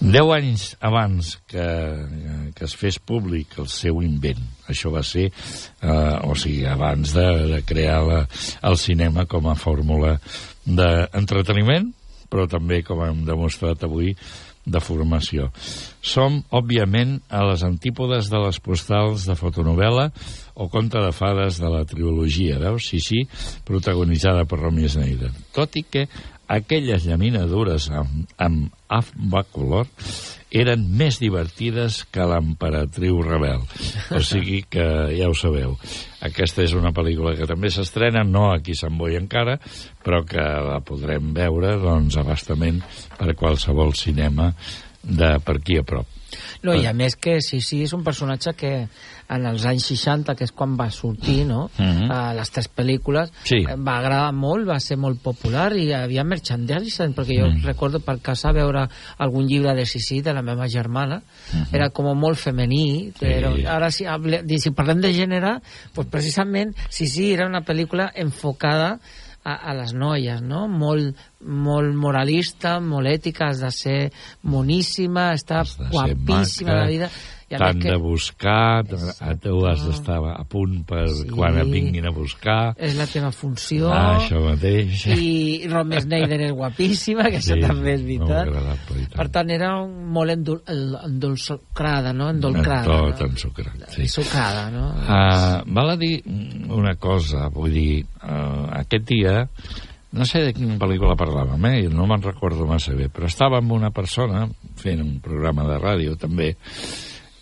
Deu 0.00 0.32
anys 0.34 0.74
abans 0.84 1.34
que, 1.48 1.64
que 2.56 2.64
es 2.66 2.74
fes 2.76 2.98
públic 2.98 3.54
el 3.62 3.68
seu 3.72 4.02
invent, 4.04 4.42
això 4.68 4.90
va 4.92 5.04
ser, 5.06 5.28
eh, 5.30 6.16
o 6.26 6.34
sigui, 6.38 6.64
abans 6.68 7.14
de, 7.16 7.26
de 7.54 7.60
crear 7.66 8.00
la, 8.04 8.24
el 8.68 8.78
cinema 8.80 9.26
com 9.30 9.46
a 9.48 9.58
fórmula 9.58 10.16
d'entreteniment, 10.66 11.92
però 12.28 12.48
també, 12.50 12.82
com 12.82 13.04
hem 13.04 13.22
demostrat 13.28 13.86
avui, 13.86 14.12
de 14.64 14.80
formació. 14.80 15.50
Som, 16.04 16.38
òbviament, 16.54 17.18
a 17.28 17.42
les 17.50 17.64
antípodes 17.66 18.30
de 18.32 18.40
les 18.46 18.58
postals 18.64 19.26
de 19.28 19.36
fotonovela 19.36 20.08
o 20.54 20.70
conte 20.72 21.00
de 21.04 21.12
fades 21.12 21.60
de 21.60 21.70
la 21.70 21.84
trilogia, 21.88 22.58
veus? 22.62 22.88
Sí, 22.88 23.00
sí, 23.04 23.24
protagonitzada 23.68 24.46
per 24.48 24.62
Romy 24.62 24.88
Schneider. 24.88 25.30
Tot 25.54 25.76
i 25.76 25.84
que 25.84 26.06
aquelles 26.48 27.06
llaminadures 27.08 27.90
amb, 27.92 28.24
amb 28.38 28.72
AFBA 28.92 29.42
color 29.52 29.88
eren 30.54 30.84
més 30.98 31.18
divertides 31.18 32.02
que 32.14 32.26
l'emperatriu 32.30 33.18
rebel. 33.26 33.64
O 34.14 34.20
sigui 34.22 34.62
que 34.70 34.86
ja 35.16 35.28
ho 35.30 35.34
sabeu. 35.34 35.74
Aquesta 36.24 36.62
és 36.62 36.76
una 36.78 36.94
pel·lícula 36.94 37.34
que 37.38 37.48
també 37.50 37.72
s'estrena, 37.74 38.22
no 38.24 38.50
aquí 38.52 38.76
a 38.76 38.84
Sant 38.84 38.98
Boi 39.00 39.18
encara, 39.18 39.58
però 40.04 40.22
que 40.28 40.44
la 40.68 40.78
podrem 40.86 41.34
veure 41.36 41.74
doncs, 41.82 42.20
abastament 42.22 42.82
per 43.18 43.34
qualsevol 43.34 43.96
cinema 43.98 44.52
de 45.02 45.34
per 45.44 45.58
aquí 45.58 45.80
a 45.80 45.86
prop. 45.86 46.13
No, 46.64 46.74
i 46.74 46.86
a 46.86 46.92
més 46.96 47.14
que 47.16 47.40
sí, 47.44 47.60
sí, 47.60 47.82
és 47.84 47.92
un 47.92 48.02
personatge 48.02 48.54
que 48.56 48.88
en 49.28 49.46
els 49.46 49.64
anys 49.64 49.86
60, 49.86 50.34
que 50.36 50.44
és 50.44 50.52
quan 50.52 50.74
va 50.76 50.90
sortir, 50.90 51.44
no?, 51.46 51.70
Mhm. 51.78 52.10
a 52.10 52.34
les 52.34 52.50
tres 52.50 52.68
pel·lícules, 52.74 53.30
Sí. 53.44 53.56
eh, 53.68 53.76
va 53.76 53.98
agradar 53.98 54.32
molt, 54.32 54.66
va 54.68 54.80
ser 54.80 54.96
molt 54.96 55.20
popular 55.22 55.72
i 55.76 55.86
hi 55.86 55.92
havia 55.92 56.24
merchandising, 56.24 57.14
perquè 57.14 57.38
jo 57.38 57.46
Mm. 57.50 57.64
recordo 57.64 58.00
per 58.00 58.18
casa 58.20 58.52
veure 58.52 58.88
algun 59.18 59.46
llibre 59.46 59.74
de 59.74 59.86
Sissi 59.86 60.20
de 60.22 60.32
la 60.34 60.42
meva 60.42 60.66
germana, 60.68 61.22
Mhm. 61.52 61.74
era 61.74 61.90
com 61.90 62.14
molt 62.18 62.36
femení, 62.38 63.12
però 63.18 63.54
Sí. 63.56 63.64
ara 63.66 63.90
si, 63.90 64.04
si 64.58 64.70
parlem 64.70 65.00
de 65.00 65.12
gènere, 65.12 65.60
pues 65.94 66.06
precisament 66.08 66.74
Sissi 66.88 67.32
era 67.32 67.46
una 67.46 67.62
pel·lícula 67.62 68.10
enfocada 68.14 69.00
a, 69.44 69.54
a 69.70 69.74
les 69.76 69.92
noies, 69.94 70.42
no? 70.42 70.64
Molt, 70.68 71.20
molt 71.44 71.94
moralista, 72.00 72.78
molt 72.80 73.10
ètica, 73.12 73.50
has 73.52 73.60
de 73.62 73.70
ser 73.74 73.98
moníssima, 74.48 75.30
està 75.36 75.62
guapíssima 75.92 76.80
la 76.80 76.88
vida. 76.90 77.10
T'han 77.48 77.78
que 77.78 77.90
de 77.92 77.96
buscar, 78.00 78.84
a 79.20 79.34
tu 79.36 79.66
has 79.68 79.84
d'estar 79.86 80.16
a 80.32 80.44
punt 80.48 80.80
per 80.88 81.08
Sí. 81.08 81.28
quan 81.28 81.58
et 81.58 81.68
vinguin 81.70 82.06
a 82.06 82.10
buscar. 82.10 82.74
és 82.78 82.96
la 82.96 83.06
teva 83.06 83.30
funció. 83.30 83.90
Ah, 83.92 84.18
això 84.18 84.40
mateix. 84.42 85.06
I 85.14 85.68
Romy 85.68 86.00
Schneider 86.00 86.40
és 86.40 86.52
guapíssima, 86.52 87.28
que 87.30 87.38
això 87.38 87.54
Sí, 87.54 87.60
també 87.60 87.94
és 87.94 88.02
veritat. 88.02 88.48
agradable. 88.48 89.08
Per 89.14 89.28
tant, 89.30 89.50
era 89.50 89.82
un, 89.82 90.08
molt 90.10 90.30
endol, 90.30 90.62
endolcrada, 91.04 92.12
no? 92.12 92.30
Endolcrada. 92.30 92.84
Tot 92.84 93.20
no? 93.20 93.26
ensucrat, 93.26 93.88
sí. 93.90 94.08
Sucrada, 94.08 94.70
no? 94.70 94.88
Uh, 95.04 95.62
val 95.74 95.90
a 95.90 95.96
dir 95.96 96.22
una 96.68 96.94
cosa, 96.96 97.48
vull 97.48 97.72
dir, 97.72 98.04
uh, 98.22 98.68
aquest 98.80 99.04
dia, 99.08 99.48
no 100.14 100.24
sé 100.24 100.40
de 100.44 100.52
quina 100.54 100.78
pel·lícula 100.78 101.16
parlàvem, 101.18 101.64
eh? 101.72 101.88
no 101.90 102.06
me'n 102.06 102.22
recordo 102.22 102.66
massa 102.66 102.94
bé, 102.94 103.08
però 103.10 103.26
estava 103.26 103.58
amb 103.58 103.72
una 103.72 103.90
persona 103.90 104.48
fent 104.76 105.00
un 105.02 105.20
programa 105.20 105.64
de 105.68 105.78
ràdio 105.82 106.16
també, 106.16 106.56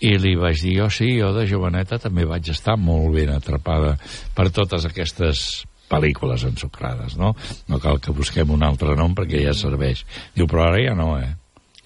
i 0.03 0.17
li 0.19 0.35
vaig 0.39 0.63
dir, 0.65 0.79
oh 0.83 0.91
sí, 0.91 1.13
jo 1.19 1.31
de 1.37 1.47
joveneta 1.47 2.01
també 2.03 2.27
vaig 2.29 2.51
estar 2.51 2.75
molt 2.81 3.13
ben 3.15 3.31
atrapada 3.35 3.95
per 4.35 4.51
totes 4.55 4.89
aquestes 4.89 5.63
pel·lícules 5.93 6.47
ensucrades, 6.49 7.19
no? 7.21 7.35
No 7.69 7.81
cal 7.83 8.01
que 8.03 8.15
busquem 8.17 8.51
un 8.55 8.65
altre 8.67 8.97
nom 8.99 9.15
perquè 9.15 9.45
ja 9.45 9.55
serveix. 9.57 10.07
Diu, 10.35 10.49
però 10.51 10.71
ara 10.71 10.81
ja 10.83 10.97
no, 10.99 11.15
eh? 11.21 11.35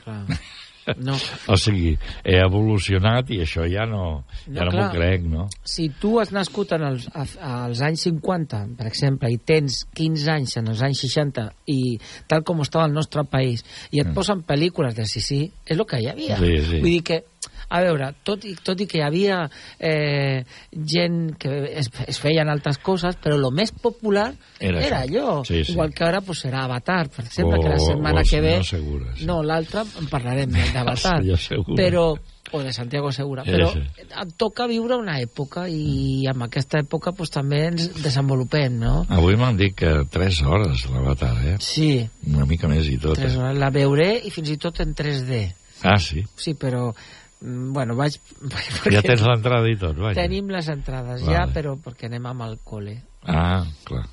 Clar. 0.02 0.22
No. 1.02 1.16
O 1.50 1.56
sigui, 1.58 1.96
he 2.22 2.36
evolucionat 2.38 3.32
i 3.34 3.40
això 3.42 3.64
ja 3.66 3.82
no, 3.90 4.22
ja 4.46 4.68
no, 4.68 4.70
No, 4.70 4.76
m'ho 4.76 4.84
crec, 4.92 5.24
no? 5.26 5.48
Si 5.66 5.88
tu 5.98 6.12
has 6.22 6.30
nascut 6.30 6.76
en 6.76 6.84
els, 6.86 7.08
als 7.10 7.82
anys 7.82 8.04
50, 8.06 8.60
per 8.78 8.86
exemple, 8.86 9.32
i 9.34 9.40
tens 9.42 9.80
15 9.98 10.30
anys 10.36 10.56
en 10.60 10.70
els 10.70 10.84
anys 10.86 11.02
60, 11.08 11.48
i 11.74 11.96
tal 12.30 12.46
com 12.46 12.62
estava 12.62 12.86
el 12.86 12.94
nostre 12.94 13.26
país, 13.26 13.64
i 13.90 14.04
et 14.04 14.12
posen 14.14 14.44
pel·lícules 14.46 14.94
de 14.94 15.08
Sissi, 15.10 15.40
és 15.66 15.74
el 15.74 15.82
que 15.90 15.98
hi 16.04 16.06
havia. 16.12 16.38
Mm. 16.38 16.46
Sí, 16.46 16.70
sí. 16.70 16.82
Vull 16.84 16.94
dir 16.94 17.02
que, 17.10 17.20
a 17.68 17.80
veure, 17.82 18.12
tot 18.22 18.44
i, 18.46 18.54
tot 18.62 18.80
i 18.80 18.86
que 18.86 18.98
hi 19.00 19.02
havia 19.02 19.40
eh, 19.78 20.44
gent 20.72 21.36
que 21.38 21.52
es, 21.80 21.90
es 22.06 22.20
feien 22.22 22.48
altres 22.52 22.78
coses, 22.78 23.16
però 23.22 23.34
el 23.38 23.46
més 23.54 23.72
popular 23.72 24.28
Era 24.60 24.80
era, 24.86 25.00
allò. 25.02 25.42
Sí, 25.44 25.64
sí. 25.64 25.72
Igual 25.72 25.92
que 25.94 26.04
ara 26.04 26.20
pues, 26.20 26.44
serà 26.44 26.64
Avatar, 26.64 27.08
per 27.10 27.24
exemple, 27.26 27.58
O- 27.58 27.62
que 27.62 27.68
la 27.74 27.78
setmana 27.82 28.22
o 28.22 28.30
que 28.30 28.40
ve... 28.40 28.54
Segura, 28.64 29.12
sí. 29.16 29.26
No, 29.26 29.42
l'altra 29.42 29.82
en 30.00 30.06
parlarem 30.12 30.50
d'Avatar. 30.72 31.20
Però 31.76 32.14
o 32.52 32.60
de 32.62 32.70
Santiago 32.72 33.10
Segura, 33.10 33.42
però 33.42 33.72
sí. 33.72 33.80
et 33.98 34.28
toca 34.38 34.68
viure 34.70 34.94
una 34.94 35.16
època 35.18 35.64
i 35.66 36.28
amb 36.30 36.44
aquesta 36.46 36.78
època 36.78 37.10
pues, 37.10 37.32
també 37.34 37.64
ens 37.72 37.88
desenvolupem, 38.04 38.76
no? 38.78 39.00
Avui 39.10 39.34
m'han 39.34 39.58
dit 39.58 39.74
que 39.74 39.90
3 40.14 40.38
hores 40.46 40.84
l'avatar, 40.92 41.32
eh? 41.42 41.56
Sí, 41.58 42.06
Una 42.30 42.46
mica 42.46 42.70
més 42.70 42.86
i 42.86 43.00
tot. 43.02 43.18
tres 43.18 43.34
Eh? 43.34 43.40
hores. 43.42 43.58
la 43.58 43.70
veuré 43.74 44.12
i 44.22 44.30
fins 44.30 44.52
i 44.54 44.56
tot 44.62 44.78
en 44.86 44.94
3D. 44.94 45.40
Ah, 45.82 45.98
sí? 45.98 46.22
Sí, 46.38 46.54
però, 46.54 46.92
bueno, 47.40 47.96
vaig... 47.98 48.18
Ja 48.94 49.02
tens 49.04 49.22
l'entrada 49.26 49.68
i 49.68 49.76
tot, 49.80 49.96
vaja. 49.98 50.16
Tenim 50.22 50.48
les 50.54 50.68
entrades 50.72 51.22
Vale. 51.22 51.32
ja, 51.34 51.46
però 51.52 51.76
perquè 51.80 52.08
anem 52.10 52.26
amb 52.32 52.46
el 52.48 52.58
col·le. 52.64 52.98
Ah, 53.26 53.64
clar. 53.84 54.04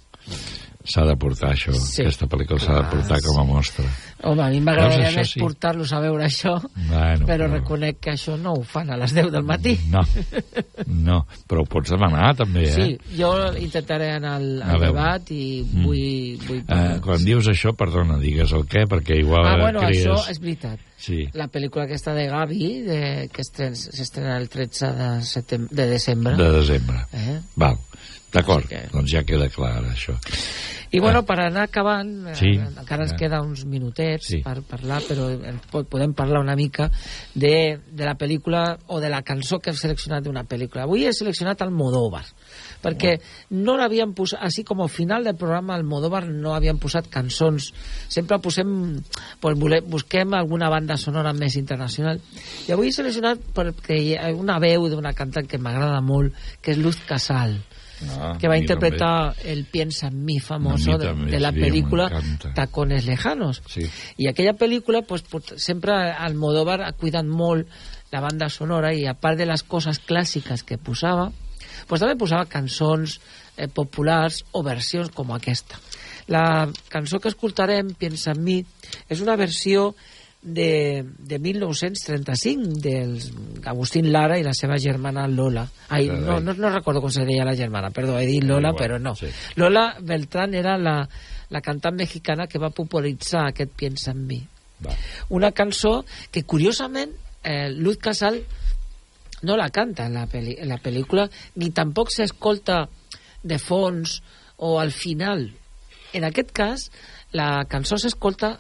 S'ha 0.84 1.06
de 1.08 1.16
portar 1.20 1.54
això, 1.54 1.72
Sí. 1.78 2.02
aquesta 2.04 2.28
pel·lícula 2.28 2.60
s'ha 2.60 2.76
de 2.82 2.90
portar 2.92 3.20
com 3.24 3.40
a 3.40 3.46
mostra. 3.48 3.86
Home, 4.24 4.40
a 4.42 4.48
mi 4.54 4.62
m'agradaria 4.64 5.10
més 5.18 5.34
sí. 5.34 5.40
portar-los 5.42 5.92
a 5.92 6.00
veure 6.00 6.24
això, 6.30 6.54
Bueno, 6.62 7.26
però 7.28 7.44
però- 7.46 7.50
reconec 7.58 7.98
que 8.00 8.12
això 8.14 8.38
no 8.40 8.54
ho 8.56 8.64
fan 8.64 8.90
a 8.90 8.98
les 8.98 9.12
10 9.14 9.30
del 9.34 9.44
matí. 9.44 9.74
No, 9.92 10.00
no, 10.88 11.18
però 11.48 11.62
ho 11.64 11.68
pots 11.68 11.92
demanar 11.92 12.30
també, 12.40 12.64
eh? 12.70 12.72
Sí, 12.74 13.18
jo 13.20 13.34
intentaré 13.60 14.12
anar 14.16 14.38
al, 14.40 14.62
A 14.64 14.72
al 14.78 14.80
debat 14.88 15.32
i 15.36 15.44
Mm. 15.64 15.84
vull... 15.84 16.38
vull 16.48 16.64
Eh, 16.68 17.00
quan 17.04 17.24
dius 17.26 17.48
això, 17.52 17.74
perdona, 17.76 18.18
digues 18.22 18.52
el 18.56 18.64
què, 18.66 18.86
perquè 18.88 19.20
igual 19.20 19.46
ah, 19.46 19.58
bueno, 19.60 19.80
cries... 19.84 20.06
això 20.08 20.32
és 20.32 20.40
veritat. 20.40 20.80
Sí, 21.04 21.26
La 21.36 21.50
pel·lícula 21.52 21.84
aquesta 21.84 22.14
de 22.16 22.28
Gavi, 22.32 22.68
de, 22.88 23.02
que 23.34 23.42
estren- 23.44 23.76
s'estrena 23.76 24.38
el 24.40 24.48
13 24.48 24.88
de, 24.96 25.10
setem 25.28 25.68
de 25.70 25.88
desembre. 25.90 26.38
de 26.40 26.50
desembre. 26.62 27.04
Eh? 27.12 27.40
Val, 27.60 27.76
d'acord, 28.32 28.68
que- 28.70 28.86
doncs 28.94 29.12
ja 29.12 29.24
queda 29.28 29.50
clar 29.52 29.82
això. 29.92 30.16
I 30.94 31.00
bueno, 31.02 31.24
per 31.26 31.40
anar 31.42 31.64
acabant, 31.64 32.28
eh, 32.30 32.36
Sí. 32.38 32.52
encara 32.54 33.04
ens 33.04 33.14
Eh. 33.14 33.16
queda 33.18 33.42
uns 33.42 33.66
minutets 33.66 34.28
Sí. 34.28 34.44
per 34.44 34.62
parlar, 34.62 35.02
però 35.02 35.26
po- 35.72 35.84
podem 35.86 36.14
parlar 36.14 36.40
una 36.40 36.56
mica 36.56 36.92
de, 37.34 37.80
de 37.92 38.06
la 38.06 38.14
pel·lícula 38.16 38.78
o 38.88 39.00
de 39.00 39.10
la 39.10 39.24
cançó 39.24 39.58
que 39.60 39.72
hem 39.72 39.76
seleccionat 39.76 40.24
d'una 40.24 40.44
pel·lícula. 40.46 40.84
Avui 40.84 41.06
he 41.08 41.14
seleccionat 41.14 41.60
Almodóvar, 41.64 42.26
perquè 42.84 43.20
no 43.50 43.76
l'havien 43.76 44.14
posat, 44.14 44.40
així 44.44 44.64
com 44.64 44.82
al 44.82 44.90
final 44.90 45.24
del 45.24 45.36
programa 45.36 45.74
Almodóvar 45.74 46.28
no 46.30 46.54
havien 46.54 46.78
posat 46.78 47.08
cançons, 47.10 47.74
sempre 48.08 48.38
posem, 48.38 49.02
pues, 49.40 49.58
vole- 49.58 49.82
busquem 49.82 50.32
alguna 50.36 50.70
banda 50.70 50.96
sonora 50.96 51.34
més 51.34 51.56
internacional, 51.56 52.22
i 52.68 52.72
avui 52.72 52.90
he 52.90 52.92
seleccionat 52.92 53.40
perquè 53.56 53.98
hi 53.98 54.16
ha 54.16 54.30
una 54.36 54.60
veu 54.60 54.88
d'una 54.90 55.14
cantant 55.14 55.48
que 55.48 55.58
m'agrada 55.58 56.02
molt, 56.02 56.34
que 56.62 56.72
és 56.72 56.78
Luz 56.78 56.98
Casal, 57.08 57.58
Ah, 58.18 58.38
que 58.40 58.48
va 58.48 58.56
a 58.56 58.58
interpretar 58.58 59.36
el 59.44 59.66
Piensa 59.66 60.08
en 60.08 60.24
mí 60.26 60.40
famoso 60.40 60.98
de, 60.98 61.14
de 61.14 61.40
la 61.40 61.52
sí, 61.52 61.60
película. 61.60 62.10
Tacones 62.56 63.06
Lejanos. 63.06 63.62
Sí. 63.68 63.88
I 64.18 64.28
aquella 64.28 64.54
pel·lícula, 64.54 65.04
pues, 65.08 65.24
sempre 65.58 65.96
Almodóvar 66.12 66.82
ha 66.84 66.94
cuidat 66.94 67.26
molt 67.26 67.70
la 68.14 68.22
banda 68.22 68.50
sonora 68.50 68.94
i 68.94 69.08
a 69.10 69.16
part 69.18 69.40
de 69.40 69.48
les 69.50 69.64
coses 69.66 70.00
clàssiques 70.06 70.64
que 70.68 70.78
posava, 70.78 71.32
pues 71.88 72.02
també 72.02 72.16
posava 72.20 72.46
cançons 72.50 73.18
eh, 73.58 73.68
populars 73.68 74.44
o 74.54 74.62
versions 74.66 75.10
com 75.16 75.34
aquesta. 75.34 75.80
La 76.32 76.70
cançó 76.90 77.20
que 77.20 77.32
escoltarem, 77.32 77.94
Piensa 78.00 78.32
en 78.32 78.44
mi, 78.44 78.60
és 79.10 79.24
una 79.24 79.36
versió 79.36 79.92
de, 80.44 81.06
de 81.18 81.40
1935 81.40 82.82
dels 82.84 83.32
Agustín 83.66 84.12
Lara 84.12 84.38
i 84.38 84.44
la 84.44 84.54
seva 84.54 84.78
germana 84.78 85.26
Lola. 85.28 85.64
Ai, 85.90 86.10
no, 86.12 86.40
no, 86.44 86.54
no 86.54 86.72
recordo 86.74 87.02
com 87.02 87.12
se 87.12 87.26
deia 87.26 87.48
la 87.48 87.56
germana, 87.56 87.94
perdó, 87.96 88.18
he 88.20 88.28
dit 88.28 88.44
Lola, 88.44 88.74
però 88.76 89.00
no. 89.00 89.16
sí. 89.16 89.32
Lola 89.56 89.94
Beltrán 90.02 90.54
era 90.54 90.76
la, 90.78 90.98
la 91.50 91.62
cantant 91.62 91.96
mexicana 91.96 92.48
que 92.48 92.60
va 92.60 92.74
popularitzar 92.76 93.48
aquest 93.48 93.72
Piensa 93.80 94.12
en 94.12 94.28
mi. 94.28 94.42
Va. 94.84 94.96
Una 95.32 95.54
cançó 95.56 96.04
que, 96.32 96.44
curiosament, 96.44 97.16
eh, 97.44 97.70
Luz 97.72 97.98
Casal 97.98 98.42
no 99.44 99.56
la 99.58 99.70
canta 99.70 100.08
en 100.08 100.16
la, 100.16 100.28
peli 100.28 100.58
en 100.60 100.70
la 100.72 100.80
pel·lícula, 100.84 101.30
ni 101.56 101.72
tampoc 101.72 102.12
s'escolta 102.12 102.88
de 103.44 103.60
fons 103.60 104.22
o 104.58 104.78
al 104.80 104.92
final. 104.92 105.50
En 106.14 106.28
aquest 106.28 106.52
cas, 106.56 106.90
la 107.32 107.66
cançó 107.70 107.98
s'escolta 107.98 108.58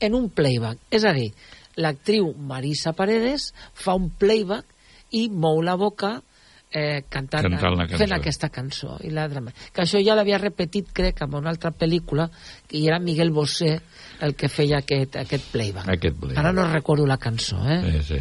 en 0.00 0.14
un 0.14 0.28
playback. 0.30 0.78
És 0.90 1.04
a 1.04 1.12
dir, 1.16 1.30
l'actriu 1.76 2.32
Marisa 2.38 2.92
Paredes 2.92 3.52
fa 3.74 3.94
un 3.98 4.10
playback 4.10 4.66
i 5.14 5.28
mou 5.30 5.60
la 5.62 5.74
boca 5.78 6.16
eh, 6.74 7.04
cantant, 7.08 7.44
Cantant 7.46 7.76
la 7.78 7.86
cançó. 7.86 7.98
fent 8.02 8.12
aquesta 8.16 8.48
cançó. 8.50 8.96
I 9.06 9.10
la 9.14 9.28
drama. 9.30 9.52
Que 9.72 9.82
això 9.84 10.00
ja 10.02 10.16
l'havia 10.18 10.38
repetit, 10.42 10.88
crec, 10.92 11.22
en 11.22 11.34
una 11.38 11.50
altra 11.50 11.70
pel·lícula, 11.70 12.28
que 12.66 12.80
era 12.86 12.98
Miguel 12.98 13.30
Bosé 13.30 13.76
el 14.20 14.34
que 14.34 14.48
feia 14.48 14.78
aquest, 14.82 15.16
aquest 15.16 15.50
playback. 15.52 15.88
Aquest 15.88 16.16
playback. 16.18 16.38
Ara 16.42 16.52
no 16.52 16.66
recordo 16.72 17.06
la 17.06 17.18
cançó, 17.18 17.60
eh? 17.68 17.80
Sí, 18.00 18.14
sí. 18.14 18.20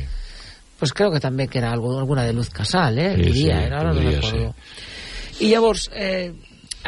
Pues 0.79 0.91
creo 0.93 1.11
que 1.11 1.19
també 1.23 1.47
que 1.47 1.59
era 1.59 1.71
algo, 1.71 1.97
alguna 1.97 2.25
de 2.25 2.33
Luz 2.33 2.49
Casal, 2.49 2.97
eh? 2.99 3.13
Sí, 3.15 3.21
Diria, 3.31 3.57
sí, 3.57 3.63
eh? 3.63 3.65
Ara 3.73 3.83
no 3.83 3.93
podria 3.93 4.19
recordo. 4.21 4.55
I 5.39 5.49
llavors, 5.49 5.89
eh, 5.95 6.33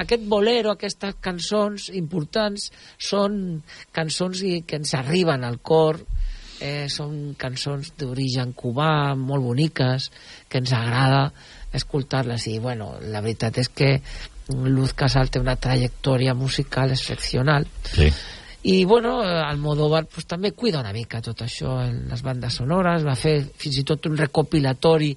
aquest 0.02 0.26
bolero, 0.28 0.74
aquestes 0.74 1.16
cançons 1.24 1.89
importants, 1.96 2.70
són 2.98 3.62
cançons 3.96 4.43
que 4.68 4.80
ens 4.80 4.93
arriben 4.98 5.43
al 5.48 5.60
cor, 5.60 6.02
eh, 6.60 6.88
són 6.91 7.36
cançons 7.39 7.93
d'origen 8.00 8.54
cubà, 8.54 9.16
molt 9.16 9.43
boniques, 9.43 10.10
que 10.50 10.62
ens 10.64 10.74
agrada 10.76 11.30
escoltar-les. 11.76 12.48
I, 12.48 12.60
bueno, 12.60 12.96
la 13.02 13.22
veritat 13.22 13.60
és 13.64 13.70
que 13.70 13.91
Luz 14.54 14.93
Casal 14.93 15.32
té 15.32 15.41
una 15.41 15.58
trajectòria 15.58 16.36
musical 16.38 16.91
excepcional. 16.93 17.68
Sí. 17.91 18.12
I, 18.66 18.84
bueno, 18.86 19.20
Almodóvar 19.22 20.06
pues, 20.10 20.26
també 20.26 20.52
cuida 20.58 20.80
una 20.82 20.93
mica 20.93 21.22
tot 21.22 21.43
això 21.46 21.78
en 21.84 22.08
les 22.10 22.24
bandes 22.26 22.56
sonores, 22.62 23.06
va 23.06 23.14
fer 23.18 23.38
fins 23.62 23.78
i 23.78 23.84
tot 23.86 24.08
un 24.10 24.18
recopilatori 24.18 25.12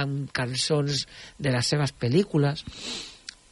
amb 0.00 0.30
cançons 0.34 1.04
de 1.38 1.52
les 1.52 1.68
seves 1.74 1.92
pel·lícules. 1.92 2.64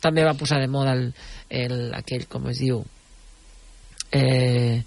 També 0.05 0.25
va 0.27 0.37
posar 0.37 0.61
de 0.61 0.69
moda 0.69 0.93
el, 0.99 1.09
el, 1.49 1.77
aquell, 1.97 2.29
com 2.29 2.51
es 2.53 2.61
diu, 2.61 2.83
eh, 4.13 4.83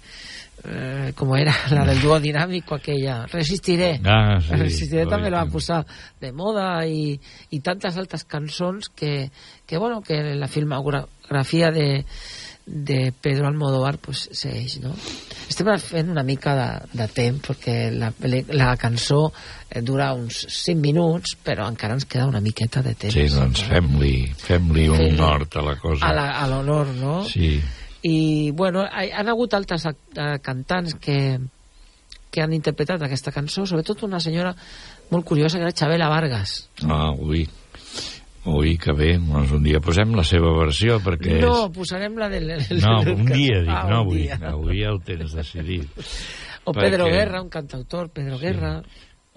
eh, 0.64 1.12
com 1.18 1.34
era, 1.36 1.54
la 1.76 1.84
del 1.88 2.00
dúo 2.02 2.18
dinàmico, 2.22 2.78
aquella, 2.78 3.20
Resistiré. 3.32 3.96
Ah, 4.04 4.38
sí. 4.40 4.54
Resistiré 4.54 5.04
Oi, 5.06 5.10
també 5.10 5.30
la 5.30 5.42
va 5.42 5.50
sí. 5.50 5.56
posar 5.58 5.80
de 6.22 6.32
moda 6.32 6.68
i, 6.86 7.16
i 7.50 7.60
tantes 7.64 7.98
altres 7.98 8.24
cançons 8.30 8.90
que, 8.94 9.30
que, 9.66 9.78
bueno, 9.78 10.02
que 10.02 10.20
la 10.38 10.48
filmografia 10.50 11.72
de, 11.74 11.88
de 12.68 13.12
Pedro 13.20 13.46
Almodóvar 13.48 13.96
pues, 13.98 14.26
segueix, 14.36 14.78
no? 14.84 14.92
Estem 15.48 15.68
fent 15.80 16.10
una 16.12 16.22
mica 16.22 16.52
de, 16.54 16.66
de 17.00 17.06
temps 17.08 17.40
perquè 17.48 17.76
la, 17.94 18.10
la 18.52 18.74
cançó 18.76 19.32
eh, 19.70 19.80
dura 19.80 20.10
uns 20.12 20.42
5 20.52 20.76
minuts 20.82 21.36
però 21.42 21.66
encara 21.72 21.96
ens 21.96 22.04
queda 22.04 22.26
una 22.28 22.42
miqueta 22.44 22.82
de 22.84 22.92
temps 22.94 23.14
Sí, 23.16 23.24
doncs 23.32 23.62
fem-li 23.70 24.26
fem 24.36 24.68
un 24.68 24.76
Fem-li 24.76 25.16
nord 25.16 25.56
a 25.56 25.64
la 25.64 25.76
cosa. 25.80 26.04
a 26.12 26.46
l'honor, 26.50 26.92
no? 27.00 27.22
Sí. 27.24 27.56
i 28.04 28.50
bueno, 28.54 28.84
hi 28.84 29.08
han 29.10 29.28
hagut 29.32 29.54
altres 29.56 29.86
eh, 29.88 30.36
cantants 30.44 30.94
que, 31.00 31.38
que 32.30 32.42
han 32.44 32.52
interpretat 32.52 33.02
aquesta 33.02 33.32
cançó, 33.32 33.64
sobretot 33.66 34.04
una 34.06 34.20
senyora 34.20 34.52
molt 35.10 35.24
curiosa 35.24 35.56
que 35.58 35.64
era 35.64 35.72
Xabela 35.74 36.08
Vargas 36.12 36.68
Ah, 36.84 37.10
ui. 37.16 37.48
Ui, 38.48 38.76
que 38.80 38.92
bé. 38.96 39.10
Doncs 39.18 39.50
un 39.52 39.62
dia 39.66 39.80
posem 39.84 40.14
la 40.16 40.24
seva 40.24 40.52
versió, 40.56 40.98
perquè 41.04 41.40
no, 41.42 41.52
és... 41.66 41.72
posarem 41.76 42.16
la 42.18 42.28
del... 42.32 42.48
No, 42.80 43.00
un 43.12 43.26
dia, 43.28 43.60
dic, 43.66 43.68
Ah, 43.74 43.82
no 43.90 44.02
un 44.02 44.06
avui. 44.06 44.22
dia. 44.24 44.38
Avui 44.52 44.80
ja 44.82 44.92
ho 44.94 44.98
tens 45.04 45.34
decidit. 45.36 45.88
o 46.64 46.72
Pedro 46.72 47.04
perquè- 47.06 47.12
Guerra, 47.18 47.42
un 47.42 47.48
cantautor 47.50 48.10
Pedro 48.10 48.38
Guerra 48.38 48.82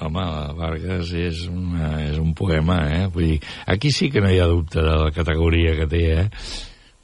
Home, 0.02 0.20
la 0.26 0.52
Vargas 0.58 1.12
és, 1.14 1.44
una, 1.48 1.92
és 2.08 2.18
un 2.18 2.34
poema, 2.34 2.80
eh? 2.90 3.06
Vull 3.14 3.28
dir, 3.36 3.40
aquí 3.70 3.92
sí 3.94 4.10
que 4.10 4.20
no 4.24 4.32
hi 4.34 4.40
ha 4.42 4.48
dubte 4.50 4.82
de 4.82 4.96
la 4.98 5.12
categoria 5.14 5.76
que 5.78 5.86
té, 5.92 6.00
eh? 6.24 6.30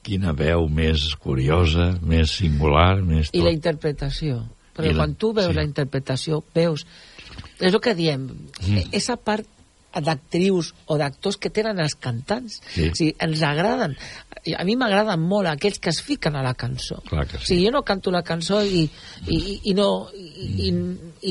Quina 0.02 0.32
veu 0.34 0.66
més 0.72 1.12
curiosa, 1.22 1.92
més 2.02 2.32
singular, 2.40 3.04
més 3.06 3.30
i 3.36 3.42
la 3.44 3.52
tot. 3.52 3.58
interpretació 3.60 4.40
perquè 4.74 4.90
I 4.90 4.96
la- 4.96 5.04
quan 5.04 5.14
tu 5.20 5.30
veus 5.34 5.52
sí. 5.52 5.58
la 5.60 5.64
interpretació 5.68 6.42
veus 6.56 6.86
és 7.60 7.74
el 7.74 7.80
que 7.82 7.94
diem 7.98 8.26
Mm. 8.66 8.90
esa 8.94 9.16
part 9.18 9.46
d'actrius 10.04 10.74
o 10.88 10.98
d'actors 11.00 11.40
que 11.42 11.50
tenen 11.54 11.80
els 11.82 11.96
cantants. 12.00 12.60
Sí. 12.74 12.90
o 12.90 12.96
sigui, 12.96 13.14
ens 13.24 13.44
agraden. 13.46 13.96
A 14.58 14.64
mi 14.68 14.78
m'agraden 14.80 15.24
molt 15.24 15.50
aquells 15.50 15.80
que 15.82 15.90
es 15.90 16.02
fiquen 16.06 16.38
a 16.38 16.44
la 16.46 16.54
cançó. 16.54 17.00
Clar 17.10 17.26
que 17.28 17.40
o 17.40 17.42
sí. 17.42 17.54
sigui, 17.54 17.68
jo 17.68 17.74
no 17.76 17.84
canto 17.88 18.14
la 18.14 18.24
cançó 18.28 18.62
i, 18.64 18.86
i, 19.28 19.38
i, 19.72 19.76
no, 19.78 19.90
i, 20.14 20.70
i, 20.70 20.74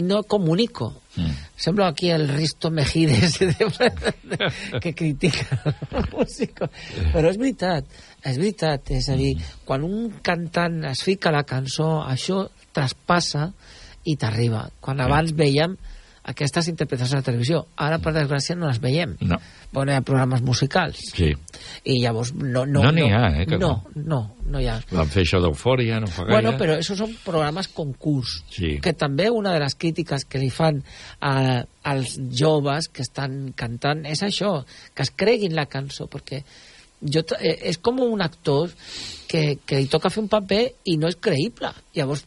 i 0.01 0.07
no 0.07 0.23
comunico. 0.25 0.93
Mm. 1.17 1.33
sembla 1.57 1.87
aquí 1.89 2.11
el 2.13 2.29
Risto 2.29 2.69
Mejides 2.71 3.39
que 4.83 4.93
critica 4.93 5.63
el 5.97 6.11
músico 6.13 6.69
però 7.15 7.31
és 7.31 7.39
veritat 7.41 7.89
és 8.21 8.37
veritat, 8.37 8.91
és 8.93 9.09
a 9.09 9.17
dir 9.17 9.31
quan 9.65 9.87
un 9.87 10.11
cantant 10.21 10.83
es 10.91 11.01
fica 11.07 11.31
a 11.31 11.37
la 11.39 11.47
cançó 11.49 11.89
això 12.05 12.43
traspassa 12.77 13.49
i 14.07 14.17
t'arriba. 14.21 14.67
Quan 14.81 15.01
abans 15.03 15.33
veiem 15.37 15.77
aquestes 16.27 16.67
interpretacions 16.73 17.15
a 17.15 17.21
la 17.23 17.27
televisió 17.27 17.61
ara 17.79 18.01
per 18.03 18.13
desgràcia 18.17 18.57
no 18.59 18.67
les 18.67 18.81
veiem 18.83 19.17
No. 19.21 19.39
bueno, 19.73 19.93
hi 19.93 19.97
ha 19.97 20.03
programes 20.07 20.43
musicals 20.43 20.99
Sí. 21.15 21.31
i 21.85 22.01
llavors 22.03 22.33
no 22.35 22.65
no, 22.67 22.83
No 22.83 22.93
n'hi 22.93 23.07
ha, 23.13 23.29
eh, 23.43 23.47
que 23.47 23.59
no, 23.59 23.85
no, 23.95 24.21
no 24.47 24.61
hi 24.61 24.67
ha 24.71 24.81
Van 24.91 25.09
fer 25.13 25.23
això 25.23 25.41
d'eufòria, 25.43 26.01
no 26.01 26.07
fa 26.11 26.25
gaire. 26.25 26.35
Bueno, 26.35 26.55
però 26.59 26.77
esos 26.79 26.99
són 26.99 27.15
programes 27.25 27.69
concurs. 27.69 28.41
Sí. 28.51 28.77
Que 28.83 28.93
també 28.93 29.29
una 29.31 29.53
de 29.55 29.61
les 29.63 29.75
crítiques 29.79 30.25
que 30.27 30.39
li 30.43 30.51
fan 30.51 30.83
a, 31.21 31.65
als 31.83 32.17
joves 32.31 32.89
que 32.89 33.03
estan 33.07 33.53
cantant 33.57 34.05
és 34.07 34.23
això, 34.27 34.65
que 34.95 35.03
es 35.07 35.13
creguin 35.15 35.55
la 35.55 35.67
cançó, 35.71 36.09
perquè 36.11 36.43
jo, 37.03 37.23
eh, 37.39 37.55
és 37.71 37.79
com 37.79 38.01
un 38.01 38.23
actor 38.25 38.71
que, 39.29 39.59
que 39.67 39.83
li 39.83 39.91
toca 39.93 40.11
fer 40.11 40.23
un 40.25 40.31
paper 40.33 40.63
i 40.91 40.97
no 40.99 41.11
és 41.11 41.19
creïble. 41.21 41.71
Llavors, 41.95 42.25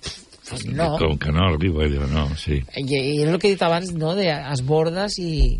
pues 0.50 0.66
no. 0.66 0.91
Com 0.97 1.18
que 1.22 1.32
no 1.32 1.47
arriba, 1.54 1.88
diu, 1.91 2.06
no, 2.12 2.28
sí. 2.39 2.62
I, 2.76 2.84
I 2.84 3.16
és 3.24 3.30
el 3.30 3.39
que 3.39 3.52
he 3.52 3.56
dit 3.56 3.66
abans, 3.66 3.91
no?, 3.95 4.16
de 4.18 4.30
i... 5.22 5.60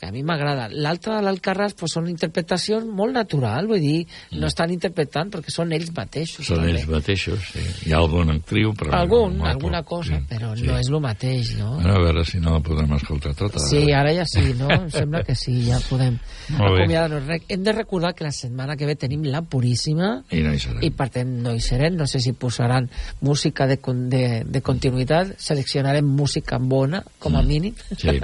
que 0.00 0.08
a 0.08 0.12
mi 0.14 0.22
m'agrada. 0.24 0.68
L'altra 0.72 1.18
de 1.18 1.24
l'Alcarràs 1.26 1.74
pues, 1.76 1.92
són 1.92 2.06
interpretacions 2.08 2.86
molt 2.88 3.12
natural, 3.12 3.66
vull 3.68 3.82
dir, 3.82 4.06
no 4.32 4.48
estan 4.48 4.72
interpretant 4.72 5.28
perquè 5.34 5.52
són 5.52 5.74
ells 5.76 5.90
mateixos. 5.96 6.46
Són 6.48 6.62
també. 6.62 6.72
ells 6.78 6.86
mateixos, 6.88 7.50
sí. 7.52 7.64
Hi 7.86 7.92
ha 7.92 7.98
alguna 8.00 8.38
actriu, 8.40 8.72
però... 8.78 8.94
Algun, 8.96 9.36
molt 9.36 9.50
alguna 9.52 9.82
cosa, 9.84 10.22
però 10.30 10.54
no 10.56 10.78
és 10.80 10.88
el 10.88 11.00
mateix, 11.04 11.52
no? 11.58 11.74
Bueno, 11.76 11.98
a 11.98 12.04
veure 12.06 12.24
si 12.24 12.40
no 12.40 12.54
la 12.56 12.62
podem 12.64 12.96
escoltar 12.96 13.34
tota. 13.36 13.60
Sí, 13.60 13.84
ara 13.92 14.14
ja 14.16 14.24
sí, 14.24 14.54
no? 14.58 14.70
Em 14.72 14.88
sembla 14.94 15.22
que 15.26 15.36
sí, 15.36 15.58
ja 15.68 15.78
podem 15.90 16.16
acomiadar-nos. 16.56 17.28
Hem 17.48 17.62
de 17.64 17.72
recordar 17.72 18.14
que 18.14 18.24
la 18.24 18.32
setmana 18.32 18.76
que 18.76 18.86
ve 18.88 18.96
tenim 18.96 19.24
la 19.28 19.42
Puríssima 19.42 20.22
I 20.30 20.40
no 20.44 20.54
hi 20.54 20.58
serem. 20.62 20.80
i 20.86 20.90
per 20.96 21.08
tant 21.12 21.30
no 21.44 21.54
hi 21.54 21.60
serem. 21.60 21.96
No 22.00 22.06
sé 22.08 22.20
si 22.24 22.32
posaran 22.32 22.88
música 23.20 23.66
de, 23.66 23.76
de, 24.08 24.24
de 24.46 24.62
continuïtat, 24.64 25.34
seleccionarem 25.40 26.06
música 26.06 26.58
bona, 26.58 27.02
com 27.18 27.36
a 27.36 27.42
mínim. 27.42 27.74
Sí. 27.96 28.16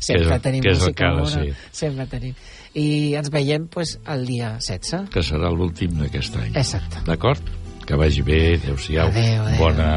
sempre 0.00 0.26
Que 0.32 0.34
és- 0.36 0.42
tenim 0.42 0.62
que 0.62 0.70
és 0.72 0.78
el 0.80 0.84
música 0.88 1.11
bona. 1.20 1.30
ser. 1.30 1.56
Sempre 1.72 2.06
tenim. 2.10 2.34
I 2.74 2.86
ens 3.20 3.30
veiem 3.32 3.66
pues, 3.72 3.98
el 4.08 4.26
dia 4.26 4.54
16. 4.58 5.10
Que 5.12 5.24
serà 5.26 5.52
l'últim 5.52 5.98
d'aquest 6.00 6.38
any. 6.40 6.54
Exacte. 6.56 7.04
D'acord? 7.08 7.52
Que 7.86 7.98
vagi 7.98 8.22
bé, 8.22 8.40
adeu-siau. 8.56 9.10
Adéu, 9.10 9.42
adéu. 9.44 9.58
Bona... 9.60 9.90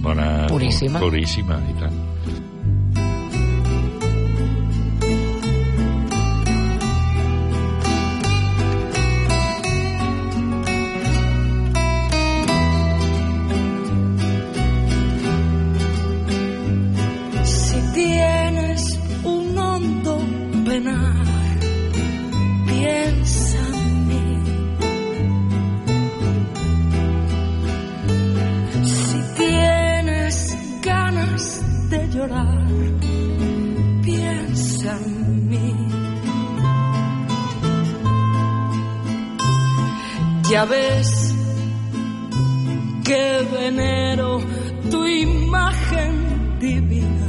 Bona... 0.00 0.46
Puríssima. 0.48 1.00
Puríssima, 1.02 1.58
i 1.68 1.74
tant. 1.80 1.96
Piensa 34.02 34.96
en 35.04 35.48
mí. 35.48 35.74
Ya 40.50 40.64
ves 40.64 41.34
que 43.04 43.48
venero 43.52 44.40
tu 44.90 45.06
imagen 45.06 46.58
divina. 46.58 47.28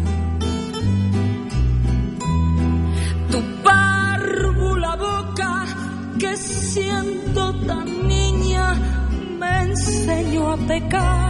Tu 3.31 3.39
párvula 3.63 4.95
boca 4.95 5.65
que 6.19 6.35
siendo 6.35 7.53
tan 7.65 8.07
niña 8.07 8.73
me 9.39 9.61
enseñó 9.63 10.51
a 10.51 10.57
pecar. 10.57 11.20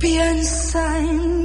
Piensa 0.00 0.96
en 0.96 1.39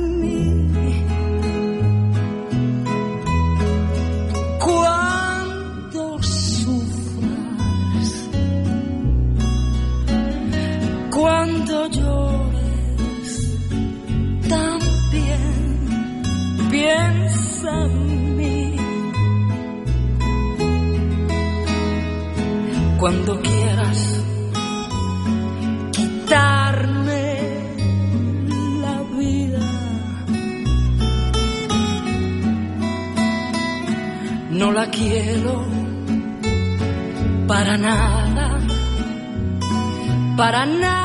para 40.65 40.79
nada 40.79 41.04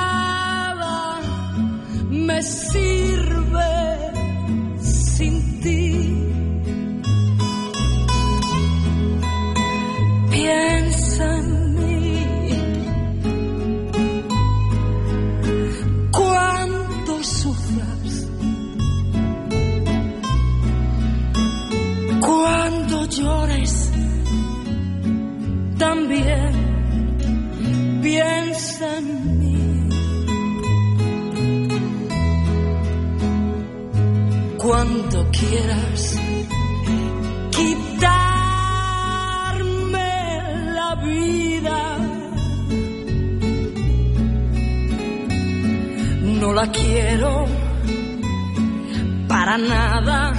para 49.50 49.58
nada, 49.58 50.32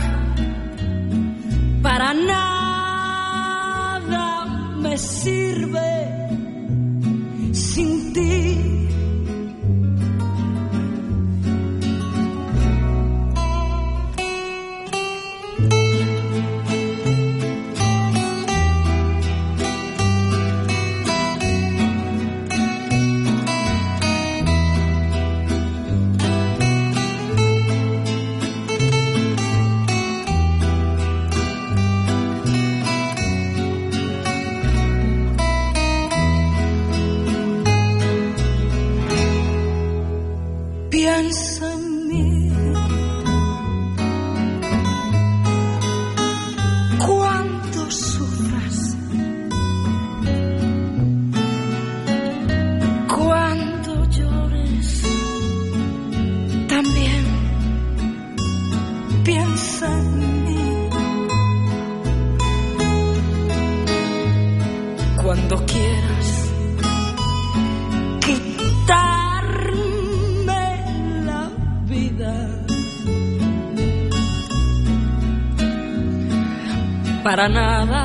para 1.83 2.13
nada 2.13 3.25
me 4.79 4.97
sirve 4.97 6.07
sin 7.51 8.13
ti. 8.13 8.70
Para 77.41 77.49
nada, 77.49 78.00